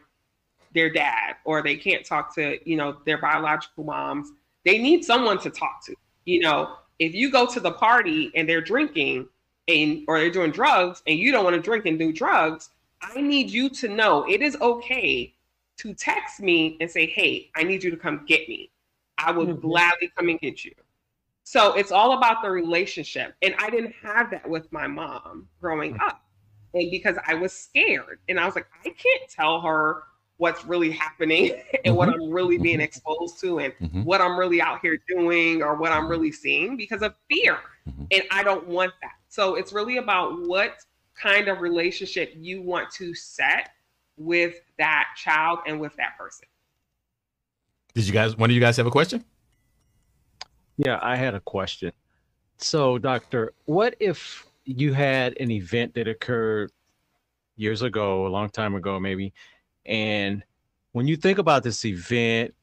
their 0.73 0.89
dad 0.89 1.36
or 1.45 1.61
they 1.61 1.75
can't 1.75 2.05
talk 2.05 2.34
to, 2.36 2.57
you 2.69 2.75
know, 2.75 2.97
their 3.05 3.17
biological 3.17 3.84
moms. 3.84 4.32
They 4.65 4.78
need 4.78 5.03
someone 5.03 5.39
to 5.39 5.49
talk 5.49 5.84
to. 5.86 5.95
You 6.25 6.41
know, 6.41 6.75
if 6.99 7.13
you 7.13 7.32
go 7.32 7.45
to 7.45 7.59
the 7.59 7.71
party 7.71 8.32
and 8.36 8.47
they're 8.47 8.61
drinking 8.61 9.28
and 9.67 10.03
or 10.07 10.19
they're 10.19 10.32
doing 10.32 10.51
drugs 10.51 11.01
and 11.07 11.17
you 11.17 11.32
don't 11.32 11.43
want 11.43 11.55
to 11.55 11.61
drink 11.61 11.86
and 11.86 11.97
do 11.97 12.11
drugs, 12.11 12.69
I 13.01 13.21
need 13.21 13.49
you 13.49 13.69
to 13.69 13.88
know 13.88 14.25
it 14.28 14.41
is 14.41 14.57
okay 14.59 15.34
to 15.78 15.93
text 15.93 16.39
me 16.39 16.78
and 16.82 16.89
say, 16.89 17.05
"Hey, 17.05 17.51
I 17.55 17.63
need 17.63 17.84
you 17.84 17.91
to 17.91 17.97
come 17.97 18.25
get 18.25 18.49
me." 18.49 18.71
I 19.18 19.32
would 19.32 19.47
mm-hmm. 19.47 19.68
gladly 19.68 20.11
come 20.15 20.30
and 20.30 20.39
get 20.39 20.63
you. 20.63 20.74
So 21.43 21.74
it's 21.74 21.91
all 21.91 22.18
about 22.18 22.41
the 22.41 22.51
relationship. 22.51 23.34
And 23.41 23.55
I 23.57 23.70
didn't 23.70 23.93
have 24.03 24.30
that 24.32 24.47
with 24.49 24.72
my 24.72 24.88
mom 24.88 25.47
growing 25.61 25.93
mm-hmm. 25.93 26.07
up. 26.07 26.22
And 26.74 26.91
because 26.91 27.18
I 27.26 27.34
was 27.36 27.53
scared 27.53 28.20
and 28.28 28.39
I 28.39 28.45
was 28.45 28.55
like, 28.55 28.68
I 28.86 28.89
can't 28.89 29.30
tell 29.30 29.61
her 29.61 30.03
what's 30.38 30.65
really 30.65 30.91
happening 30.91 31.51
and 31.53 31.61
mm-hmm. 31.86 31.95
what 31.95 32.09
I'm 32.09 32.30
really 32.30 32.57
being 32.57 32.76
mm-hmm. 32.76 32.84
exposed 32.84 33.39
to 33.41 33.59
and 33.59 33.74
mm-hmm. 33.82 34.03
what 34.03 34.22
I'm 34.22 34.38
really 34.38 34.61
out 34.61 34.80
here 34.82 34.99
doing 35.07 35.63
or 35.63 35.76
what 35.76 35.91
I'm 35.91 36.03
mm-hmm. 36.03 36.11
really 36.11 36.32
seeing 36.32 36.78
because 36.78 37.01
of 37.01 37.15
fear. 37.30 37.57
And 38.11 38.24
I 38.32 38.43
don't 38.43 38.68
want 38.68 38.91
that. 39.01 39.13
So 39.30 39.55
it's 39.55 39.72
really 39.72 39.97
about 39.97 40.45
what 40.47 40.76
kind 41.15 41.47
of 41.47 41.61
relationship 41.61 42.34
you 42.36 42.61
want 42.61 42.91
to 42.91 43.13
set 43.13 43.70
with 44.18 44.55
that 44.78 45.05
child 45.15 45.59
and 45.65 45.80
with 45.80 45.95
that 45.95 46.18
person. 46.18 46.47
Did 47.97 48.05
you 48.05 48.13
guys, 48.13 48.37
one 48.37 48.51
of 48.51 48.53
you 48.53 48.61
guys 48.61 48.77
have 48.77 48.85
a 48.85 48.91
question? 48.91 49.25
Yeah, 50.77 50.99
I 51.01 51.15
had 51.15 51.33
a 51.33 51.39
question. 51.39 51.91
So, 52.57 52.99
doctor, 52.99 53.53
what 53.65 53.95
if 53.99 54.45
you 54.65 54.93
had 54.93 55.35
an 55.39 55.49
event 55.49 55.95
that 55.95 56.07
occurred 56.07 56.71
years 57.55 57.81
ago, 57.81 58.27
a 58.27 58.29
long 58.29 58.51
time 58.51 58.75
ago, 58.75 58.99
maybe, 58.99 59.33
and 59.87 60.43
when 60.91 61.07
you 61.07 61.15
think 61.15 61.39
about 61.39 61.63
this 61.63 61.85
event, 61.85 62.53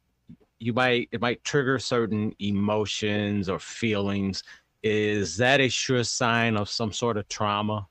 you 0.61 0.73
might 0.73 1.09
it 1.11 1.21
might 1.21 1.43
trigger 1.43 1.81
certain 1.81 2.33
emotions 2.39 3.49
or 3.49 3.59
feelings. 3.59 4.45
Is 4.85 5.37
that 5.39 5.61
a 5.61 5.69
sure 5.69 6.05
sign 6.05 6.57
of 6.57 6.69
some 6.69 6.93
sort 6.93 7.17
of 7.17 7.27
trauma? 7.27 7.89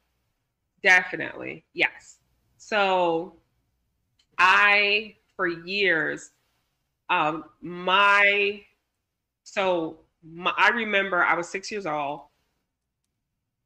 Definitely, 0.81 1.65
yes. 1.73 2.19
So, 2.55 3.35
I 4.37 5.17
for 5.35 5.47
years, 5.47 6.31
um, 7.09 7.45
my 7.61 8.61
so 9.43 9.99
my, 10.23 10.53
I 10.57 10.69
remember 10.69 11.23
I 11.23 11.35
was 11.35 11.49
six 11.49 11.71
years 11.71 11.85
old. 11.85 12.21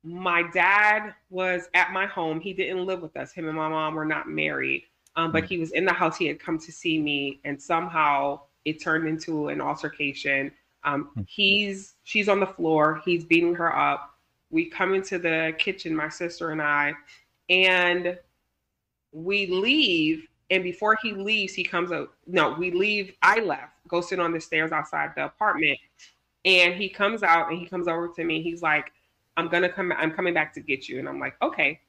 My 0.04 0.44
dad 0.54 1.14
was 1.30 1.70
at 1.74 1.92
my 1.92 2.06
home. 2.06 2.40
He 2.40 2.54
didn't 2.54 2.86
live 2.86 3.02
with 3.02 3.16
us. 3.18 3.32
Him 3.32 3.48
and 3.48 3.58
my 3.58 3.70
mom 3.70 3.96
were 3.96 4.06
not 4.06 4.30
married, 4.30 4.84
um, 5.16 5.32
but 5.32 5.44
mm. 5.44 5.48
he 5.48 5.58
was 5.58 5.72
in 5.72 5.86
the 5.86 5.94
house. 5.94 6.18
He 6.18 6.28
had 6.28 6.40
come 6.40 6.58
to 6.60 6.72
see 6.72 7.00
me, 7.00 7.40
and 7.44 7.62
somehow 7.62 8.42
it 8.66 8.82
turned 8.82 9.08
into 9.08 9.50
an 9.50 9.62
altercation. 9.62 10.52
Um, 10.84 11.12
mm. 11.18 11.26
he's 11.28 11.96
she's 12.04 12.30
on 12.30 12.40
the 12.40 12.48
floor. 12.48 13.02
He's 13.06 13.26
beating 13.26 13.56
her 13.56 13.76
up. 13.76 14.14
We 14.50 14.66
come 14.66 14.94
into 14.94 15.20
the 15.20 15.54
kitchen, 15.58 15.96
my 15.96 16.10
sister 16.10 16.52
and 16.52 16.62
I, 16.62 16.94
and 17.50 18.18
we 19.12 19.48
leave. 19.48 20.28
And 20.50 20.64
before 20.64 20.98
he 21.02 21.14
leaves, 21.14 21.54
he 21.54 21.64
comes 21.64 21.92
out. 21.92 22.14
No, 22.26 22.56
we 22.58 22.72
leave. 22.72 23.14
I 23.22 23.40
left. 23.40 23.74
Go 23.88 24.02
sit 24.02 24.20
on 24.20 24.32
the 24.32 24.40
stairs 24.40 24.72
outside 24.72 25.12
the 25.16 25.26
apartment 25.26 25.78
and 26.46 26.74
he 26.74 26.88
comes 26.88 27.24
out 27.24 27.52
and 27.52 27.60
he 27.60 27.66
comes 27.66 27.88
over 27.88 28.08
to 28.08 28.24
me. 28.24 28.42
He's 28.42 28.62
like, 28.62 28.92
I'm 29.36 29.50
gonna 29.50 29.70
come, 29.70 29.92
I'm 29.98 30.12
coming 30.12 30.34
back 30.34 30.54
to 30.54 30.62
get 30.62 30.88
you. 30.88 31.00
And 31.00 31.08
I'm 31.08 31.20
like, 31.20 31.36
okay. 31.42 31.82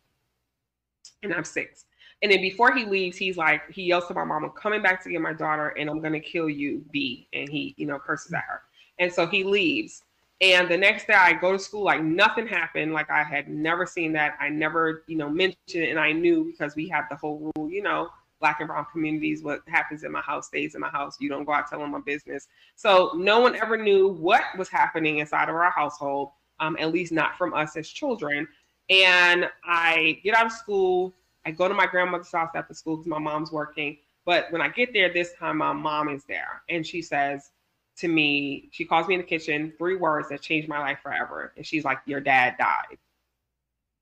And 1.23 1.33
I'm 1.33 1.45
six. 1.45 1.87
And 2.23 2.33
then 2.33 2.41
before 2.41 2.75
he 2.75 2.85
leaves, 2.85 3.17
he's 3.17 3.37
like, 3.37 3.71
he 3.71 3.85
yells 3.85 4.09
to 4.09 4.15
my 4.15 4.25
mom, 4.25 4.45
I'm 4.45 4.51
coming 4.51 4.83
back 4.83 5.03
to 5.05 5.11
get 5.11 5.21
my 5.21 5.33
daughter 5.33 5.69
and 5.69 5.89
I'm 5.89 6.01
gonna 6.01 6.21
kill 6.21 6.51
you, 6.51 6.85
B. 6.91 7.29
And 7.33 7.49
he, 7.49 7.75
you 7.79 7.87
know, 7.87 7.99
curses 7.99 8.33
at 8.33 8.43
her. 8.49 8.63
And 8.99 9.13
so 9.13 9.27
he 9.27 9.45
leaves. 9.45 10.03
And 10.41 10.69
the 10.69 10.77
next 10.77 11.07
day 11.07 11.15
I 11.15 11.33
go 11.33 11.53
to 11.53 11.59
school 11.59 11.85
like 11.85 12.03
nothing 12.03 12.47
happened. 12.47 12.93
Like 12.93 13.11
I 13.11 13.23
had 13.23 13.49
never 13.49 13.87
seen 13.87 14.13
that. 14.15 14.37
I 14.41 14.49
never, 14.49 15.05
you 15.07 15.17
know, 15.17 15.29
mentioned 15.29 15.85
it. 15.85 15.91
And 15.91 15.99
I 15.99 16.13
knew 16.13 16.45
because 16.45 16.75
we 16.75 16.89
have 16.89 17.05
the 17.09 17.17
whole 17.17 17.53
rule, 17.57 17.71
you 17.71 17.83
know, 17.83 18.11
black 18.41 18.61
and 18.61 18.69
brown 18.69 18.87
communities 18.93 19.43
what 19.43 19.61
happens 19.67 20.05
in 20.05 20.13
my 20.13 20.21
house 20.21 20.47
stays 20.47 20.75
in 20.75 20.81
my 20.81 20.89
house. 20.89 21.17
You 21.21 21.29
don't 21.29 21.45
go 21.45 21.53
out 21.53 21.69
telling 21.69 21.91
my 21.91 22.01
business. 22.01 22.49
So 22.77 23.13
no 23.17 23.41
one 23.41 23.57
ever 23.57 23.77
knew 23.77 24.09
what 24.09 24.43
was 24.57 24.69
happening 24.69 25.19
inside 25.19 25.49
of 25.49 25.55
our 25.55 25.71
household 25.71 26.31
um, 26.61 26.77
at 26.79 26.93
least 26.93 27.13
not 27.13 27.37
from 27.37 27.55
us 27.55 27.77
as 27.77 27.89
children. 27.89 28.47
And 28.91 29.49
i 29.65 30.19
get 30.25 30.35
out 30.35 30.47
of 30.47 30.53
school. 30.53 31.15
I 31.45 31.51
go 31.51 31.69
to 31.69 31.75
my 31.75 31.87
grandmother's 31.87 32.33
house 32.33 32.51
after 32.55 32.75
school 32.75 32.97
because 32.97 33.09
my 33.09 33.19
mom's 33.19 33.53
working. 33.53 33.99
But 34.25 34.51
when 34.51 34.61
i 34.61 34.69
get 34.69 34.93
there 34.93 35.13
this 35.13 35.33
time 35.35 35.59
my 35.59 35.73
mom 35.73 36.09
is 36.09 36.25
there 36.25 36.63
and 36.69 36.87
she 36.87 37.01
says 37.03 37.51
to 37.97 38.09
me 38.09 38.69
she 38.73 38.85
calls 38.85 39.09
me 39.09 39.15
in 39.15 39.21
the 39.21 39.27
kitchen 39.27 39.73
three 39.79 39.97
words 39.97 40.29
that 40.29 40.43
changed 40.43 40.69
my 40.69 40.79
life 40.79 40.99
forever. 41.03 41.53
And 41.57 41.67
she's 41.67 41.85
like 41.85 41.99
your 42.07 42.21
dad 42.21 42.57
died. 42.59 42.99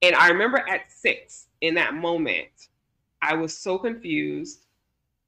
And 0.02 0.14
i 0.14 0.28
remember 0.28 0.58
at 0.68 0.90
six 0.90 1.46
in 1.60 1.74
that 1.74 1.94
moment 1.94 2.68
I 3.22 3.34
was 3.34 3.56
so 3.56 3.78
confused. 3.78 4.66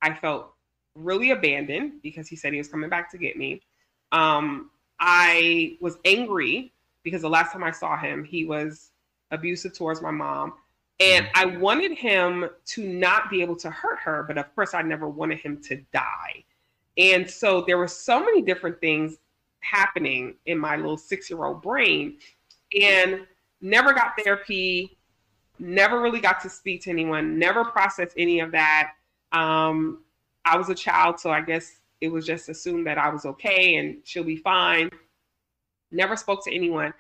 I 0.03 0.15
felt 0.15 0.53
really 0.95 1.31
abandoned 1.31 2.03
because 2.03 2.29
he 2.29 2.37
said 2.37 2.53
he 2.53 2.59
was 2.59 2.69
coming 2.69 2.91
back 2.91 3.11
to 3.13 3.19
get 3.19 3.37
me. 3.37 3.63
Um, 4.13 4.71
I 5.01 5.77
was 5.81 5.99
angry 6.05 6.73
because 7.03 7.23
the 7.23 7.31
last 7.31 7.53
time 7.53 7.65
I 7.65 7.71
saw 7.71 7.97
him, 7.97 8.25
he 8.25 8.45
was 8.45 8.91
abusive 9.31 9.73
towards 9.73 10.03
my 10.03 10.11
mom. 10.11 10.55
And 11.01 11.29
I 11.35 11.47
wanted 11.47 11.93
him 11.93 12.51
to 12.67 12.87
not 12.87 13.31
be 13.31 13.41
able 13.41 13.55
to 13.57 13.71
hurt 13.71 14.01
her, 14.01 14.25
but 14.27 14.37
of 14.37 14.53
course, 14.55 14.75
I 14.75 14.83
never 14.83 15.09
wanted 15.09 15.39
him 15.39 15.61
to 15.63 15.77
die. 15.93 16.45
And 16.97 17.31
so 17.31 17.63
there 17.67 17.79
were 17.79 17.87
so 17.89 18.19
many 18.19 18.43
different 18.43 18.81
things 18.81 19.19
happening 19.61 20.35
in 20.47 20.59
my 20.59 20.77
little 20.77 20.97
six 20.97 21.31
year 21.31 21.45
old 21.45 21.63
brain 21.63 22.19
and 22.81 23.27
never 23.61 23.93
got 23.93 24.15
therapy, 24.23 24.98
never 25.59 26.01
really 26.01 26.21
got 26.21 26.41
to 26.43 26.51
speak 26.51 26.83
to 26.83 26.91
anyone, 26.91 27.39
never 27.39 27.65
processed 27.65 28.15
any 28.17 28.41
of 28.41 28.53
that. 28.53 28.93
Um, 29.33 30.03
I 30.45 30.57
was 30.57 30.69
a 30.69 30.75
child, 30.75 31.21
so 31.21 31.31
I 31.31 31.41
guess 31.41 31.81
it 32.01 32.09
was 32.09 32.27
just 32.27 32.49
assumed 32.49 32.87
that 32.87 32.99
I 32.99 33.09
was 33.09 33.27
okay 33.27 33.77
and 33.77 33.99
she'll 34.05 34.25
be 34.25 34.37
fine. 34.37 34.91
Never 35.91 36.17
spoke 36.17 36.45
to 36.45 36.55
anyone. 36.55 36.95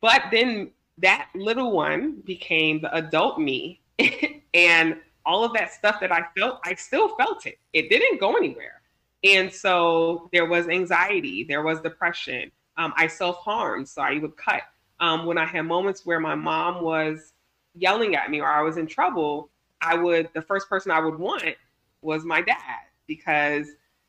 But 0.00 0.24
then 0.30 0.70
that 0.98 1.28
little 1.34 1.72
one 1.72 2.22
became 2.24 2.80
the 2.80 2.94
adult 2.94 3.38
me. 3.38 3.80
and 4.54 4.96
all 5.26 5.44
of 5.44 5.52
that 5.52 5.72
stuff 5.72 6.00
that 6.00 6.10
I 6.10 6.24
felt, 6.36 6.60
I 6.64 6.74
still 6.74 7.14
felt 7.16 7.46
it. 7.46 7.58
It 7.72 7.90
didn't 7.90 8.20
go 8.20 8.36
anywhere. 8.36 8.80
And 9.22 9.52
so 9.52 10.30
there 10.32 10.46
was 10.46 10.68
anxiety, 10.68 11.44
there 11.44 11.62
was 11.62 11.80
depression. 11.80 12.50
Um, 12.78 12.94
I 12.96 13.06
self 13.06 13.36
harmed, 13.38 13.88
so 13.88 14.00
I 14.00 14.18
would 14.18 14.36
cut. 14.36 14.62
Um, 15.00 15.26
when 15.26 15.38
I 15.38 15.44
had 15.46 15.62
moments 15.62 16.04
where 16.04 16.20
my 16.20 16.34
mom 16.34 16.82
was 16.82 17.32
yelling 17.74 18.16
at 18.16 18.30
me 18.30 18.40
or 18.40 18.48
I 18.48 18.62
was 18.62 18.76
in 18.76 18.86
trouble, 18.86 19.50
I 19.80 19.96
would 19.96 20.28
the 20.34 20.42
first 20.42 20.68
person 20.68 20.92
I 20.92 21.00
would 21.00 21.18
want 21.18 21.56
was 22.02 22.24
my 22.24 22.40
dad 22.40 22.80
because 23.06 23.68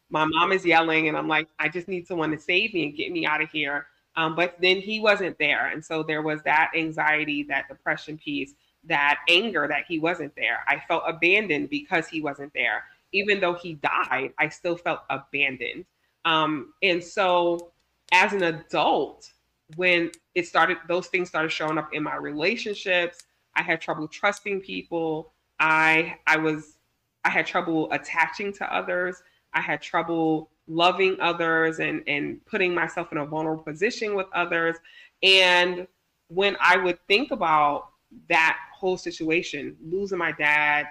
my 0.09 0.26
mom 0.26 0.51
is 0.51 0.66
yelling 0.66 1.07
and 1.07 1.18
I'm 1.18 1.28
like, 1.28 1.47
I 1.59 1.70
just 1.70 1.88
need 1.88 2.05
someone 2.07 2.32
to 2.32 2.39
save 2.39 2.74
me 2.74 2.86
and 2.86 2.95
get 2.95 3.12
me 3.12 3.26
out 3.26 3.41
of 3.41 3.49
here. 3.49 3.88
Um, 4.18 4.36
but 4.36 4.55
then 4.62 4.78
he 4.78 4.99
wasn't 4.99 5.38
there. 5.39 5.68
And 5.68 5.84
so 5.84 6.03
there 6.03 6.22
was 6.22 6.41
that 6.43 6.72
anxiety, 6.76 7.43
that 7.43 7.70
depression 7.70 8.18
piece, 8.18 8.53
that 8.84 9.20
anger 9.30 9.68
that 9.68 9.86
he 9.88 9.99
wasn't 9.99 10.36
there. 10.36 10.59
I 10.68 10.82
felt 10.88 11.03
abandoned 11.07 11.70
because 11.70 12.07
he 12.07 12.22
wasn't 12.22 12.53
there. 12.53 12.84
Even 13.14 13.39
though 13.39 13.53
he 13.53 13.76
died, 13.76 14.34
I 14.38 14.49
still 14.49 14.76
felt 14.76 15.01
abandoned. 15.09 15.86
Um, 16.26 16.74
and 16.84 17.03
so 17.03 17.72
as 18.12 18.34
an 18.34 18.43
adult, 18.43 19.32
when 19.76 20.12
it 20.36 20.47
started, 20.47 20.78
those 20.88 21.07
things 21.07 21.30
started 21.30 21.51
showing 21.51 21.78
up 21.78 21.93
in 21.93 22.03
my 22.03 22.16
relationships, 22.16 23.20
I 23.55 23.63
had 23.63 23.81
trouble 23.81 24.07
trusting 24.07 24.61
people. 24.61 25.33
I 25.59 26.17
I 26.27 26.37
was 26.37 26.77
I 27.23 27.29
had 27.29 27.45
trouble 27.45 27.91
attaching 27.91 28.53
to 28.53 28.73
others. 28.73 29.21
I 29.53 29.61
had 29.61 29.81
trouble 29.81 30.49
loving 30.67 31.17
others 31.19 31.79
and 31.79 32.03
and 32.07 32.43
putting 32.45 32.73
myself 32.73 33.11
in 33.11 33.17
a 33.17 33.25
vulnerable 33.25 33.63
position 33.63 34.15
with 34.15 34.27
others. 34.33 34.77
And 35.23 35.87
when 36.29 36.55
I 36.59 36.77
would 36.77 36.99
think 37.07 37.31
about 37.31 37.89
that 38.29 38.57
whole 38.73 38.97
situation, 38.97 39.75
losing 39.83 40.17
my 40.17 40.31
dad, 40.31 40.87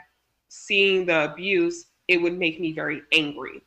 seeing 0.49 1.07
the 1.07 1.33
abuse, 1.33 1.87
it 2.09 2.21
would 2.21 2.39
make 2.39 2.61
me 2.61 2.73
very 2.73 3.03
angry. 3.13 3.63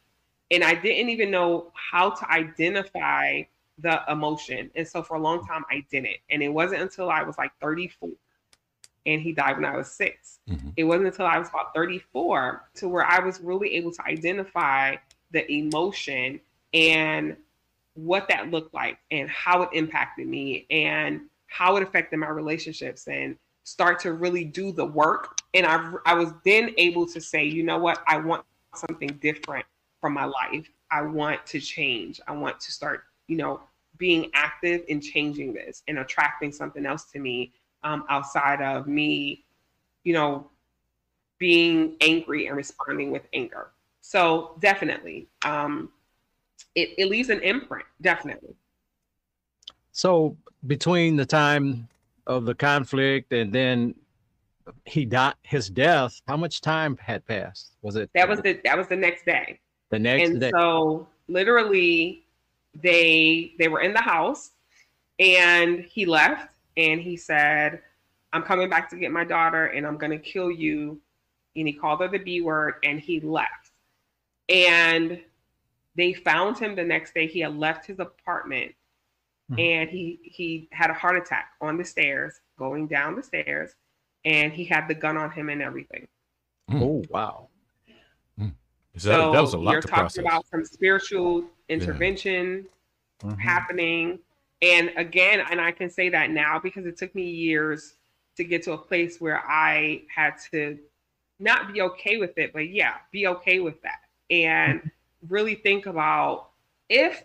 And 0.52 0.64
I 0.64 0.76
didn't 0.76 1.10
even 1.10 1.32
know 1.32 1.72
how 1.74 2.12
to 2.12 2.32
identify 2.32 3.42
the 3.80 4.02
emotion. 4.10 4.70
And 4.76 4.88
so 4.88 5.02
for 5.02 5.18
a 5.18 5.20
long 5.20 5.46
time, 5.46 5.64
I 5.72 5.86
didn't. 5.90 6.18
And 6.30 6.44
it 6.44 6.50
wasn't 6.50 6.82
until 6.82 7.10
I 7.10 7.24
was 7.24 7.38
like 7.38 7.52
34 7.60 8.10
and 9.06 9.22
he 9.22 9.34
died 9.34 9.56
when 9.56 9.66
I 9.66 9.76
was 9.76 9.92
6 9.92 10.40
mm-hmm. 10.50 10.70
It 10.78 10.84
wasn't 10.84 11.08
until 11.08 11.26
I 11.26 11.38
was 11.38 11.50
about 11.50 11.74
34 11.74 12.64
to 12.76 12.88
where 12.88 13.06
I 13.06 13.20
was 13.20 13.42
really 13.42 13.76
able 13.76 13.92
to 13.92 14.06
identify 14.06 14.96
the 15.32 15.50
emotion 15.52 16.40
and 16.74 17.36
what 17.96 18.28
that 18.30 18.50
looked 18.50 18.74
like 18.74 18.98
and 19.12 19.30
how 19.30 19.62
it 19.64 19.70
impacted 19.74 20.28
me 20.28 20.66
and 20.70 21.22
how 21.48 21.76
it 21.78 21.84
affected 21.84 22.18
my 22.18 22.30
relationships 22.30 23.08
and 23.08 23.38
start 23.64 24.00
to 24.00 24.14
really 24.14 24.44
do 24.44 24.72
the 24.72 24.86
work. 24.86 25.38
And 25.54 25.66
I, 25.66 25.94
I 26.06 26.14
was 26.16 26.34
then 26.44 26.74
able 26.78 27.06
to 27.08 27.22
say, 27.22 27.44
you 27.44 27.64
know 27.64 27.78
what, 27.78 28.02
I 28.08 28.18
want 28.18 28.44
something 28.76 29.10
different 29.22 29.66
from 30.02 30.14
my 30.14 30.26
life. 30.26 30.68
I 30.92 31.02
want 31.04 31.46
to 31.48 31.60
change. 31.60 32.20
I 32.28 32.34
want 32.34 32.60
to 32.60 32.72
start, 32.72 33.04
you 33.28 33.38
know, 33.38 33.62
being 33.98 34.32
active 34.34 34.84
in 34.88 35.00
changing 35.00 35.54
this 35.54 35.84
and 35.88 36.00
attracting 36.00 36.52
something 36.52 36.86
else 36.86 37.06
to 37.06 37.20
me 37.20 37.54
um, 37.84 38.06
outside 38.10 38.62
of 38.62 38.88
me, 38.88 39.46
you 40.04 40.14
know, 40.14 40.50
being 41.38 41.96
angry 42.02 42.48
and 42.48 42.56
responding 42.56 43.12
with 43.12 43.24
anger. 43.34 43.72
So 44.02 44.56
definitely, 44.60 45.28
um, 45.46 45.90
it, 46.76 46.90
it 46.98 47.08
leaves 47.08 47.30
an 47.30 47.42
imprint. 47.42 47.86
Definitely. 48.02 48.56
So 49.92 50.38
between 50.68 51.16
the 51.16 51.26
time 51.26 51.88
of 52.28 52.46
the 52.46 52.56
conflict 52.56 53.34
and 53.34 53.52
then 53.52 53.96
he 54.86 55.06
died 55.06 55.34
his 55.44 55.70
death 55.70 56.22
how 56.28 56.38
much 56.38 56.62
time 56.62 56.96
had 56.98 57.26
passed 57.26 57.74
was 57.82 57.98
it 57.98 58.10
that 58.16 58.28
was 58.28 58.40
the 58.42 58.60
that 58.64 58.78
was 58.78 58.88
the 58.88 58.96
next 58.96 59.26
day 59.26 59.60
the 59.90 60.00
next 60.00 60.30
and 60.30 60.40
day 60.40 60.52
so 60.52 61.06
literally 61.28 62.26
they 62.82 63.54
they 63.60 63.68
were 63.68 63.82
in 63.82 63.94
the 63.94 64.02
house 64.02 64.52
and 65.20 65.82
he 65.82 66.06
left 66.06 66.53
and 66.78 67.02
he 67.02 67.16
said 67.16 67.82
i'm 68.32 68.44
coming 68.44 68.70
back 68.70 68.90
to 68.90 68.96
get 68.96 69.12
my 69.12 69.24
daughter 69.24 69.68
and 69.68 69.86
i'm 69.86 69.98
going 69.98 70.12
to 70.12 70.18
kill 70.18 70.52
you 70.52 71.00
and 71.56 71.68
he 71.68 71.74
called 71.74 72.00
her 72.00 72.08
the 72.08 72.18
b 72.18 72.42
word 72.42 72.76
and 72.84 73.00
he 73.00 73.20
left 73.20 73.72
and 74.50 75.20
they 75.96 76.14
found 76.14 76.58
him 76.58 76.76
the 76.76 76.84
next 76.84 77.14
day 77.14 77.28
he 77.28 77.40
had 77.40 77.56
left 77.56 77.86
his 77.86 78.00
apartment 78.00 78.74
mm-hmm. 79.52 79.60
and 79.60 79.90
he 79.90 80.20
he 80.24 80.68
had 80.72 80.90
a 80.90 80.94
heart 80.94 81.16
attack 81.16 81.52
on 81.62 81.78
the 81.78 81.86
stairs 81.86 82.42
going 82.58 82.88
down 82.88 83.16
the 83.16 83.24
stairs 83.24 83.76
and 84.26 84.54
he 84.54 84.64
had 84.64 84.88
the 84.88 84.94
gun 84.94 85.18
on 85.18 85.32
him 85.32 85.50
and 85.50 85.62
everything 85.62 86.08
mm. 86.70 86.82
oh 86.82 87.04
wow 87.10 87.48
mm. 88.40 88.52
so 88.98 89.10
that, 89.10 89.32
that, 89.34 89.42
was 89.42 89.54
a 89.54 89.58
lot 89.58 89.72
you're 89.72 89.82
talking 89.82 89.96
process. 89.96 90.20
about 90.20 90.46
some 90.48 90.66
spiritual 90.66 91.44
intervention 91.70 92.66
yeah. 93.24 93.30
mm-hmm. 93.30 93.40
happening 93.40 94.20
and 94.64 94.92
again 94.98 95.44
and 95.52 95.62
i 95.62 95.72
can 95.72 95.90
say 95.90 96.10
that 96.10 96.32
now 96.32 96.60
because 96.60 96.86
it 96.86 96.98
took 96.98 97.14
me 97.14 97.24
years 97.24 97.96
to 98.36 98.44
get 98.44 98.64
to 98.64 98.72
a 98.72 98.78
place 98.78 99.22
where 99.22 99.40
i 99.48 100.02
had 100.14 100.34
to 100.52 100.78
not 101.40 101.72
be 101.72 101.82
okay 101.82 102.18
with 102.18 102.38
it 102.38 102.52
but 102.54 102.70
yeah 102.70 102.96
be 103.12 103.28
okay 103.28 103.60
with 103.60 103.80
that 103.82 104.00
and 104.32 104.90
really 105.30 105.56
think 105.56 105.86
about 105.86 106.50
if 106.90 107.24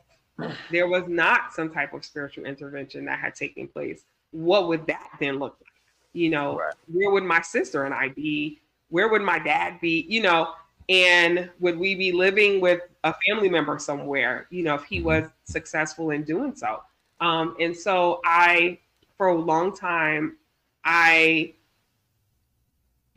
there 0.71 0.87
was 0.87 1.05
not 1.09 1.53
some 1.53 1.71
type 1.71 1.93
of 1.93 2.05
spiritual 2.05 2.45
intervention 2.45 3.05
that 3.07 3.19
had 3.19 3.35
taken 3.35 3.67
place, 3.67 4.05
what 4.31 4.69
would 4.69 4.87
that 4.87 5.11
then 5.21 5.39
look 5.39 5.57
like? 5.61 5.73
You 6.13 6.31
know, 6.31 6.59
right. 6.59 6.75
where 6.93 7.11
would 7.11 7.25
my 7.25 7.43
sister 7.43 7.85
and 7.85 7.95
I 7.95 8.09
be? 8.09 8.61
Where 8.89 9.09
would 9.09 9.23
my 9.23 9.39
dad 9.39 9.81
be? 9.81 10.07
You 10.09 10.23
know, 10.23 10.53
and 10.89 11.51
would 11.61 11.79
we 11.79 11.95
be 11.95 12.13
living 12.13 12.61
with 12.61 12.81
a 13.05 13.15
family 13.27 13.49
member 13.49 13.79
somewhere? 13.79 14.47
You 14.51 14.63
know, 14.65 14.75
if 14.75 14.85
he 14.85 14.99
mm-hmm. 14.99 15.07
was 15.07 15.25
successful 15.45 16.11
in 16.11 16.25
doing 16.25 16.55
so. 16.55 16.83
Um, 17.21 17.57
and 17.61 17.77
so 17.77 18.21
I, 18.25 18.79
for 19.17 19.29
a 19.29 19.39
long 19.39 19.75
time, 19.75 20.37
I, 20.85 21.55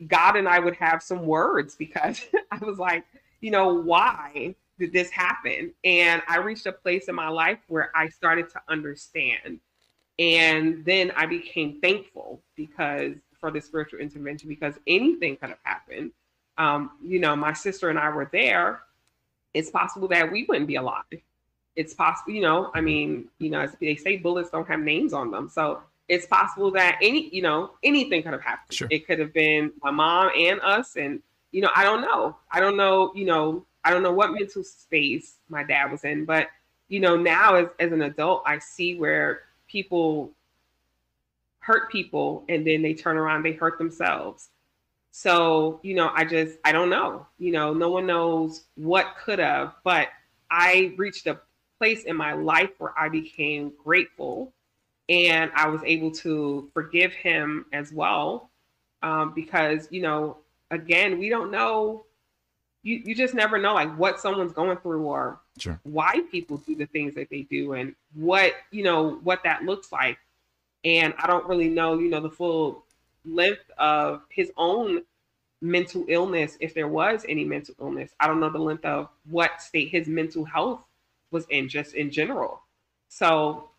God 0.06 0.36
and 0.36 0.48
I 0.48 0.58
would 0.58 0.74
have 0.76 1.02
some 1.02 1.26
words 1.26 1.76
because 1.76 2.26
I 2.50 2.58
was 2.64 2.78
like, 2.78 3.04
you 3.40 3.50
know, 3.50 3.68
why 3.68 4.54
did 4.78 4.92
this 4.92 5.10
happen? 5.10 5.72
And 5.84 6.22
I 6.28 6.38
reached 6.38 6.66
a 6.66 6.72
place 6.72 7.08
in 7.08 7.14
my 7.14 7.28
life 7.28 7.58
where 7.68 7.90
I 7.94 8.08
started 8.08 8.50
to 8.50 8.62
understand. 8.68 9.60
And 10.18 10.84
then 10.84 11.12
I 11.16 11.26
became 11.26 11.80
thankful 11.80 12.42
because 12.56 13.14
for 13.38 13.50
the 13.50 13.60
spiritual 13.60 14.00
intervention, 14.00 14.48
because 14.48 14.74
anything 14.86 15.36
could 15.36 15.50
have 15.50 15.58
happened. 15.64 16.12
Um, 16.58 16.92
you 17.02 17.18
know, 17.18 17.34
my 17.34 17.52
sister 17.52 17.90
and 17.90 17.98
I 17.98 18.08
were 18.10 18.28
there. 18.32 18.82
It's 19.54 19.70
possible 19.70 20.08
that 20.08 20.30
we 20.30 20.44
wouldn't 20.44 20.68
be 20.68 20.76
alive. 20.76 21.04
It's 21.74 21.94
possible, 21.94 22.32
you 22.32 22.42
know, 22.42 22.70
I 22.74 22.80
mean, 22.80 23.28
you 23.38 23.50
know, 23.50 23.66
they 23.80 23.96
say 23.96 24.18
bullets 24.18 24.50
don't 24.50 24.68
have 24.68 24.80
names 24.80 25.12
on 25.12 25.30
them. 25.30 25.48
So 25.48 25.82
it's 26.08 26.26
possible 26.26 26.70
that 26.72 26.98
any, 27.00 27.34
you 27.34 27.42
know, 27.42 27.72
anything 27.82 28.22
could 28.22 28.32
have 28.32 28.42
happened. 28.42 28.74
Sure. 28.74 28.88
It 28.90 29.06
could 29.06 29.18
have 29.18 29.32
been 29.32 29.72
my 29.82 29.90
mom 29.90 30.30
and 30.36 30.60
us. 30.60 30.96
And, 30.96 31.22
you 31.50 31.62
know, 31.62 31.70
I 31.74 31.84
don't 31.84 32.02
know. 32.02 32.36
I 32.50 32.60
don't 32.60 32.76
know, 32.76 33.12
you 33.14 33.24
know, 33.24 33.64
I 33.84 33.90
don't 33.90 34.02
know 34.02 34.12
what 34.12 34.32
mental 34.32 34.62
space 34.62 35.36
my 35.48 35.64
dad 35.64 35.90
was 35.90 36.04
in, 36.04 36.24
but 36.24 36.48
you 36.88 37.00
know, 37.00 37.16
now 37.16 37.54
as, 37.54 37.68
as 37.80 37.90
an 37.90 38.02
adult, 38.02 38.42
I 38.44 38.58
see 38.58 38.96
where 38.96 39.40
people 39.66 40.30
hurt 41.60 41.90
people 41.90 42.44
and 42.50 42.66
then 42.66 42.82
they 42.82 42.92
turn 42.92 43.16
around, 43.16 43.44
they 43.44 43.52
hurt 43.52 43.78
themselves. 43.78 44.50
So, 45.10 45.80
you 45.82 45.94
know, 45.94 46.10
I 46.14 46.24
just, 46.26 46.58
I 46.66 46.72
don't 46.72 46.90
know. 46.90 47.26
You 47.38 47.52
know, 47.52 47.72
no 47.72 47.90
one 47.90 48.06
knows 48.06 48.64
what 48.74 49.14
could 49.24 49.38
have, 49.38 49.72
but 49.84 50.08
I 50.50 50.92
reached 50.98 51.26
a 51.26 51.40
place 51.82 52.04
in 52.04 52.16
my 52.16 52.32
life 52.32 52.70
where 52.78 52.96
I 52.96 53.08
became 53.08 53.72
grateful 53.82 54.52
and 55.08 55.50
I 55.56 55.66
was 55.66 55.80
able 55.84 56.12
to 56.12 56.70
forgive 56.72 57.12
him 57.12 57.66
as 57.72 57.92
well. 57.92 58.50
Um, 59.02 59.32
because, 59.34 59.88
you 59.90 60.00
know, 60.00 60.36
again, 60.70 61.18
we 61.18 61.28
don't 61.28 61.50
know 61.50 62.04
you, 62.84 63.02
you 63.04 63.14
just 63.16 63.34
never 63.34 63.58
know 63.58 63.74
like 63.74 63.96
what 63.98 64.20
someone's 64.20 64.52
going 64.52 64.76
through 64.78 65.02
or 65.02 65.40
sure. 65.58 65.80
why 65.82 66.20
people 66.30 66.58
do 66.58 66.76
the 66.76 66.86
things 66.86 67.14
that 67.14 67.30
they 67.30 67.42
do 67.42 67.72
and 67.72 67.94
what 68.14 68.54
you 68.70 68.82
know 68.82 69.20
what 69.22 69.42
that 69.44 69.64
looks 69.64 69.92
like 69.92 70.18
and 70.84 71.14
i 71.18 71.26
don't 71.26 71.46
really 71.46 71.68
know 71.68 71.98
you 71.98 72.10
know 72.10 72.20
the 72.20 72.30
full 72.30 72.84
length 73.24 73.70
of 73.78 74.22
his 74.30 74.50
own 74.56 75.02
mental 75.60 76.04
illness 76.08 76.56
if 76.58 76.74
there 76.74 76.88
was 76.88 77.24
any 77.28 77.44
mental 77.44 77.74
illness 77.80 78.10
i 78.18 78.26
don't 78.26 78.40
know 78.40 78.50
the 78.50 78.58
length 78.58 78.84
of 78.84 79.08
what 79.30 79.62
state 79.62 79.90
his 79.90 80.08
mental 80.08 80.44
health 80.44 80.84
was 81.32 81.46
in 81.50 81.68
just 81.68 81.94
in 81.94 82.10
general 82.10 82.62
so 83.08 83.70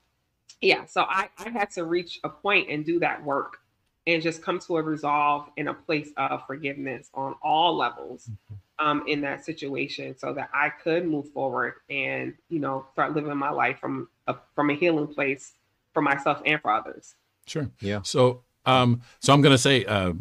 yeah 0.62 0.86
so 0.86 1.04
i 1.04 1.30
i 1.38 1.50
had 1.50 1.70
to 1.70 1.86
reach 1.86 2.20
a 2.24 2.30
point 2.30 2.70
and 2.70 2.86
do 2.86 3.00
that 3.00 3.24
work 3.24 3.58
and 4.06 4.22
just 4.22 4.42
come 4.42 4.60
to 4.60 4.76
a 4.76 4.82
resolve 4.82 5.50
in 5.56 5.70
a 5.70 5.74
place 5.74 6.10
of 6.18 6.46
forgiveness 6.46 7.10
on 7.14 7.36
all 7.42 7.78
levels 7.78 8.30
mm-hmm 8.30 8.56
um, 8.80 9.04
in 9.08 9.22
that 9.22 9.46
situation 9.46 10.18
so 10.18 10.34
that 10.34 10.50
I 10.54 10.70
could 10.70 11.08
move 11.08 11.30
forward 11.32 11.76
and, 11.90 12.34
you 12.50 12.60
know, 12.60 12.86
start 12.94 13.14
living 13.14 13.36
my 13.38 13.50
life 13.50 13.80
from 13.80 14.10
a, 14.28 14.36
from 14.56 14.70
a 14.70 14.74
healing 14.74 15.08
place 15.08 15.54
for 15.94 16.02
myself 16.02 16.42
and 16.46 16.62
for 16.62 16.72
others. 16.72 17.16
Sure. 17.46 17.70
Yeah. 17.80 18.02
So, 18.04 18.44
um, 18.66 19.02
so 19.20 19.34
I'm 19.34 19.42
going 19.42 19.54
to 19.54 19.58
say, 19.58 19.86
uh, 19.86 20.14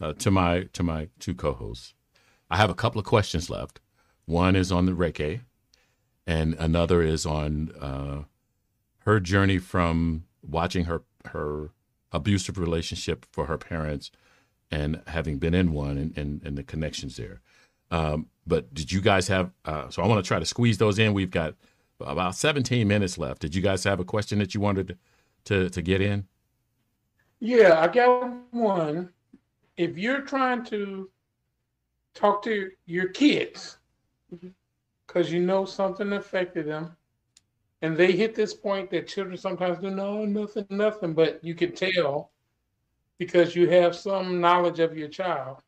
uh, 0.00 0.12
to 0.14 0.30
my, 0.30 0.64
to 0.72 0.82
my 0.82 1.08
two 1.18 1.34
co-hosts, 1.34 1.94
I 2.50 2.56
have 2.56 2.70
a 2.70 2.74
couple 2.74 2.98
of 2.98 3.06
questions 3.06 3.48
left. 3.48 3.80
One 4.26 4.56
is 4.56 4.72
on 4.72 4.86
the 4.86 4.92
Reiki 4.92 5.40
and 6.26 6.54
another 6.54 7.02
is 7.02 7.26
on, 7.26 7.72
uh, 7.80 8.22
her 9.00 9.20
journey 9.20 9.58
from 9.58 10.24
watching 10.42 10.84
her, 10.84 11.02
her 11.26 11.70
abusive 12.12 12.58
relationship 12.58 13.26
for 13.32 13.46
her 13.46 13.58
parents 13.58 14.10
and 14.70 15.02
having 15.06 15.38
been 15.38 15.54
in 15.54 15.72
one 15.72 15.98
and, 15.98 16.16
and, 16.16 16.42
and 16.44 16.56
the 16.56 16.62
connections 16.62 17.16
there. 17.16 17.40
Um, 17.90 18.26
but 18.46 18.72
did 18.72 18.90
you 18.90 19.00
guys 19.00 19.28
have? 19.28 19.50
Uh, 19.64 19.88
so 19.90 20.02
I 20.02 20.06
want 20.06 20.24
to 20.24 20.26
try 20.26 20.38
to 20.38 20.46
squeeze 20.46 20.78
those 20.78 20.98
in. 20.98 21.12
We've 21.12 21.30
got 21.30 21.54
about 22.00 22.34
17 22.34 22.88
minutes 22.88 23.18
left. 23.18 23.42
Did 23.42 23.54
you 23.54 23.62
guys 23.62 23.84
have 23.84 24.00
a 24.00 24.04
question 24.04 24.38
that 24.38 24.54
you 24.54 24.60
wanted 24.60 24.98
to 25.44 25.68
to 25.68 25.82
get 25.82 26.00
in? 26.00 26.26
Yeah, 27.38 27.80
I 27.80 27.88
got 27.88 28.32
one. 28.52 29.10
If 29.76 29.98
you're 29.98 30.22
trying 30.22 30.64
to 30.66 31.10
talk 32.14 32.42
to 32.44 32.70
your 32.86 33.08
kids 33.08 33.78
because 35.12 35.32
you 35.32 35.40
know 35.40 35.64
something 35.64 36.12
affected 36.12 36.66
them, 36.66 36.96
and 37.82 37.96
they 37.96 38.12
hit 38.12 38.34
this 38.34 38.54
point 38.54 38.90
that 38.90 39.08
children 39.08 39.36
sometimes 39.36 39.78
do 39.78 39.90
no 39.90 40.24
nothing, 40.24 40.66
nothing, 40.70 41.12
but 41.12 41.42
you 41.42 41.54
can 41.54 41.72
tell 41.72 42.30
because 43.18 43.54
you 43.54 43.68
have 43.68 43.94
some 43.94 44.40
knowledge 44.40 44.80
of 44.80 44.96
your 44.96 45.08
child 45.08 45.62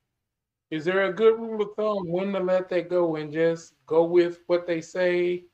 is 0.75 0.85
there 0.85 1.05
a 1.05 1.13
good 1.13 1.39
rule 1.39 1.63
of 1.63 1.75
thumb 1.77 2.09
when 2.09 2.33
to 2.33 2.41
let 2.41 2.69
that 2.69 2.89
go 2.89 3.15
and 3.15 3.33
just 3.33 3.75
go 3.87 4.03
with 4.03 4.41
what 4.49 4.67
they 4.67 4.81
say? 4.81 5.45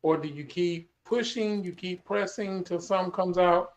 Or 0.00 0.16
do 0.16 0.28
you 0.28 0.44
keep 0.44 0.90
pushing, 1.04 1.62
you 1.62 1.72
keep 1.72 2.04
pressing 2.04 2.64
till 2.64 2.80
something 2.80 3.12
comes 3.12 3.38
out? 3.38 3.74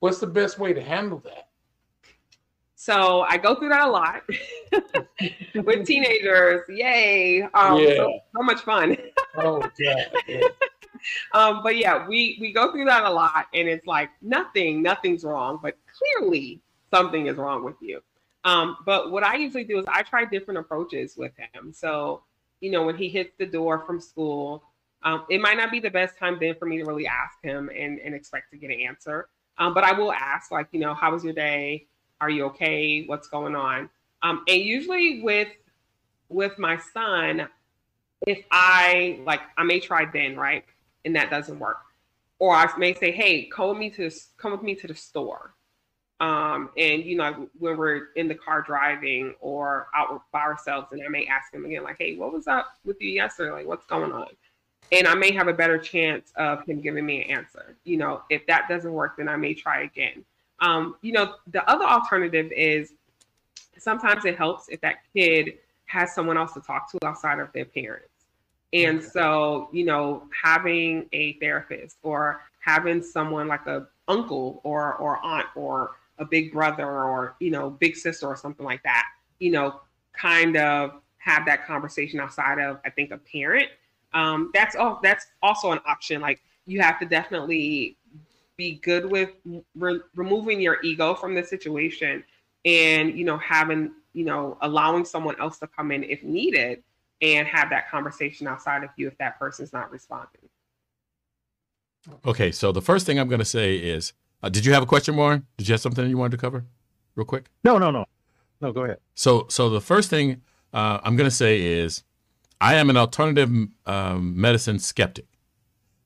What's 0.00 0.20
the 0.20 0.26
best 0.26 0.58
way 0.58 0.72
to 0.72 0.82
handle 0.82 1.18
that? 1.24 1.48
So 2.84 3.22
I 3.22 3.38
go 3.38 3.54
through 3.54 3.70
that 3.70 3.80
a 3.80 3.90
lot 3.90 4.24
with 5.54 5.86
teenagers. 5.86 6.68
Yay. 6.68 7.40
Um, 7.54 7.78
yeah. 7.78 7.96
so, 7.96 8.20
so 8.36 8.42
much 8.42 8.60
fun. 8.60 8.98
oh, 9.38 9.66
yeah. 9.78 10.04
yeah. 10.28 10.40
Um, 11.34 11.60
but 11.62 11.76
yeah, 11.76 12.08
we 12.08 12.38
we 12.40 12.50
go 12.50 12.72
through 12.72 12.86
that 12.86 13.04
a 13.04 13.10
lot, 13.10 13.46
and 13.52 13.68
it's 13.68 13.86
like 13.86 14.08
nothing, 14.22 14.80
nothing's 14.80 15.22
wrong, 15.22 15.58
but 15.62 15.76
clearly 15.98 16.62
something 16.90 17.26
is 17.26 17.36
wrong 17.36 17.62
with 17.62 17.74
you. 17.82 18.00
Um, 18.44 18.78
but 18.86 19.10
what 19.10 19.22
I 19.22 19.36
usually 19.36 19.64
do 19.64 19.78
is 19.78 19.84
I 19.86 20.00
try 20.02 20.24
different 20.24 20.60
approaches 20.60 21.14
with 21.14 21.32
him. 21.36 21.74
So, 21.74 22.22
you 22.60 22.70
know, 22.70 22.86
when 22.86 22.96
he 22.96 23.10
hits 23.10 23.34
the 23.38 23.44
door 23.44 23.84
from 23.84 24.00
school, 24.00 24.62
um, 25.02 25.26
it 25.28 25.42
might 25.42 25.58
not 25.58 25.70
be 25.70 25.78
the 25.78 25.90
best 25.90 26.16
time 26.16 26.38
then 26.40 26.54
for 26.54 26.64
me 26.64 26.78
to 26.78 26.84
really 26.84 27.06
ask 27.06 27.36
him 27.42 27.68
and, 27.76 28.00
and 28.00 28.14
expect 28.14 28.50
to 28.52 28.56
get 28.56 28.70
an 28.70 28.80
answer. 28.80 29.28
Um, 29.58 29.74
but 29.74 29.84
I 29.84 29.92
will 29.92 30.10
ask, 30.10 30.50
like, 30.50 30.68
you 30.72 30.80
know, 30.80 30.94
how 30.94 31.12
was 31.12 31.22
your 31.22 31.34
day? 31.34 31.86
Are 32.20 32.30
you 32.30 32.46
okay? 32.46 33.04
What's 33.06 33.28
going 33.28 33.54
on? 33.54 33.90
Um, 34.22 34.44
and 34.48 34.60
usually 34.60 35.22
with 35.22 35.48
with 36.28 36.58
my 36.58 36.78
son, 36.92 37.48
if 38.26 38.44
I 38.50 39.20
like, 39.24 39.40
I 39.56 39.64
may 39.64 39.80
try 39.80 40.06
then, 40.06 40.36
right, 40.36 40.64
and 41.04 41.14
that 41.16 41.30
doesn't 41.30 41.58
work, 41.58 41.78
or 42.38 42.54
I 42.54 42.68
may 42.78 42.94
say, 42.94 43.12
hey, 43.12 43.44
come 43.44 43.68
with 43.70 43.78
me 43.78 43.90
to 43.90 44.10
come 44.38 44.52
with 44.52 44.62
me 44.62 44.74
to 44.76 44.86
the 44.86 44.94
store, 44.94 45.54
um, 46.20 46.70
and 46.78 47.04
you 47.04 47.16
know 47.16 47.48
when 47.58 47.76
we're 47.76 48.08
in 48.16 48.28
the 48.28 48.34
car 48.34 48.62
driving 48.62 49.34
or 49.40 49.88
out 49.94 50.22
by 50.32 50.40
ourselves, 50.40 50.88
and 50.92 51.02
I 51.04 51.08
may 51.08 51.26
ask 51.26 51.52
him 51.52 51.64
again, 51.64 51.82
like, 51.82 51.96
hey, 51.98 52.16
what 52.16 52.32
was 52.32 52.46
up 52.46 52.72
with 52.84 53.00
you 53.00 53.10
yesterday? 53.10 53.52
Like, 53.52 53.66
what's 53.66 53.86
going 53.86 54.12
on? 54.12 54.28
And 54.92 55.06
I 55.06 55.14
may 55.14 55.32
have 55.32 55.48
a 55.48 55.52
better 55.52 55.78
chance 55.78 56.32
of 56.36 56.64
him 56.66 56.80
giving 56.80 57.04
me 57.04 57.24
an 57.24 57.30
answer. 57.30 57.76
You 57.84 57.96
know, 57.96 58.22
if 58.30 58.46
that 58.46 58.68
doesn't 58.68 58.92
work, 58.92 59.16
then 59.16 59.28
I 59.28 59.36
may 59.36 59.54
try 59.54 59.82
again. 59.82 60.24
Um, 60.64 60.96
you 61.02 61.12
know, 61.12 61.34
the 61.48 61.68
other 61.68 61.84
alternative 61.84 62.50
is 62.52 62.94
sometimes 63.78 64.24
it 64.24 64.36
helps 64.36 64.68
if 64.68 64.80
that 64.80 64.96
kid 65.14 65.54
has 65.86 66.14
someone 66.14 66.38
else 66.38 66.54
to 66.54 66.60
talk 66.60 66.90
to 66.90 66.98
outside 67.04 67.38
of 67.38 67.52
their 67.52 67.66
parents. 67.66 68.08
And 68.72 69.02
so, 69.02 69.68
you 69.72 69.84
know, 69.84 70.24
having 70.42 71.06
a 71.12 71.34
therapist 71.34 71.98
or 72.02 72.40
having 72.58 73.02
someone 73.02 73.46
like 73.46 73.66
a 73.66 73.86
uncle 74.08 74.60
or 74.64 74.94
or 74.94 75.24
aunt 75.24 75.46
or 75.54 75.92
a 76.18 76.24
big 76.24 76.52
brother 76.52 76.86
or 76.86 77.36
you 77.40 77.50
know 77.50 77.70
big 77.70 77.96
sister 77.96 78.26
or 78.26 78.36
something 78.36 78.66
like 78.66 78.82
that, 78.82 79.04
you 79.38 79.52
know, 79.52 79.80
kind 80.12 80.56
of 80.56 81.02
have 81.18 81.46
that 81.46 81.66
conversation 81.66 82.18
outside 82.20 82.58
of 82.58 82.80
I 82.84 82.90
think 82.90 83.12
a 83.12 83.18
parent. 83.18 83.68
Um, 84.12 84.50
that's 84.54 84.74
all. 84.74 84.98
That's 85.02 85.26
also 85.42 85.70
an 85.72 85.80
option. 85.86 86.20
Like 86.20 86.40
you 86.66 86.80
have 86.80 86.98
to 86.98 87.06
definitely 87.06 87.96
be 88.56 88.76
good 88.76 89.10
with 89.10 89.30
re- 89.74 90.00
removing 90.14 90.60
your 90.60 90.78
ego 90.82 91.14
from 91.14 91.34
the 91.34 91.42
situation 91.42 92.22
and 92.64 93.18
you 93.18 93.24
know 93.24 93.38
having 93.38 93.92
you 94.12 94.24
know 94.24 94.56
allowing 94.62 95.04
someone 95.04 95.38
else 95.40 95.58
to 95.58 95.66
come 95.66 95.90
in 95.90 96.04
if 96.04 96.22
needed 96.22 96.82
and 97.20 97.46
have 97.48 97.70
that 97.70 97.90
conversation 97.90 98.46
outside 98.46 98.84
of 98.84 98.90
you 98.96 99.08
if 99.08 99.16
that 99.18 99.38
person's 99.38 99.72
not 99.72 99.90
responding 99.90 100.48
Okay, 102.26 102.52
so 102.52 102.72
the 102.72 102.82
first 102.82 103.06
thing 103.06 103.18
I'm 103.18 103.28
going 103.28 103.38
to 103.38 103.44
say 103.44 103.76
is, 103.76 104.12
uh, 104.42 104.48
did 104.48 104.66
you 104.66 104.72
have 104.74 104.82
a 104.82 104.86
question, 104.86 105.16
Warren? 105.16 105.46
Did 105.56 105.68
you 105.68 105.72
have 105.72 105.80
something 105.80 106.08
you 106.08 106.18
wanted 106.18 106.32
to 106.32 106.36
cover, 106.36 106.64
real 107.14 107.24
quick? 107.24 107.46
No, 107.64 107.78
no, 107.78 107.90
no, 107.90 108.04
no. 108.60 108.72
Go 108.72 108.84
ahead. 108.84 108.98
So, 109.14 109.46
so 109.48 109.70
the 109.70 109.80
first 109.80 110.10
thing 110.10 110.42
uh, 110.72 111.00
I'm 111.02 111.16
going 111.16 111.28
to 111.28 111.34
say 111.34 111.60
is, 111.62 112.02
I 112.60 112.74
am 112.74 112.90
an 112.90 112.96
alternative 112.96 113.50
um, 113.86 114.38
medicine 114.38 114.78
skeptic. 114.78 115.26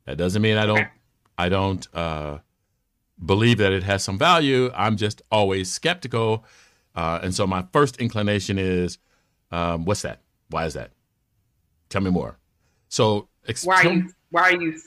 That 0.05 0.19
doesn't 0.19 0.41
mean 0.41 0.57
I 0.57 0.67
don't, 0.67 0.79
Okay. 0.79 0.89
I 1.39 1.49
don't 1.49 1.87
uh, 1.95 2.39
believe 3.25 3.59
that 3.59 3.73
it 3.73 3.85
has 3.85 4.03
some 4.03 4.19
value. 4.19 4.71
I'm 4.75 4.97
just 4.97 5.23
always 5.31 5.71
skeptical, 5.71 6.45
uh, 6.95 7.21
and 7.23 7.35
so 7.35 7.47
my 7.47 7.65
first 7.73 7.97
inclination 7.99 8.59
is, 8.59 8.99
um, 9.53 9.85
what's 9.85 10.03
that? 10.03 10.21
Why 10.51 10.67
is 10.67 10.75
that? 10.75 10.91
Tell 11.89 12.03
me 12.03 12.11
more. 12.11 12.39
So, 12.89 13.29
ex- 13.47 13.65
why 13.65 13.85
are 13.85 13.93
you 13.93 14.11
why 14.31 14.43
are 14.51 14.61
you 14.61 14.81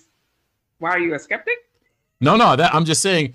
why 0.80 0.90
are 0.92 1.00
you 1.00 1.16
a 1.16 1.20
skeptic 1.20 1.54
No, 2.20 2.36
no, 2.36 2.56
that 2.56 2.74
I'm 2.76 2.86
just 2.86 3.02
saying. 3.02 3.34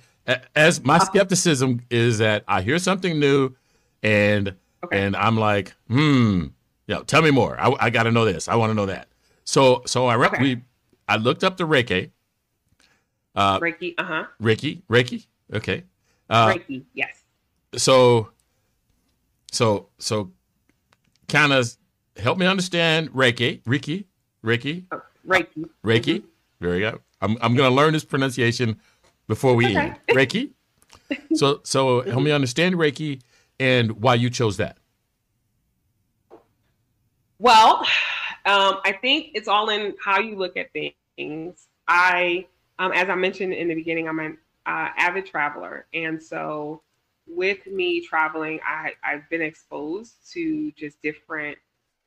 As 0.56 0.82
my 0.82 0.98
skepticism 0.98 1.82
is 1.88 2.18
that 2.18 2.42
I 2.48 2.62
hear 2.62 2.78
something 2.78 3.18
new, 3.18 3.54
and 4.02 4.54
Okay. 4.84 5.00
and 5.00 5.16
I'm 5.16 5.36
like, 5.38 5.72
hmm, 5.88 6.46
you 6.86 6.94
know, 6.94 7.02
tell 7.02 7.22
me 7.22 7.30
more. 7.30 7.58
I, 7.58 7.72
I 7.78 7.90
got 7.90 8.04
to 8.04 8.10
know 8.12 8.24
this. 8.24 8.46
I 8.48 8.56
want 8.56 8.70
to 8.70 8.74
know 8.74 8.86
that. 8.86 9.08
So 9.44 9.82
so 9.86 10.06
I 10.06 10.14
re- 10.14 10.26
Okay. 10.26 10.42
we 10.42 10.62
I 11.08 11.16
looked 11.16 11.44
up 11.44 11.56
the 11.56 11.64
Reiki, 11.66 12.10
uh, 13.36 13.60
reiki 13.60 13.94
uh-huh 13.98 14.24
Reiki, 14.42 14.82
Reiki. 14.88 15.26
Okay. 15.54 15.84
Uh, 16.28 16.48
reiki 16.54 16.84
yes 16.94 17.22
so 17.76 18.30
so 19.52 19.88
so 19.98 20.30
kind 21.28 21.52
of 21.52 21.76
help 22.16 22.38
me 22.38 22.46
understand 22.46 23.10
Reiki, 23.12 23.62
Reiki, 23.62 24.04
Reiki, 24.44 24.84
oh, 24.92 25.02
reiki 25.26 25.68
Reiki. 25.84 26.22
Very 26.60 26.80
good. 26.80 26.98
I'm 27.20 27.36
I'm 27.40 27.54
gonna 27.54 27.74
learn 27.74 27.92
this 27.92 28.04
pronunciation 28.04 28.80
before 29.28 29.54
we 29.54 29.66
Okay. 29.66 29.76
end. 29.76 30.00
Reiki. 30.08 30.50
So 31.36 31.60
so 31.64 32.00
help 32.02 32.22
me 32.22 32.32
understand 32.32 32.76
Reiki 32.76 33.20
and 33.60 34.02
why 34.02 34.14
you 34.14 34.30
chose 34.30 34.56
that. 34.56 34.78
Well, 37.38 37.80
um, 38.46 38.78
I 38.84 38.96
think 39.00 39.32
it's 39.34 39.46
all 39.48 39.68
in 39.68 39.94
how 40.02 40.18
you 40.20 40.36
look 40.36 40.56
at 40.56 40.70
things. 40.72 41.66
I, 41.86 42.46
um, 42.78 42.92
as 42.92 43.08
I 43.08 43.14
mentioned 43.14 43.52
in 43.52 43.68
the 43.68 43.74
beginning, 43.74 44.08
I'm 44.08 44.18
an 44.18 44.38
uh, 44.66 44.88
avid 44.96 45.26
traveler, 45.26 45.86
and 45.94 46.22
so 46.22 46.82
with 47.26 47.66
me 47.66 48.00
traveling, 48.00 48.60
I, 48.64 48.92
I've 49.04 49.28
been 49.28 49.42
exposed 49.42 50.14
to 50.32 50.70
just 50.72 51.00
different 51.02 51.58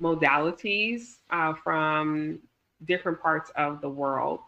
modalities 0.01 1.17
uh, 1.29 1.53
from 1.53 2.39
different 2.85 3.21
parts 3.21 3.51
of 3.55 3.81
the 3.81 3.89
world. 3.89 4.39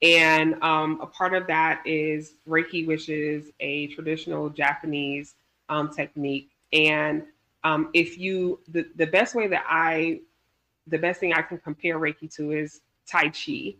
And 0.00 0.60
um, 0.62 1.00
a 1.00 1.06
part 1.06 1.34
of 1.34 1.46
that 1.46 1.82
is 1.86 2.34
Reiki, 2.48 2.86
which 2.86 3.08
is 3.08 3.50
a 3.60 3.88
traditional 3.88 4.48
Japanese 4.48 5.34
um, 5.68 5.90
technique. 5.90 6.50
And 6.72 7.24
um, 7.64 7.90
if 7.94 8.18
you, 8.18 8.60
the, 8.68 8.86
the 8.96 9.06
best 9.06 9.34
way 9.34 9.46
that 9.48 9.64
I, 9.68 10.20
the 10.88 10.98
best 10.98 11.20
thing 11.20 11.32
I 11.32 11.42
can 11.42 11.58
compare 11.58 11.98
Reiki 11.98 12.32
to 12.36 12.50
is 12.50 12.80
Tai 13.06 13.28
Chi. 13.28 13.74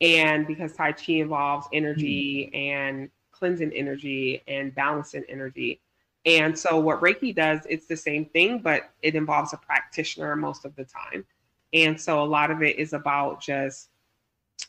And 0.00 0.46
because 0.46 0.74
Tai 0.74 0.92
Chi 0.92 1.14
involves 1.14 1.66
energy 1.72 2.50
and 2.54 3.10
cleansing 3.32 3.72
energy 3.72 4.42
and 4.48 4.74
balancing 4.74 5.24
energy. 5.28 5.80
And 6.26 6.58
so 6.58 6.78
what 6.78 7.00
Reiki 7.00 7.34
does, 7.34 7.60
it's 7.68 7.86
the 7.86 7.96
same 7.96 8.26
thing, 8.26 8.58
but 8.58 8.90
it 9.02 9.14
involves 9.14 9.52
a 9.52 9.56
practitioner 9.56 10.36
most 10.36 10.64
of 10.64 10.76
the 10.76 10.84
time. 10.84 11.24
And 11.72 11.98
so 12.00 12.22
a 12.22 12.24
lot 12.24 12.50
of 12.50 12.62
it 12.62 12.78
is 12.78 12.92
about 12.92 13.40
just 13.40 13.88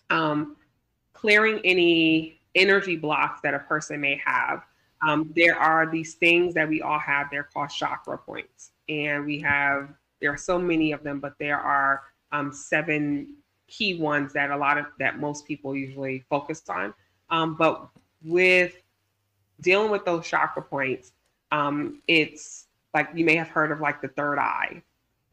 um, 0.09 0.55
clearing 1.13 1.59
any 1.63 2.39
energy 2.55 2.95
blocks 2.95 3.41
that 3.41 3.53
a 3.53 3.59
person 3.59 3.99
may 4.01 4.21
have. 4.23 4.63
Um, 5.07 5.33
there 5.35 5.57
are 5.57 5.89
these 5.89 6.13
things 6.13 6.53
that 6.53 6.69
we 6.69 6.81
all 6.81 6.99
have. 6.99 7.27
They're 7.31 7.43
called 7.51 7.69
chakra 7.69 8.17
points, 8.17 8.71
and 8.87 9.25
we 9.25 9.39
have 9.39 9.89
there 10.21 10.31
are 10.31 10.37
so 10.37 10.59
many 10.59 10.91
of 10.91 11.01
them, 11.01 11.19
but 11.19 11.33
there 11.39 11.57
are 11.57 12.03
um, 12.31 12.53
seven 12.53 13.35
key 13.71 13.95
ones 13.95 14.33
that 14.33 14.51
a 14.51 14.57
lot 14.57 14.77
of 14.77 14.85
that 14.99 15.19
most 15.19 15.47
people 15.47 15.75
usually 15.75 16.23
focus 16.29 16.61
on. 16.69 16.93
Um, 17.29 17.55
but 17.55 17.87
with 18.23 18.75
dealing 19.61 19.89
with 19.89 20.05
those 20.05 20.27
chakra 20.27 20.61
points, 20.61 21.13
um, 21.51 22.01
it's 22.07 22.67
like 22.93 23.09
you 23.15 23.25
may 23.25 23.35
have 23.35 23.47
heard 23.47 23.71
of 23.71 23.79
like 23.79 24.01
the 24.01 24.09
third 24.09 24.37
eye. 24.37 24.83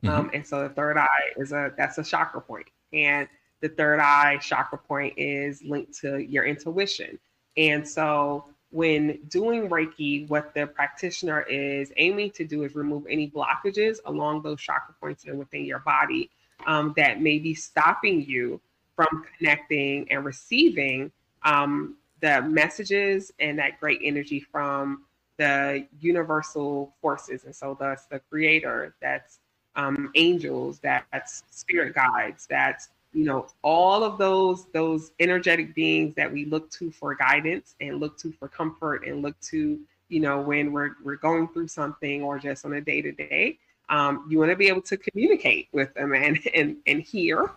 Um, 0.06 0.30
and 0.32 0.46
so 0.46 0.62
the 0.62 0.68
third 0.68 0.96
eye 0.96 1.32
is 1.36 1.50
a 1.50 1.72
that's 1.76 1.98
a 1.98 2.04
chakra 2.04 2.40
point, 2.40 2.68
and 2.92 3.26
the 3.60 3.68
third 3.68 3.98
eye 3.98 4.38
chakra 4.40 4.78
point 4.78 5.14
is 5.16 5.60
linked 5.62 5.98
to 6.00 6.18
your 6.18 6.44
intuition. 6.44 7.18
And 7.56 7.86
so 7.86 8.44
when 8.70 9.18
doing 9.28 9.68
Reiki, 9.68 10.28
what 10.28 10.54
the 10.54 10.68
practitioner 10.68 11.42
is 11.42 11.92
aiming 11.96 12.30
to 12.32 12.44
do 12.44 12.62
is 12.62 12.76
remove 12.76 13.06
any 13.10 13.28
blockages 13.28 13.96
along 14.06 14.42
those 14.42 14.60
chakra 14.60 14.94
points 15.00 15.24
and 15.24 15.36
within 15.36 15.64
your 15.64 15.80
body 15.80 16.30
um, 16.66 16.94
that 16.96 17.20
may 17.20 17.38
be 17.38 17.54
stopping 17.54 18.24
you 18.24 18.60
from 18.96 19.24
connecting 19.36 20.10
and 20.10 20.24
receiving 20.24 21.10
um, 21.44 21.96
the 22.20 22.42
messages 22.42 23.32
and 23.38 23.58
that 23.58 23.78
great 23.78 24.00
energy 24.02 24.40
from 24.40 25.04
the 25.36 25.86
universal 26.00 26.94
forces. 27.00 27.44
And 27.44 27.54
so 27.54 27.76
that's 27.78 28.06
the 28.06 28.18
creator, 28.18 28.94
that's 29.00 29.38
um, 29.76 30.10
angels, 30.16 30.80
that's 30.80 31.44
spirit 31.50 31.94
guides, 31.94 32.46
that's 32.48 32.88
you 33.12 33.24
know 33.24 33.46
all 33.62 34.04
of 34.04 34.18
those 34.18 34.66
those 34.72 35.12
energetic 35.18 35.74
beings 35.74 36.14
that 36.14 36.30
we 36.30 36.44
look 36.44 36.70
to 36.70 36.90
for 36.90 37.14
guidance 37.14 37.74
and 37.80 38.00
look 38.00 38.18
to 38.18 38.32
for 38.32 38.48
comfort 38.48 39.06
and 39.06 39.22
look 39.22 39.38
to 39.40 39.80
you 40.08 40.20
know 40.20 40.40
when 40.40 40.72
we're 40.72 40.90
we're 41.02 41.16
going 41.16 41.48
through 41.48 41.68
something 41.68 42.22
or 42.22 42.38
just 42.38 42.66
on 42.66 42.74
a 42.74 42.80
day 42.80 43.00
to 43.00 43.12
day 43.12 43.58
um, 43.88 44.26
you 44.28 44.38
want 44.38 44.50
to 44.50 44.56
be 44.56 44.68
able 44.68 44.82
to 44.82 44.96
communicate 44.96 45.68
with 45.72 45.92
them 45.94 46.14
and 46.14 46.38
and 46.54 46.76
and 46.86 47.02
hear 47.02 47.50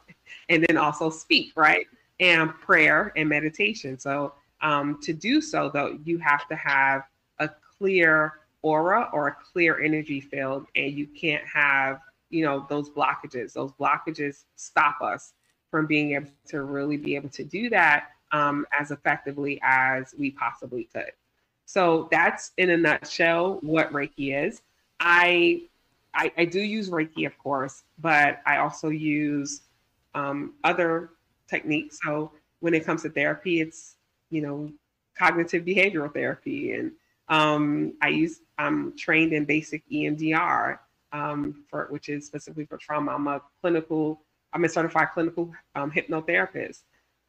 and 0.49 0.65
then 0.67 0.77
also 0.77 1.09
speak 1.09 1.53
right? 1.55 1.87
And 2.19 2.53
prayer 2.53 3.11
and 3.15 3.27
meditation. 3.27 3.97
So 3.97 4.33
um, 4.61 4.99
to 5.01 5.13
do 5.13 5.41
so 5.41 5.69
though 5.73 5.97
you 6.03 6.17
have 6.19 6.47
to 6.49 6.55
have 6.55 7.03
a 7.39 7.49
clear 7.77 8.33
aura 8.61 9.09
or 9.11 9.27
a 9.27 9.35
clear 9.51 9.81
energy 9.81 10.21
field 10.21 10.67
and 10.75 10.93
you 10.93 11.07
can't 11.07 11.43
have 11.45 11.99
you 12.29 12.45
know 12.45 12.65
those 12.69 12.89
blockages. 12.89 13.53
Those 13.53 13.71
blockages 13.73 14.43
stop 14.55 15.01
us 15.01 15.33
from 15.69 15.87
being 15.87 16.13
able 16.13 16.29
to 16.47 16.63
really 16.63 16.97
be 16.97 17.15
able 17.15 17.29
to 17.29 17.43
do 17.43 17.69
that 17.69 18.09
um, 18.31 18.65
as 18.77 18.91
effectively 18.91 19.59
as 19.63 20.13
we 20.17 20.31
possibly 20.31 20.89
could. 20.93 21.11
So 21.65 22.09
that's 22.11 22.51
in 22.57 22.71
a 22.71 22.77
nutshell 22.77 23.59
what 23.61 23.91
reiki 23.93 24.35
is. 24.45 24.61
I 24.99 25.63
i, 26.13 26.31
I 26.37 26.45
do 26.45 26.59
use 26.59 26.89
reiki 26.89 27.25
of 27.25 27.37
course 27.37 27.83
but 27.99 28.41
i 28.45 28.57
also 28.57 28.89
use 28.89 29.61
um, 30.13 30.53
other 30.63 31.11
techniques 31.47 31.99
so 32.03 32.31
when 32.59 32.73
it 32.73 32.85
comes 32.85 33.03
to 33.03 33.09
therapy 33.09 33.61
it's 33.61 33.95
you 34.29 34.41
know 34.41 34.71
cognitive 35.17 35.63
behavioral 35.65 36.13
therapy 36.13 36.73
and 36.73 36.91
Um, 37.31 37.93
I 38.01 38.09
use 38.09 38.41
I'm 38.57 38.95
trained 38.97 39.31
in 39.33 39.45
basic 39.45 39.87
EMDR 39.89 40.79
um, 41.13 41.63
for 41.69 41.87
which 41.89 42.09
is 42.09 42.25
specifically 42.25 42.65
for 42.65 42.77
trauma. 42.77 43.13
I'm 43.13 43.27
a 43.27 43.41
clinical, 43.61 44.21
I'm 44.53 44.65
a 44.65 44.69
certified 44.69 45.09
clinical 45.13 45.51
um, 45.75 45.89
hypnotherapist. 45.91 46.83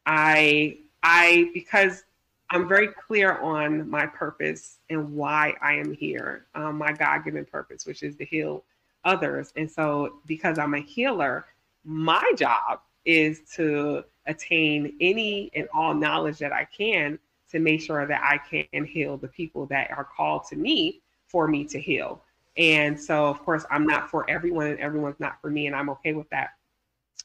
I 0.05 0.77
I 1.03 1.49
because 1.53 2.03
I'm 2.49 2.67
very 2.67 2.89
clear 2.89 3.37
on 3.39 3.89
my 3.89 4.05
purpose 4.05 4.79
and 4.89 5.15
why 5.15 5.53
I 5.61 5.73
am 5.75 5.93
here, 5.93 6.47
um, 6.53 6.77
my 6.77 6.91
God 6.91 7.23
given 7.23 7.45
purpose, 7.45 7.85
which 7.85 8.03
is 8.03 8.17
to 8.17 8.25
heal 8.25 8.65
others. 9.05 9.53
And 9.55 9.69
so, 9.69 10.19
because 10.25 10.57
I'm 10.57 10.73
a 10.73 10.81
healer, 10.81 11.45
my 11.83 12.23
job 12.35 12.79
is 13.05 13.41
to 13.55 14.03
attain 14.25 14.95
any 15.01 15.51
and 15.55 15.67
all 15.73 15.93
knowledge 15.93 16.39
that 16.39 16.53
I 16.53 16.65
can 16.65 17.19
to 17.51 17.59
make 17.59 17.81
sure 17.81 18.07
that 18.07 18.21
I 18.23 18.37
can 18.37 18.85
heal 18.85 19.17
the 19.17 19.27
people 19.27 19.65
that 19.67 19.91
are 19.91 20.05
called 20.05 20.45
to 20.47 20.55
me 20.55 21.01
for 21.27 21.47
me 21.47 21.65
to 21.65 21.79
heal. 21.79 22.21
And 22.57 22.99
so, 22.99 23.25
of 23.25 23.43
course, 23.43 23.65
I'm 23.71 23.85
not 23.85 24.09
for 24.09 24.29
everyone 24.29 24.67
and 24.67 24.79
everyone's 24.79 25.19
not 25.19 25.41
for 25.41 25.49
me, 25.49 25.67
and 25.67 25.75
I'm 25.75 25.89
okay 25.89 26.13
with 26.13 26.29
that. 26.29 26.51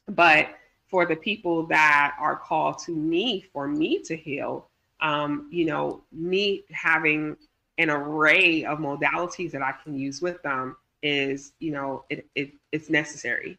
But 0.07 0.55
for 0.87 1.05
the 1.05 1.15
people 1.15 1.67
that 1.67 2.15
are 2.19 2.35
called 2.35 2.79
to 2.79 2.91
me 2.91 3.45
for 3.53 3.67
me 3.67 4.01
to 4.03 4.15
heal, 4.15 4.67
um, 5.01 5.47
you 5.51 5.65
know, 5.65 6.03
me 6.11 6.63
having 6.71 7.37
an 7.77 7.89
array 7.89 8.65
of 8.65 8.79
modalities 8.79 9.51
that 9.51 9.61
I 9.61 9.73
can 9.83 9.97
use 9.97 10.21
with 10.21 10.41
them 10.41 10.75
is, 11.01 11.53
you 11.59 11.71
know, 11.71 12.05
it, 12.09 12.27
it 12.35 12.51
it's 12.71 12.89
necessary. 12.89 13.57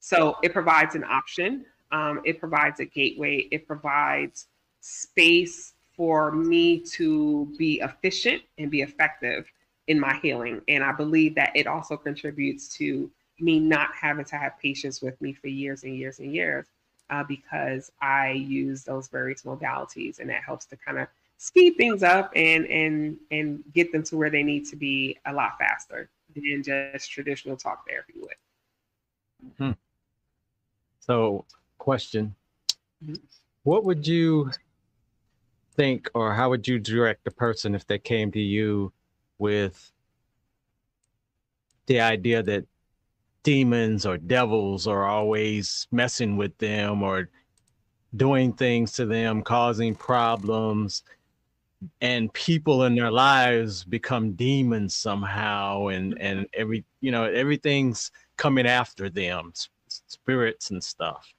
So 0.00 0.36
it 0.42 0.52
provides 0.52 0.94
an 0.94 1.04
option. 1.04 1.64
Um, 1.92 2.20
it 2.24 2.40
provides 2.40 2.80
a 2.80 2.84
gateway. 2.84 3.48
It 3.50 3.66
provides 3.66 4.46
space 4.80 5.74
for 5.96 6.32
me 6.32 6.80
to 6.80 7.52
be 7.58 7.80
efficient 7.80 8.42
and 8.58 8.70
be 8.70 8.82
effective 8.82 9.50
in 9.88 9.98
my 9.98 10.14
healing. 10.22 10.62
And 10.68 10.82
I 10.84 10.92
believe 10.92 11.34
that 11.34 11.52
it 11.54 11.66
also 11.66 11.96
contributes 11.96 12.68
to 12.76 13.10
me 13.40 13.58
not 13.58 13.90
having 13.94 14.24
to 14.26 14.36
have 14.36 14.58
patients 14.60 15.02
with 15.02 15.20
me 15.20 15.32
for 15.32 15.48
years 15.48 15.82
and 15.82 15.96
years 15.96 16.18
and 16.18 16.32
years 16.32 16.66
uh, 17.10 17.24
because 17.24 17.90
I 18.00 18.30
use 18.30 18.84
those 18.84 19.08
various 19.08 19.42
modalities, 19.42 20.20
and 20.20 20.30
that 20.30 20.42
helps 20.44 20.66
to 20.66 20.76
kind 20.76 20.98
of 20.98 21.08
speed 21.40 21.74
things 21.78 22.02
up 22.02 22.30
and 22.36 22.66
and 22.66 23.16
and 23.30 23.64
get 23.72 23.90
them 23.92 24.02
to 24.02 24.16
where 24.16 24.28
they 24.28 24.42
need 24.42 24.66
to 24.66 24.76
be 24.76 25.16
a 25.24 25.32
lot 25.32 25.56
faster 25.58 26.10
than 26.34 26.62
just 26.62 27.10
traditional 27.10 27.56
talk 27.56 27.88
therapy 27.88 28.12
would. 28.16 29.54
Hmm. 29.56 29.70
So, 31.00 31.46
question: 31.78 32.34
Mhm. 33.02 33.18
What 33.62 33.84
would 33.84 34.06
you 34.06 34.50
think, 35.76 36.10
or 36.14 36.34
how 36.34 36.50
would 36.50 36.68
you 36.68 36.78
direct 36.78 37.24
the 37.24 37.30
person 37.30 37.74
if 37.74 37.86
they 37.86 37.98
came 37.98 38.30
to 38.32 38.40
you 38.40 38.92
with 39.38 39.92
the 41.86 42.00
idea 42.00 42.42
that 42.42 42.66
demons 43.42 44.04
or 44.04 44.18
devils 44.18 44.86
are 44.86 45.06
always 45.06 45.86
messing 45.90 46.36
with 46.36 46.56
them 46.58 47.02
or 47.02 47.30
doing 48.14 48.52
things 48.52 48.92
to 48.92 49.06
them, 49.06 49.40
causing 49.42 49.94
problems, 49.94 51.02
and 52.00 52.32
people 52.32 52.84
in 52.84 52.94
their 52.94 53.10
lives 53.10 53.84
become 53.84 54.32
demons 54.32 54.94
somehow, 54.94 55.86
and 55.88 56.20
and 56.20 56.46
every 56.52 56.84
you 57.00 57.10
know 57.10 57.24
everything's 57.24 58.10
coming 58.36 58.66
after 58.66 59.08
them, 59.08 59.52
spirits 59.86 60.70
and 60.70 60.82
stuff. 60.82 61.32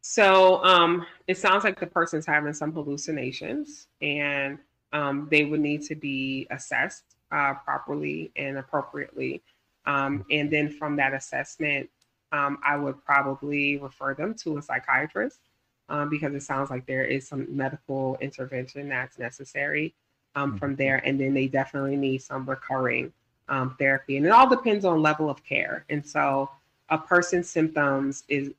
So 0.00 0.64
um, 0.64 1.04
it 1.26 1.36
sounds 1.36 1.64
like 1.64 1.78
the 1.78 1.86
person's 1.86 2.26
having 2.26 2.54
some 2.54 2.72
hallucinations, 2.72 3.88
and 4.00 4.58
um, 4.92 5.28
they 5.30 5.44
would 5.44 5.60
need 5.60 5.82
to 5.82 5.94
be 5.94 6.46
assessed 6.50 7.04
uh, 7.30 7.54
properly 7.54 8.32
and 8.36 8.58
appropriately. 8.58 9.42
Um, 9.86 10.24
and 10.30 10.50
then 10.50 10.70
from 10.70 10.96
that 10.96 11.14
assessment, 11.14 11.88
um, 12.32 12.58
I 12.64 12.76
would 12.76 13.02
probably 13.04 13.78
refer 13.78 14.14
them 14.14 14.34
to 14.42 14.58
a 14.58 14.62
psychiatrist 14.62 15.40
um, 15.88 16.08
because 16.08 16.34
it 16.34 16.42
sounds 16.42 16.70
like 16.70 16.86
there 16.86 17.04
is 17.04 17.26
some 17.26 17.46
medical 17.48 18.16
intervention 18.20 18.88
that's 18.88 19.18
necessary 19.18 19.94
um, 20.34 20.58
from 20.58 20.76
there. 20.76 20.96
And 21.04 21.18
then 21.20 21.34
they 21.34 21.46
definitely 21.46 21.96
need 21.96 22.22
some 22.22 22.44
recurring 22.44 23.12
um, 23.48 23.74
therapy. 23.78 24.16
And 24.16 24.26
it 24.26 24.30
all 24.30 24.48
depends 24.48 24.84
on 24.84 25.02
level 25.02 25.30
of 25.30 25.42
care. 25.44 25.84
And 25.88 26.06
so 26.06 26.50
a 26.88 26.98
person's 26.98 27.48
symptoms 27.48 28.24
is 28.28 28.52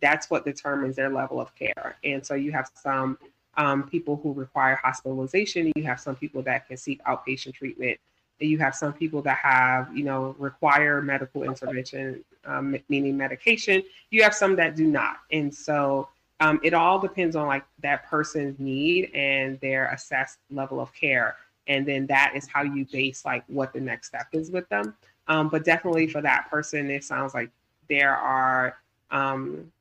that's 0.00 0.30
what 0.30 0.44
determines 0.44 0.96
their 0.96 1.10
level 1.10 1.40
of 1.40 1.54
care. 1.54 1.96
And 2.04 2.24
so 2.24 2.34
you 2.34 2.52
have 2.52 2.70
some 2.74 3.18
um, 3.56 3.88
people 3.88 4.16
who 4.22 4.32
require 4.32 4.76
hospitalization. 4.76 5.72
You 5.76 5.84
have 5.84 6.00
some 6.00 6.16
people 6.16 6.42
that 6.42 6.66
can 6.66 6.76
seek 6.76 7.02
outpatient 7.04 7.54
treatment. 7.54 7.98
And 8.40 8.50
you 8.50 8.58
have 8.58 8.74
some 8.74 8.92
people 8.92 9.22
that 9.22 9.38
have, 9.38 9.96
you 9.96 10.02
know, 10.02 10.34
require 10.38 11.00
medical 11.00 11.44
intervention, 11.44 12.24
um, 12.44 12.76
meaning 12.88 13.16
medication. 13.16 13.82
You 14.10 14.24
have 14.24 14.34
some 14.34 14.56
that 14.56 14.74
do 14.74 14.86
not. 14.86 15.18
And 15.30 15.54
so 15.54 16.08
um, 16.40 16.60
it 16.62 16.74
all 16.74 16.98
depends 16.98 17.36
on 17.36 17.46
like 17.46 17.64
that 17.82 18.06
person's 18.06 18.58
need 18.58 19.10
and 19.14 19.58
their 19.60 19.86
assessed 19.90 20.38
level 20.50 20.80
of 20.80 20.92
care. 20.92 21.36
And 21.66 21.86
then 21.86 22.06
that 22.06 22.32
is 22.34 22.46
how 22.46 22.62
you 22.62 22.86
base 22.86 23.24
like 23.24 23.44
what 23.46 23.72
the 23.72 23.80
next 23.80 24.08
step 24.08 24.26
is 24.32 24.50
with 24.50 24.68
them. 24.68 24.94
Um, 25.28 25.48
but 25.48 25.64
definitely 25.64 26.06
for 26.06 26.20
that 26.20 26.50
person, 26.50 26.90
it 26.90 27.04
sounds 27.04 27.32
like 27.34 27.50
there 27.88 28.14
are 28.14 28.76
um, 29.10 29.72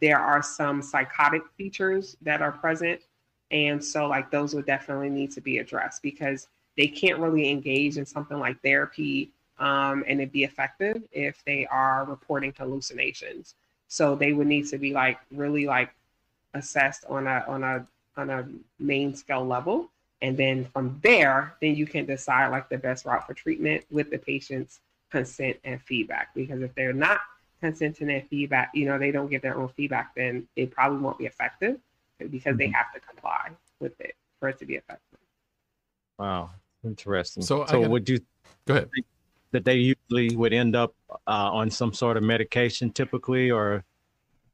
there 0.00 0.18
are 0.18 0.42
some 0.42 0.82
psychotic 0.82 1.42
features 1.56 2.16
that 2.22 2.42
are 2.42 2.52
present. 2.52 3.00
And 3.50 3.82
so, 3.82 4.08
like, 4.08 4.30
those 4.30 4.54
would 4.54 4.66
definitely 4.66 5.08
need 5.08 5.30
to 5.32 5.40
be 5.40 5.58
addressed 5.58 6.02
because 6.02 6.48
they 6.76 6.88
can't 6.88 7.18
really 7.18 7.48
engage 7.48 7.96
in 7.96 8.04
something 8.04 8.38
like 8.38 8.60
therapy 8.62 9.30
um, 9.58 10.04
and 10.06 10.20
it'd 10.20 10.32
be 10.32 10.44
effective 10.44 11.02
if 11.12 11.42
they 11.46 11.66
are 11.66 12.04
reporting 12.04 12.52
hallucinations. 12.56 13.54
So 13.88 14.14
they 14.14 14.32
would 14.32 14.46
need 14.46 14.66
to 14.68 14.78
be 14.78 14.92
like 14.92 15.18
really 15.30 15.66
like 15.66 15.90
assessed 16.54 17.04
on 17.08 17.26
a 17.26 17.44
on 17.46 17.62
a 17.62 17.86
on 18.16 18.30
a 18.30 18.48
main 18.78 19.14
scale 19.14 19.44
level. 19.46 19.90
And 20.22 20.36
then 20.36 20.64
from 20.72 20.98
there, 21.02 21.54
then 21.60 21.76
you 21.76 21.86
can 21.86 22.06
decide 22.06 22.48
like 22.48 22.68
the 22.68 22.78
best 22.78 23.04
route 23.04 23.26
for 23.26 23.34
treatment 23.34 23.84
with 23.90 24.10
the 24.10 24.18
patient's 24.18 24.80
consent 25.10 25.58
and 25.64 25.80
feedback. 25.82 26.34
Because 26.34 26.62
if 26.62 26.74
they're 26.74 26.92
not 26.94 27.20
consenting 27.60 28.10
and 28.10 28.26
feedback, 28.28 28.70
you 28.74 28.86
know, 28.86 28.98
they 28.98 29.10
don't 29.10 29.28
get 29.30 29.42
their 29.42 29.56
own 29.56 29.68
feedback, 29.68 30.14
then 30.14 30.48
it 30.56 30.70
probably 30.70 30.98
won't 30.98 31.18
be 31.18 31.26
effective 31.26 31.78
because 32.18 32.56
they 32.56 32.68
Mhm. 32.68 32.72
have 32.74 32.92
to 32.94 33.00
comply 33.00 33.50
with 33.78 33.98
it 34.00 34.16
for 34.40 34.48
it 34.48 34.58
to 34.58 34.64
be 34.64 34.76
effective. 34.76 35.18
Wow, 36.18 36.50
interesting. 36.82 37.42
So 37.42 37.66
So, 37.66 37.78
I 37.78 37.82
got- 37.82 37.90
would 37.90 38.08
you 38.08 38.18
Go 38.64 38.74
ahead. 38.74 38.90
That 39.56 39.64
they 39.64 39.76
usually 39.76 40.36
would 40.36 40.52
end 40.52 40.76
up 40.76 40.94
uh, 41.26 41.50
on 41.52 41.70
some 41.70 41.92
sort 41.92 42.16
of 42.16 42.22
medication, 42.22 42.92
typically, 42.92 43.50
or 43.50 43.84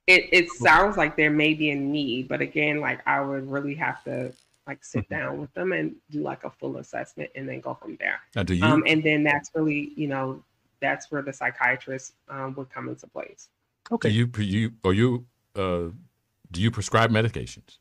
It 0.06 0.28
it 0.32 0.50
sounds 0.50 0.96
like 0.96 1.16
there 1.16 1.30
may 1.30 1.54
be 1.54 1.70
a 1.70 1.74
need, 1.76 2.28
but 2.28 2.40
again, 2.40 2.80
like 2.80 3.00
I 3.06 3.20
would 3.20 3.48
really 3.50 3.74
have 3.76 4.02
to 4.04 4.32
like 4.66 4.84
sit 4.84 5.08
Mm-hmm. 5.10 5.14
down 5.14 5.40
with 5.40 5.52
them 5.54 5.72
and 5.72 5.96
do 6.10 6.22
like 6.22 6.44
a 6.44 6.50
full 6.50 6.76
assessment 6.78 7.30
and 7.34 7.48
then 7.48 7.60
go 7.60 7.74
from 7.74 7.96
there. 8.00 8.20
Now, 8.34 8.42
do 8.42 8.54
you 8.54 8.62
Um, 8.66 8.84
and 8.86 9.02
then 9.02 9.24
that's 9.24 9.50
really, 9.54 9.92
you 9.96 10.08
know, 10.08 10.42
that's 10.80 11.10
where 11.10 11.22
the 11.22 11.32
psychiatrist 11.32 12.14
um, 12.28 12.54
would 12.56 12.70
come 12.70 12.88
into 12.88 13.06
place. 13.08 13.48
do 14.00 14.10
you 14.10 14.30
you 14.38 14.72
or 14.84 14.94
you 14.94 15.26
uh, 15.56 15.88
do 16.50 16.60
you 16.60 16.70
prescribe 16.70 17.10
medications? 17.10 17.78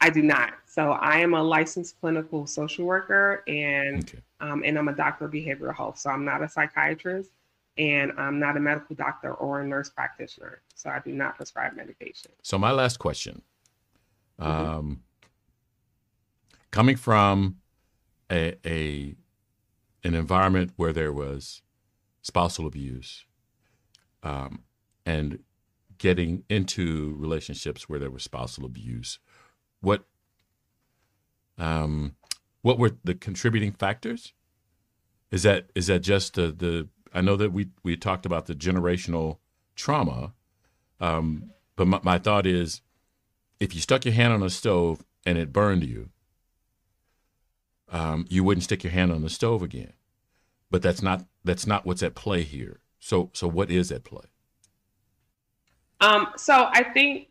I 0.00 0.10
do 0.10 0.22
not. 0.22 0.54
So 0.66 0.92
I 0.92 1.18
am 1.18 1.34
a 1.34 1.42
licensed 1.42 2.00
clinical 2.00 2.46
social 2.46 2.86
worker 2.86 3.42
and 3.46 4.02
Okay. 4.04 4.20
um, 4.40 4.62
and 4.64 4.78
I'm 4.78 4.88
a 4.88 4.94
doctor 4.94 5.26
of 5.26 5.32
behavioral 5.32 5.76
health. 5.76 5.98
So 5.98 6.08
I'm 6.08 6.24
not 6.24 6.42
a 6.42 6.48
psychiatrist 6.48 7.30
and 7.76 8.10
I'm 8.16 8.38
not 8.38 8.56
a 8.56 8.60
medical 8.60 8.96
doctor 8.96 9.34
or 9.34 9.60
a 9.60 9.66
nurse 9.66 9.90
practitioner. 9.90 10.62
So 10.74 10.88
I 10.88 11.00
do 11.00 11.12
not 11.12 11.36
prescribe 11.36 11.74
medication. 11.76 12.30
So 12.42 12.58
my 12.58 12.70
last 12.70 12.98
question, 12.98 13.42
Mhm. 14.40 14.46
um, 14.46 15.02
coming 16.70 16.96
from 16.96 17.58
a, 18.30 18.54
a 18.66 19.14
an 20.02 20.14
environment 20.14 20.72
where 20.76 20.94
there 20.94 21.12
was 21.12 21.60
spousal 22.22 22.66
abuse, 22.66 23.26
um, 24.22 24.64
and 25.04 25.40
getting 25.98 26.44
into 26.48 27.14
relationships 27.18 27.86
where 27.90 27.98
there 27.98 28.10
was 28.10 28.22
spousal 28.22 28.64
abuse, 28.64 29.18
what 29.80 30.04
um, 31.58 32.16
what 32.62 32.78
were 32.78 32.92
the 33.04 33.14
contributing 33.14 33.72
factors? 33.72 34.32
Is 35.30 35.42
that 35.44 35.70
is 35.74 35.86
that 35.86 36.00
just 36.00 36.34
the, 36.34 36.52
the 36.52 36.88
I 37.14 37.20
know 37.20 37.36
that 37.36 37.52
we 37.52 37.68
we 37.82 37.96
talked 37.96 38.26
about 38.26 38.46
the 38.46 38.54
generational 38.54 39.38
trauma, 39.76 40.32
um, 41.00 41.50
but 41.76 41.86
my, 41.86 42.00
my 42.02 42.18
thought 42.18 42.46
is, 42.46 42.82
if 43.58 43.74
you 43.74 43.80
stuck 43.80 44.04
your 44.04 44.14
hand 44.14 44.32
on 44.32 44.42
a 44.42 44.50
stove 44.50 45.04
and 45.24 45.38
it 45.38 45.52
burned 45.52 45.84
you, 45.84 46.10
um, 47.90 48.26
you 48.28 48.44
wouldn't 48.44 48.64
stick 48.64 48.84
your 48.84 48.92
hand 48.92 49.12
on 49.12 49.22
the 49.22 49.30
stove 49.30 49.62
again. 49.62 49.92
But 50.70 50.82
that's 50.82 51.02
not 51.02 51.24
that's 51.44 51.66
not 51.66 51.86
what's 51.86 52.02
at 52.02 52.14
play 52.14 52.42
here. 52.42 52.80
So 52.98 53.30
so 53.32 53.48
what 53.48 53.70
is 53.70 53.90
at 53.90 54.04
play? 54.04 54.26
Um, 56.00 56.28
so 56.36 56.68
I 56.72 56.82
think 56.82 57.28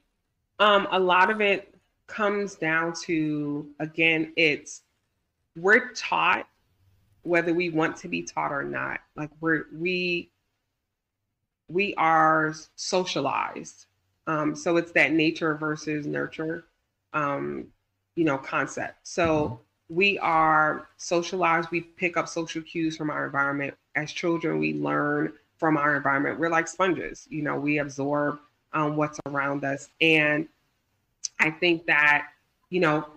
um, 0.60 0.88
a 0.91 1.00
lot 1.00 1.32
of 1.32 1.41
it 1.41 1.68
comes 2.10 2.55
down 2.55 2.93
to 3.05 3.70
again, 3.80 4.34
it's 4.36 4.82
we're 5.55 5.93
taught 5.93 6.47
whether 7.24 7.53
we 7.53 7.70
want 7.70 7.95
to 7.97 8.07
be 8.07 8.24
taught 8.24 8.51
or 8.51 8.64
not. 8.64 8.99
Like 9.16 9.30
we're 9.39 9.68
we 9.74 10.32
we 11.70 11.93
are 11.95 12.53
socialized. 12.76 13.86
Um, 14.28 14.55
so 14.55 14.78
it's 14.78 14.91
that 14.91 15.14
nature 15.14 15.55
versus 15.55 16.05
nurture, 16.05 16.66
um, 17.14 17.68
you 18.16 18.26
know, 18.26 18.38
concept. 18.38 19.07
So 19.07 19.60
we 19.89 20.20
are 20.20 20.88
socialized. 20.97 21.70
We 21.72 21.82
pick 21.82 22.18
up 22.18 22.28
social 22.28 22.62
cues 22.62 22.95
from 22.97 23.10
our 23.10 23.26
environment. 23.26 23.76
As 23.95 24.12
children, 24.12 24.60
we 24.60 24.74
learn 24.74 25.34
from 25.57 25.78
our 25.78 25.95
environment. 25.95 26.39
We're 26.39 26.49
like 26.49 26.68
sponges. 26.68 27.28
You 27.30 27.41
know, 27.41 27.60
we 27.60 27.80
absorb 27.80 28.39
um, 28.74 28.95
what's 28.95 29.20
around 29.26 29.64
us. 29.64 29.89
And 29.99 30.47
I 31.39 31.51
think 31.51 31.85
that, 31.85 32.27
you 32.69 32.79
know, 32.79 33.07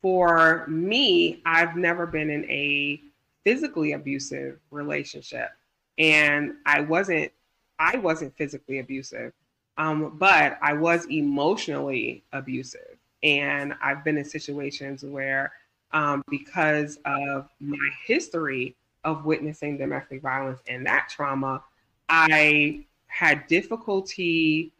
for 0.00 0.66
me, 0.66 1.40
I've 1.46 1.76
never 1.76 2.06
been 2.06 2.28
in 2.28 2.44
a 2.50 3.00
physically 3.44 3.92
abusive 3.92 4.58
relationship. 4.70 5.50
And 5.98 6.54
I 6.66 6.80
wasn't, 6.80 7.32
I 7.78 7.98
wasn't 7.98 8.36
physically 8.36 8.78
abusive, 8.78 9.32
um, 9.78 10.16
but 10.18 10.58
I 10.60 10.72
was 10.72 11.06
emotionally 11.06 12.24
abusive. 12.32 12.98
And 13.22 13.74
I've 13.82 14.04
been 14.04 14.18
in 14.18 14.24
situations 14.24 15.04
where, 15.04 15.52
um, 15.92 16.22
because 16.28 16.98
of 17.04 17.48
my 17.60 17.88
history 18.06 18.74
of 19.04 19.24
witnessing 19.24 19.78
domestic 19.78 20.22
violence 20.22 20.60
and 20.66 20.86
that 20.86 21.08
trauma, 21.08 21.62
I 22.08 22.84
had 23.06 23.46
difficulty 23.46 24.72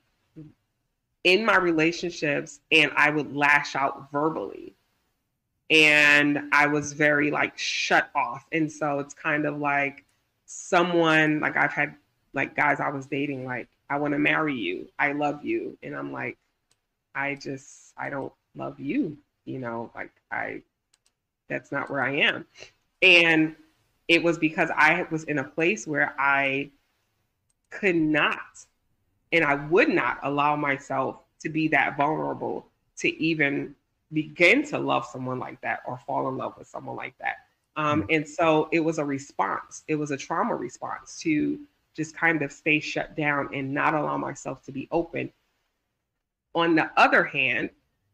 in 1.25 1.45
my 1.45 1.57
relationships 1.57 2.61
and 2.71 2.91
I 2.97 3.11
would 3.11 3.35
lash 3.35 3.77
out 3.77 4.11
verbally. 4.11 4.75
And 5.71 6.41
I 6.53 6.67
was 6.67 6.93
very 6.93 7.31
like 7.31 7.57
shut 7.57 8.11
off. 8.15 8.45
And 8.53 8.71
so 8.71 8.99
it's 8.99 9.15
kind 9.15 9.47
of 9.47 9.59
like 9.59 10.05
someone, 10.45 11.41
like 11.41 11.57
I've 11.57 11.73
had 11.73 11.95
like 12.35 12.57
guys 12.57 12.81
I 12.81 12.91
was 12.91 13.07
dating, 13.07 13.45
like, 13.45 13.69
I 13.89 13.97
want 13.99 14.13
to 14.13 14.19
marry 14.19 14.55
you. 14.55 14.89
I 14.99 15.13
love 15.13 15.45
you. 15.45 15.77
And 15.83 15.95
I'm 15.95 16.13
like, 16.13 16.39
I 17.15 17.35
just, 17.35 17.93
I 17.97 18.11
don't 18.11 18.33
love 18.57 18.81
you. 18.81 19.17
You 19.45 19.59
know, 19.59 19.91
like 19.95 20.11
I, 20.31 20.63
that's 21.49 21.73
not 21.73 21.91
where 21.91 22.03
I 22.03 22.17
am. 22.17 22.47
And 23.03 23.55
it 24.09 24.23
was 24.23 24.39
because 24.39 24.71
I 24.75 25.07
was 25.11 25.25
in 25.25 25.39
a 25.39 25.45
place 25.45 25.87
where 25.87 26.15
I 26.19 26.71
could 27.71 27.97
not 27.97 28.67
and 29.33 29.45
I 29.45 29.55
would 29.55 29.89
not 29.89 30.19
allow 30.23 30.57
myself 30.57 31.21
to 31.41 31.49
be 31.49 31.69
that 31.69 31.97
vulnerable 31.97 32.67
to 32.99 33.23
even 33.23 33.75
begin 34.13 34.63
to 34.65 34.79
love 34.79 35.07
someone 35.07 35.39
like 35.39 35.61
that 35.63 35.81
or 35.87 35.99
fall 36.07 36.29
in 36.29 36.37
love 36.37 36.55
with 36.59 36.69
someone 36.69 36.97
like 36.97 37.17
that. 37.19 37.37
Um, 37.77 38.03
mm. 38.03 38.17
and 38.17 38.29
so 38.29 38.69
it 38.71 38.81
was 38.81 38.99
a 38.99 39.05
response, 39.05 39.83
it 39.89 39.95
was 39.95 40.11
a 40.11 40.17
trauma 40.17 40.55
response 40.55 41.19
to 41.21 41.59
just 41.95 42.17
kind 42.17 42.43
of 42.43 42.53
stay 42.53 42.81
shut 42.81 43.17
down 43.17 43.49
and 43.55 43.73
not 43.73 43.95
allow 43.95 44.17
myself 44.17 44.63
to 44.65 44.73
be 44.73 44.89
open. 44.91 45.33
On 46.55 46.75
the 46.75 46.91
other 46.97 47.25
hand, 47.25 47.71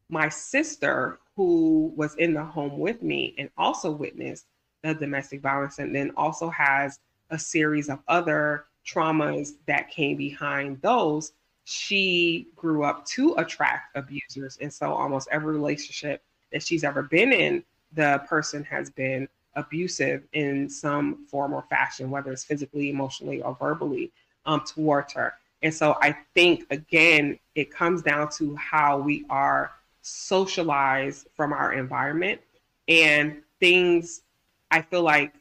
my 0.08 0.28
sister, 0.28 1.18
who 1.36 1.92
was 1.96 2.14
in 2.16 2.34
the 2.34 2.44
home 2.44 2.78
with 2.78 3.02
me 3.02 3.34
and 3.38 3.50
also 3.58 3.90
witnessed 3.90 4.46
the 4.82 4.94
domestic 4.94 5.40
violence, 5.40 5.78
and 5.78 5.94
then 5.94 6.12
also 6.16 6.48
has 6.50 7.00
a 7.30 7.38
series 7.38 7.88
of 7.88 7.98
other 8.08 8.66
traumas 8.88 9.52
that 9.66 9.90
came 9.90 10.16
behind 10.16 10.80
those, 10.82 11.32
she 11.64 12.48
grew 12.56 12.84
up 12.84 13.04
to 13.06 13.34
attract 13.34 13.96
abusers. 13.96 14.58
And 14.60 14.72
so 14.72 14.92
almost 14.92 15.28
every 15.30 15.52
relationship 15.52 16.22
that 16.52 16.62
she's 16.62 16.84
ever 16.84 17.02
been 17.02 17.32
in, 17.32 17.62
the 17.92 18.22
person 18.28 18.64
has 18.64 18.90
been 18.90 19.28
abusive 19.54 20.22
in 20.32 20.68
some 20.70 21.26
form 21.26 21.52
or 21.52 21.62
fashion, 21.68 22.10
whether 22.10 22.32
it's 22.32 22.44
physically, 22.44 22.90
emotionally, 22.90 23.42
or 23.42 23.56
verbally 23.58 24.10
um, 24.46 24.62
towards 24.64 25.12
her. 25.12 25.34
And 25.62 25.74
so 25.74 25.96
I 26.00 26.16
think, 26.34 26.64
again, 26.70 27.38
it 27.54 27.70
comes 27.70 28.02
down 28.02 28.30
to 28.38 28.54
how 28.56 28.98
we 28.98 29.24
are 29.28 29.72
socialized 30.02 31.26
from 31.34 31.52
our 31.52 31.72
environment 31.72 32.40
and 32.86 33.42
things 33.60 34.22
I 34.70 34.82
feel 34.82 35.02
like 35.02 35.34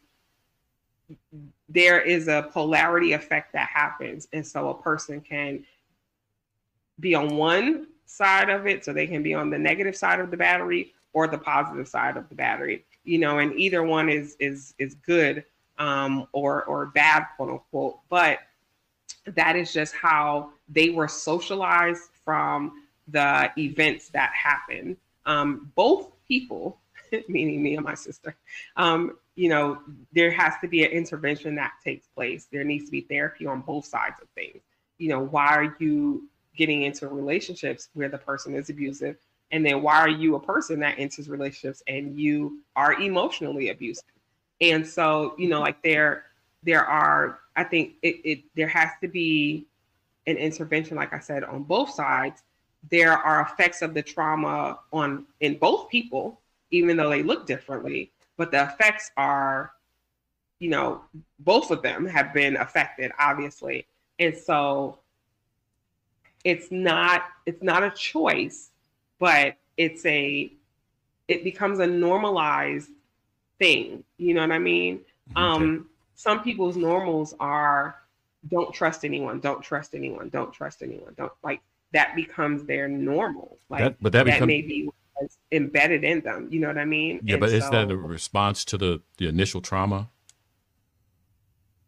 there 1.70 2.00
is 2.02 2.28
a 2.28 2.50
polarity 2.52 3.14
effect 3.14 3.54
that 3.54 3.68
happens. 3.68 4.28
And 4.34 4.46
so 4.46 4.70
a 4.70 4.82
person 4.82 5.22
can 5.22 5.66
be 7.00 7.14
on 7.14 7.36
one 7.36 7.88
side 8.06 8.50
of 8.50 8.66
it, 8.68 8.86
so 8.86 8.94
they 8.94 9.08
can 9.08 9.22
be 9.22 9.34
on 9.34 9.50
the 9.50 9.60
negative 9.60 9.96
side 9.96 10.20
of 10.20 10.32
the 10.32 10.38
battery 10.38 10.94
or 11.14 11.28
the 11.28 11.38
positive 11.38 11.88
side 11.88 12.18
of 12.18 12.28
the 12.30 12.36
battery, 12.36 12.86
you 13.04 13.18
know, 13.18 13.40
and 13.40 13.54
either 13.60 13.84
one 13.84 14.10
is 14.10 14.36
is 14.40 14.74
is 14.78 14.96
good 14.96 15.44
um, 15.78 16.28
or 16.32 16.64
or 16.66 16.88
bad, 16.88 17.26
quote 17.36 17.50
unquote. 17.50 18.00
But 18.10 18.40
that 19.26 19.56
is 19.56 19.74
just 19.74 19.94
how 19.94 20.52
they 20.70 20.90
were 20.90 21.08
socialized 21.08 22.10
from 22.24 22.84
the 23.08 23.52
events 23.58 24.10
that 24.10 24.32
happened. 24.32 24.98
Um, 25.26 25.72
both 25.76 26.12
people, 26.28 26.80
meaning 27.28 27.62
me 27.62 27.76
and 27.76 27.86
my 27.86 27.96
sister, 27.96 28.36
um, 28.76 29.18
you 29.36 29.50
know, 29.50 29.80
there 30.14 30.32
has 30.32 30.54
to 30.62 30.68
be 30.68 30.84
an 30.84 30.92
intervention 30.92 31.56
that 31.56 31.74
takes 31.84 32.08
place. 32.08 32.48
There 32.52 32.64
needs 32.64 32.86
to 32.86 32.92
be 32.92 33.02
therapy 33.02 33.46
on 33.46 33.62
both 33.62 33.86
sides 33.86 34.20
of 34.22 34.28
things. 34.30 34.62
You 34.98 35.10
know, 35.10 35.20
why 35.20 35.48
are 35.48 35.76
you 35.80 36.28
getting 36.56 36.84
into 36.84 37.08
relationships 37.08 37.90
where 37.94 38.10
the 38.10 38.18
person 38.18 38.56
is 38.56 38.70
abusive? 38.70 39.18
And 39.52 39.66
then 39.66 39.82
why 39.82 39.98
are 40.00 40.10
you 40.10 40.36
a 40.36 40.40
person 40.40 40.80
that 40.82 41.00
enters 41.00 41.30
relationships 41.30 41.82
and 41.88 42.20
you 42.20 42.60
are 42.76 42.94
emotionally 42.94 43.70
abusive? 43.70 44.04
And 44.60 44.86
so, 44.86 45.36
you 45.38 45.48
know, 45.48 45.62
like 45.62 45.82
there, 45.84 46.26
there 46.64 46.84
are, 46.84 47.40
I 47.56 47.64
think 47.64 47.94
it, 48.02 48.16
it 48.24 48.40
there 48.56 48.68
has 48.68 48.90
to 49.02 49.08
be 49.08 49.68
an 50.26 50.38
intervention, 50.38 50.98
like 50.98 51.14
I 51.14 51.20
said, 51.20 51.44
on 51.44 51.64
both 51.64 51.92
sides. 51.92 52.44
There 52.90 53.14
are 53.14 53.42
effects 53.42 53.82
of 53.82 53.94
the 53.94 54.02
trauma 54.02 54.80
on 54.92 55.26
in 55.40 55.58
both 55.58 55.90
people, 55.90 56.42
even 56.72 56.98
though 56.98 57.10
they 57.10 57.24
look 57.24 57.46
differently 57.46 58.12
but 58.38 58.52
the 58.52 58.64
effects 58.64 59.12
are, 59.18 59.74
you 60.60 60.70
know, 60.70 61.02
both 61.40 61.72
of 61.72 61.82
them 61.82 62.06
have 62.06 62.34
been 62.34 62.56
affected, 62.56 63.12
obviously. 63.20 63.88
And 64.20 64.38
so 64.38 65.00
it's 66.44 66.72
not 66.72 67.24
it's 67.46 67.62
not 67.62 67.84
a 67.84 67.92
choice, 67.92 68.72
but 69.20 69.58
it's 69.76 70.06
a 70.06 70.52
it 71.28 71.44
becomes 71.44 71.80
a 71.80 71.88
normalized 71.88 72.90
thing. 73.60 74.04
You 74.18 74.36
know 74.36 74.42
what 74.42 74.52
I 74.52 74.60
mean? 74.60 75.02
Okay. 75.32 75.42
Um, 75.42 75.90
some 76.16 76.42
people's 76.42 76.78
normals 76.78 77.34
are 77.40 77.96
don't 78.50 78.74
trust 78.74 79.04
anyone, 79.04 79.40
don't 79.40 79.62
trust 79.62 79.94
anyone, 79.94 80.30
don't 80.30 80.54
trust 80.54 80.82
anyone, 80.84 81.14
don't 81.18 81.34
like 81.44 81.62
that 81.92 82.16
becomes 82.16 82.66
their 82.66 82.88
normal. 82.88 83.58
Like 83.70 83.82
that, 83.82 83.96
but 84.02 84.12
that, 84.14 84.26
that 84.26 84.34
becomes, 84.34 84.48
may 84.48 84.62
be 84.62 84.90
embedded 85.52 86.04
in 86.04 86.22
them. 86.22 86.48
You 86.52 86.60
know 86.60 86.68
what 86.68 86.78
I 86.78 86.86
mean? 86.86 87.20
Yeah, 87.24 87.36
and 87.36 87.42
but 87.42 87.50
so, 87.50 87.56
is 87.56 87.70
that 87.70 87.92
a 87.92 87.98
response 87.98 88.66
to 88.66 88.78
the 88.78 89.02
the 89.18 89.28
initial 89.28 89.62
trauma? 89.62 90.10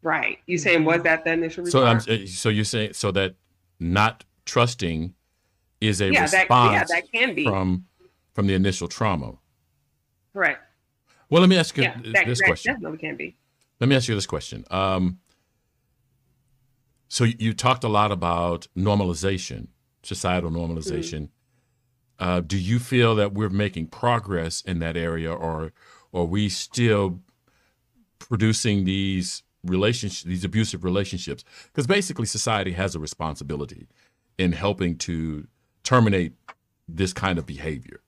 Right. 0.01 0.39
You 0.45 0.57
saying 0.57 0.85
was 0.85 1.03
that 1.03 1.25
the 1.25 1.33
initial 1.33 1.65
response? 1.65 2.05
So, 2.05 2.25
so 2.25 2.49
you're 2.49 2.63
saying 2.63 2.93
so 2.93 3.11
that 3.11 3.35
not 3.79 4.23
trusting 4.45 5.13
is 5.81 6.01
a 6.01 6.11
yeah, 6.11 6.21
response 6.21 6.89
that, 6.89 6.95
yeah, 6.95 7.01
that 7.01 7.11
can 7.11 7.35
be. 7.35 7.43
from 7.43 7.85
from 8.33 8.47
the 8.47 8.53
initial 8.53 8.87
trauma. 8.87 9.33
Correct. 10.33 10.61
Well, 11.29 11.41
let 11.41 11.49
me 11.49 11.57
ask 11.57 11.75
you 11.77 11.83
yeah, 11.83 11.95
that, 12.13 12.25
this 12.25 12.39
that 12.39 12.45
question. 12.45 12.73
Definitely 12.73 12.97
can 12.97 13.15
be. 13.15 13.37
Let 13.79 13.87
me 13.87 13.95
ask 13.95 14.07
you 14.07 14.15
this 14.15 14.25
question. 14.25 14.65
Um, 14.71 15.19
so 17.07 17.23
you 17.23 17.53
talked 17.53 17.83
a 17.83 17.87
lot 17.87 18.11
about 18.11 18.67
normalization, 18.77 19.67
societal 20.03 20.51
normalization. 20.51 21.21
Mm-hmm. 21.21 21.38
Uh, 22.19 22.41
do 22.41 22.57
you 22.57 22.79
feel 22.79 23.15
that 23.15 23.33
we're 23.33 23.49
making 23.49 23.87
progress 23.87 24.61
in 24.61 24.79
that 24.79 24.97
area, 24.97 25.31
or, 25.31 25.71
or 26.11 26.21
are 26.21 26.25
we 26.25 26.49
still 26.49 27.21
producing 28.19 28.83
these 28.83 29.41
relationships, 29.63 30.23
these 30.23 30.43
abusive 30.43 30.83
relationships? 30.83 31.45
Because 31.67 31.87
basically, 31.87 32.25
society 32.25 32.73
has 32.73 32.93
a 32.93 32.99
responsibility 32.99 33.87
in 34.37 34.51
helping 34.51 34.97
to 34.97 35.47
terminate 35.83 36.33
this 36.87 37.13
kind 37.13 37.39
of 37.39 37.45
behavior. 37.45 38.01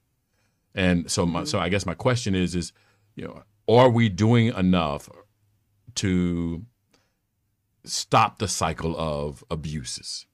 And 0.76 1.10
so, 1.10 1.26
my, 1.26 1.46
so 1.46 1.60
I 1.60 1.70
guess 1.70 1.86
my 1.86 1.94
question 1.94 2.36
is, 2.36 2.54
is 2.54 2.74
you 3.16 3.26
know, 3.26 3.44
are 3.68 3.90
we 3.90 4.10
doing 4.10 4.48
enough 4.48 5.10
to 5.96 6.66
stop 7.86 8.40
the 8.40 8.48
cycle 8.48 8.96
of 8.98 9.44
abuses? 9.50 10.26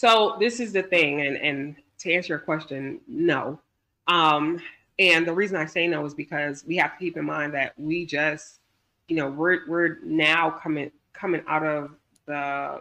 So 0.00 0.36
this 0.40 0.60
is 0.60 0.72
the 0.72 0.82
thing, 0.82 1.20
and 1.20 1.36
and 1.36 1.76
to 1.98 2.10
answer 2.10 2.32
your 2.32 2.38
question, 2.38 3.02
no. 3.06 3.60
Um, 4.06 4.58
and 4.98 5.26
the 5.26 5.34
reason 5.34 5.58
I 5.58 5.66
say 5.66 5.86
no 5.86 6.06
is 6.06 6.14
because 6.14 6.64
we 6.66 6.76
have 6.76 6.92
to 6.92 6.98
keep 6.98 7.18
in 7.18 7.26
mind 7.26 7.52
that 7.52 7.74
we 7.76 8.06
just, 8.06 8.60
you 9.08 9.16
know, 9.16 9.28
we're 9.28 9.58
we're 9.68 9.98
now 10.02 10.48
coming 10.48 10.90
coming 11.12 11.42
out 11.46 11.66
of 11.66 11.90
the 12.24 12.80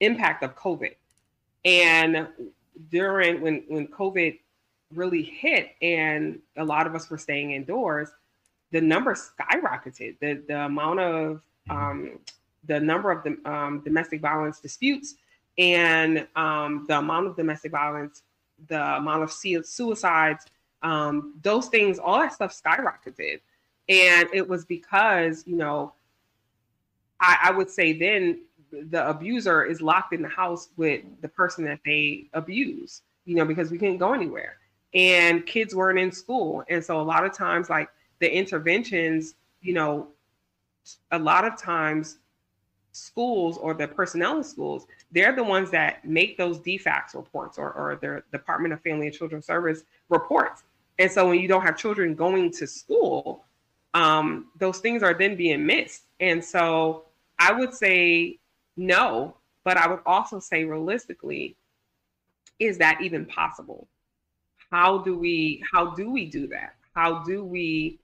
impact 0.00 0.42
of 0.42 0.54
COVID, 0.54 0.96
and 1.64 2.28
during 2.90 3.40
when 3.40 3.64
when 3.66 3.86
COVID 3.86 4.38
really 4.94 5.22
hit 5.22 5.76
and 5.80 6.40
a 6.58 6.64
lot 6.64 6.86
of 6.86 6.94
us 6.94 7.08
were 7.08 7.16
staying 7.16 7.52
indoors, 7.52 8.10
the 8.70 8.82
number 8.82 9.14
skyrocketed. 9.14 10.18
The 10.20 10.42
the 10.46 10.66
amount 10.66 11.00
of 11.00 11.40
mm-hmm. 11.70 11.72
um, 11.72 12.18
the 12.66 12.78
number 12.78 13.10
of 13.10 13.24
the 13.24 13.50
um, 13.50 13.80
domestic 13.82 14.20
violence 14.20 14.60
disputes 14.60 15.14
and 15.58 16.26
um, 16.36 16.86
the 16.88 16.98
amount 16.98 17.26
of 17.26 17.36
domestic 17.36 17.72
violence, 17.72 18.22
the 18.68 18.96
amount 18.96 19.24
of 19.24 19.32
suicides, 19.32 20.46
um, 20.82 21.34
those 21.42 21.66
things, 21.66 21.98
all 21.98 22.20
that 22.20 22.32
stuff 22.32 22.54
skyrocketed. 22.54 23.40
And 23.88 24.28
it 24.32 24.48
was 24.48 24.64
because, 24.64 25.44
you 25.46 25.56
know, 25.56 25.92
I, 27.20 27.38
I 27.44 27.50
would 27.50 27.70
say 27.70 27.92
then 27.92 28.42
the 28.70 29.08
abuser 29.08 29.64
is 29.64 29.80
locked 29.80 30.12
in 30.12 30.22
the 30.22 30.28
house 30.28 30.68
with 30.76 31.02
the 31.20 31.28
person 31.28 31.64
that 31.64 31.80
they 31.84 32.28
abuse, 32.34 33.02
you 33.24 33.34
know, 33.34 33.44
because 33.44 33.70
we 33.70 33.78
couldn't 33.78 33.98
go 33.98 34.12
anywhere. 34.12 34.56
And 34.94 35.44
kids 35.44 35.74
weren't 35.74 35.98
in 35.98 36.12
school. 36.12 36.64
And 36.68 36.84
so 36.84 37.00
a 37.00 37.02
lot 37.02 37.24
of 37.24 37.32
times, 37.32 37.68
like 37.68 37.88
the 38.20 38.32
interventions, 38.32 39.34
you 39.60 39.74
know, 39.74 40.08
a 41.10 41.18
lot 41.18 41.44
of 41.44 41.60
times 41.60 42.18
schools 42.98 43.56
or 43.58 43.74
the 43.74 43.88
personnel 43.88 44.38
in 44.38 44.44
schools, 44.44 44.86
they're 45.12 45.34
the 45.34 45.44
ones 45.44 45.70
that 45.70 46.04
make 46.04 46.36
those 46.36 46.58
DFCS 46.58 47.14
reports 47.14 47.58
or, 47.58 47.72
or 47.72 47.96
their 47.96 48.24
Department 48.32 48.74
of 48.74 48.80
Family 48.82 49.06
and 49.06 49.14
Children 49.14 49.42
Service 49.42 49.84
reports. 50.08 50.64
And 50.98 51.10
so 51.10 51.28
when 51.28 51.40
you 51.40 51.48
don't 51.48 51.62
have 51.62 51.76
children 51.76 52.14
going 52.14 52.50
to 52.52 52.66
school, 52.66 53.44
um, 53.94 54.46
those 54.58 54.78
things 54.78 55.02
are 55.02 55.14
then 55.14 55.36
being 55.36 55.64
missed. 55.64 56.04
And 56.20 56.44
so 56.44 57.04
I 57.38 57.52
would 57.52 57.72
say 57.72 58.38
no, 58.76 59.36
but 59.64 59.76
I 59.76 59.88
would 59.88 60.00
also 60.06 60.40
say 60.40 60.64
realistically, 60.64 61.56
is 62.58 62.78
that 62.78 63.00
even 63.00 63.24
possible? 63.26 63.88
How 64.70 64.98
do 64.98 65.16
we 65.16 65.62
how 65.72 65.94
do 65.94 66.10
we 66.10 66.26
do 66.26 66.46
that? 66.48 66.74
How 66.94 67.22
do 67.24 67.44
we 67.44 68.00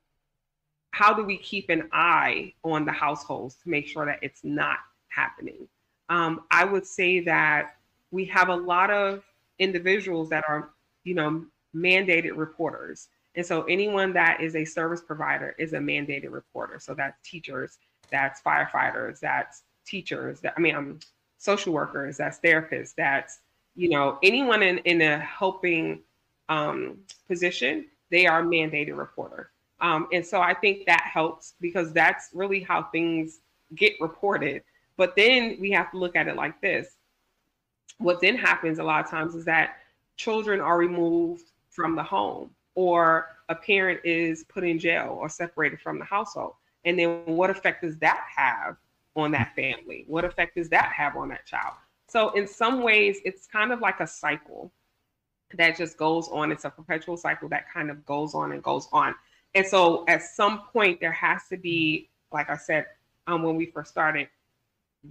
how 0.95 1.13
do 1.13 1.25
we 1.25 1.37
keep 1.37 1.71
an 1.71 1.89
eye 1.93 2.53
on 2.63 2.85
the 2.85 2.93
households 2.93 3.57
to 3.57 3.69
make 3.69 3.89
sure 3.89 4.07
that 4.07 4.21
it's 4.23 4.45
not 4.45 4.79
happening? 5.09 5.67
Um, 6.09 6.43
I 6.53 6.65
would 6.65 6.87
say 6.87 7.19
that 7.21 7.75
we 8.13 8.25
have 8.27 8.49
a 8.49 8.55
lot 8.55 8.93
of 8.93 9.25
individuals 9.59 10.29
that 10.29 10.45
are, 10.49 10.71
you 11.03 11.15
know, 11.15 11.45
mandated 11.75 12.37
reporters. 12.37 13.09
And 13.35 13.45
so 13.45 13.65
anyone 13.65 14.13
that 14.13 14.41
is 14.41 14.55
a 14.55 14.65
service 14.65 15.01
provider 15.01 15.57
is 15.59 15.73
a 15.73 15.79
mandated 15.79 16.31
reporter. 16.31 16.79
So 16.79 16.95
that's 16.95 17.19
teachers, 17.29 17.79
that's 18.13 18.41
firefighters, 18.41 19.19
that's 19.19 19.63
teachers, 19.85 20.39
that 20.43 20.55
I 20.57 20.61
mean, 20.61 20.77
um, 20.77 21.01
social 21.39 21.73
workers, 21.73 22.19
that's 22.19 22.39
therapists, 22.39 22.95
that's, 22.95 23.41
you 23.75 23.89
know, 23.89 24.21
anyone 24.23 24.63
in, 24.63 24.79
in 24.79 25.03
a 25.03 25.19
helping 25.19 26.03
um, 26.49 26.99
position, 27.27 27.87
they 28.13 28.27
are 28.27 28.45
mandated 28.45 28.97
reporter. 28.97 29.51
Um, 29.81 30.09
and 30.13 30.25
so 30.25 30.41
I 30.41 30.55
think 30.55 30.87
that 30.87 31.03
helps 31.13 31.55
because 31.61 31.93
that's 31.93 32.31
really 32.33 32.61
how 32.61 32.85
things 32.85 33.41
get 33.75 33.95
reported. 34.01 34.63
But 34.97 35.17
then 35.17 35.57
we 35.61 35.71
have 35.73 35.91
to 35.91 35.99
look 35.99 36.17
at 36.17 36.29
it 36.29 36.37
like 36.37 36.61
this. 36.61 36.97
What 37.99 38.21
then 38.21 38.37
happens 38.37 38.79
a 38.79 38.85
lot 38.85 39.05
of 39.05 39.11
times 39.11 39.35
is 39.35 39.45
that 39.45 39.79
children 40.17 40.61
are 40.61 40.79
removed 40.79 41.51
from 41.71 41.97
the 41.97 42.03
home 42.03 42.51
or 42.75 43.27
a 43.49 43.55
parent 43.55 44.01
is 44.05 44.45
put 44.45 44.65
in 44.65 44.79
jail 44.79 45.17
or 45.21 45.29
separated 45.29 45.81
from 45.81 45.99
the 45.99 46.05
household. 46.05 46.55
And 46.85 46.99
then 46.99 47.23
what 47.27 47.51
effect 47.51 47.83
does 47.83 47.97
that 47.99 48.25
have 48.35 48.77
on 49.17 49.33
that 49.33 49.55
family? 49.55 50.05
What 50.07 50.25
effect 50.25 50.57
does 50.57 50.69
that 50.71 50.93
have 50.93 51.17
on 51.17 51.29
that 51.29 51.47
child? 51.47 51.75
So, 52.09 52.31
in 52.31 52.47
some 52.47 52.83
ways, 52.83 53.19
it's 53.25 53.47
kind 53.47 53.73
of 53.73 53.81
like 53.81 54.01
a 54.01 54.07
cycle 54.07 54.71
that 55.55 55.77
just 55.77 55.97
goes 55.97 56.29
on. 56.29 56.53
It's 56.53 56.65
a 56.65 56.71
perpetual 56.71 57.17
cycle 57.17 57.49
that 57.49 57.71
kind 57.73 57.91
of 57.91 58.05
goes 58.05 58.35
on 58.35 58.53
and 58.53 58.63
goes 58.63 58.89
on. 58.93 59.15
And 59.55 59.67
so 59.67 60.05
at 60.09 60.23
some 60.23 60.63
point 60.73 61.01
there 61.01 61.13
has 61.13 61.43
to 61.51 61.57
be, 61.57 62.09
like 62.33 62.51
I 62.51 62.57
said, 62.57 62.87
um, 63.27 63.43
when 63.43 63.57
we 63.57 63.67
first 63.67 63.91
started, 63.91 64.29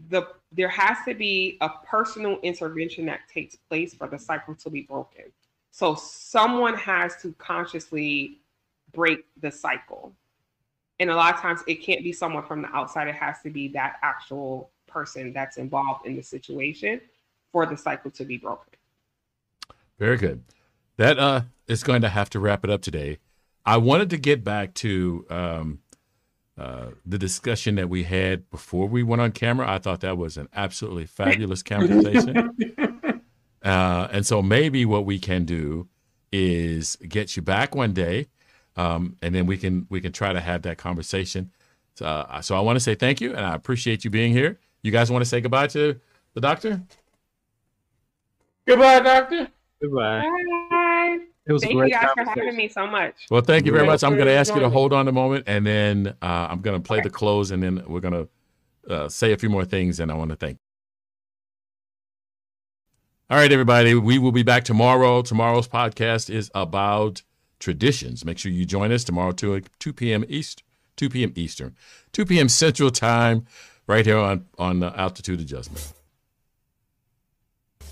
the 0.09 0.27
there 0.51 0.69
has 0.69 0.97
to 1.07 1.13
be 1.13 1.57
a 1.61 1.69
personal 1.85 2.39
intervention 2.41 3.05
that 3.05 3.21
takes 3.31 3.55
place 3.55 3.93
for 3.93 4.07
the 4.07 4.17
cycle 4.17 4.55
to 4.55 4.69
be 4.69 4.81
broken. 4.81 5.25
So 5.71 5.95
someone 5.95 6.75
has 6.75 7.15
to 7.21 7.33
consciously 7.33 8.39
break 8.91 9.25
the 9.41 9.51
cycle. 9.51 10.13
And 10.99 11.09
a 11.09 11.15
lot 11.15 11.33
of 11.33 11.41
times 11.41 11.61
it 11.67 11.75
can't 11.75 12.03
be 12.03 12.13
someone 12.13 12.45
from 12.45 12.61
the 12.61 12.69
outside. 12.69 13.07
It 13.07 13.15
has 13.15 13.41
to 13.41 13.49
be 13.49 13.67
that 13.69 13.97
actual 14.03 14.69
person 14.87 15.33
that's 15.33 15.57
involved 15.57 16.05
in 16.05 16.15
the 16.15 16.21
situation 16.21 17.01
for 17.51 17.65
the 17.65 17.75
cycle 17.75 18.11
to 18.11 18.25
be 18.25 18.37
broken. 18.37 18.73
Very 19.97 20.17
good. 20.17 20.43
That 20.97 21.17
uh, 21.17 21.41
is 21.67 21.83
going 21.83 22.01
to 22.01 22.09
have 22.09 22.29
to 22.31 22.39
wrap 22.39 22.63
it 22.63 22.69
up 22.69 22.81
today. 22.81 23.17
I 23.65 23.77
wanted 23.77 24.09
to 24.11 24.17
get 24.17 24.43
back 24.43 24.73
to 24.75 25.25
um, 25.29 25.79
uh, 26.57 26.87
the 27.05 27.17
discussion 27.17 27.75
that 27.75 27.89
we 27.89 28.03
had 28.03 28.49
before 28.49 28.87
we 28.87 29.03
went 29.03 29.21
on 29.21 29.31
camera. 29.31 29.69
I 29.69 29.79
thought 29.79 30.01
that 30.01 30.17
was 30.17 30.37
an 30.37 30.49
absolutely 30.53 31.05
fabulous 31.05 31.63
conversation. 31.63 32.51
Uh, 33.63 34.07
and 34.11 34.25
so 34.25 34.41
maybe 34.41 34.85
what 34.85 35.05
we 35.05 35.17
can 35.17 35.45
do 35.45 35.87
is 36.31 36.97
get 37.07 37.35
you 37.35 37.41
back 37.41 37.73
one 37.75 37.93
day, 37.93 38.27
um, 38.75 39.15
and 39.21 39.33
then 39.33 39.45
we 39.45 39.57
can 39.57 39.87
we 39.89 40.01
can 40.01 40.11
try 40.11 40.33
to 40.33 40.41
have 40.41 40.63
that 40.63 40.77
conversation. 40.77 41.51
So, 41.95 42.05
uh, 42.05 42.41
so 42.41 42.57
I 42.57 42.59
want 42.59 42.75
to 42.75 42.79
say 42.81 42.95
thank 42.95 43.21
you, 43.21 43.29
and 43.33 43.45
I 43.45 43.55
appreciate 43.55 44.03
you 44.03 44.09
being 44.09 44.33
here. 44.33 44.59
You 44.81 44.91
guys 44.91 45.11
want 45.11 45.23
to 45.23 45.29
say 45.29 45.39
goodbye 45.39 45.67
to 45.67 45.99
the 46.33 46.41
doctor? 46.41 46.81
Goodbye, 48.67 48.99
doctor. 48.99 49.47
Goodbye. 49.81 50.21
Bye. 50.21 50.79
It 51.45 51.51
was 51.51 51.61
thank 51.61 51.73
you 51.73 51.89
guys 51.89 52.09
for 52.15 52.23
having 52.23 52.55
me 52.55 52.69
so 52.69 52.87
much. 52.87 53.15
Well, 53.29 53.41
thank 53.41 53.65
you 53.65 53.73
very 53.73 53.85
much. 53.85 54.03
I'm 54.03 54.15
going 54.15 54.27
to 54.27 54.33
ask 54.33 54.53
you 54.53 54.61
to 54.61 54.69
hold 54.69 54.93
on 54.93 55.07
a 55.07 55.11
moment, 55.11 55.43
and 55.45 55.65
then 55.65 56.15
uh, 56.21 56.47
I'm 56.49 56.61
going 56.61 56.81
to 56.81 56.85
play 56.85 56.99
okay. 56.99 57.09
the 57.09 57.09
close, 57.09 57.51
and 57.51 57.61
then 57.61 57.83
we're 57.85 57.99
going 57.99 58.27
to 58.87 58.93
uh, 58.93 59.09
say 59.09 59.33
a 59.33 59.37
few 59.37 59.49
more 59.49 59.65
things, 59.65 59.99
and 59.99 60.09
I 60.09 60.15
want 60.15 60.29
to 60.29 60.37
thank. 60.37 60.57
All 63.29 63.37
right, 63.37 63.51
everybody. 63.51 63.93
We 63.93 64.19
will 64.19 64.31
be 64.31 64.43
back 64.43 64.63
tomorrow. 64.63 65.21
Tomorrow's 65.21 65.67
podcast 65.67 66.29
is 66.29 66.49
about 66.55 67.23
traditions. 67.59 68.23
Make 68.23 68.37
sure 68.37 68.51
you 68.51 68.65
join 68.65 68.91
us 68.93 69.03
tomorrow, 69.03 69.33
2, 69.33 69.63
2 69.79 69.93
p.m. 69.93 70.23
East, 70.29 70.63
2 70.95 71.09
p.m. 71.09 71.33
Eastern, 71.35 71.75
2 72.13 72.25
p.m. 72.25 72.47
Central 72.47 72.89
Time, 72.89 73.45
right 73.85 74.05
here 74.05 74.17
on 74.17 74.45
on 74.57 74.81
Altitude 74.81 75.41
Adjustment. 75.41 75.91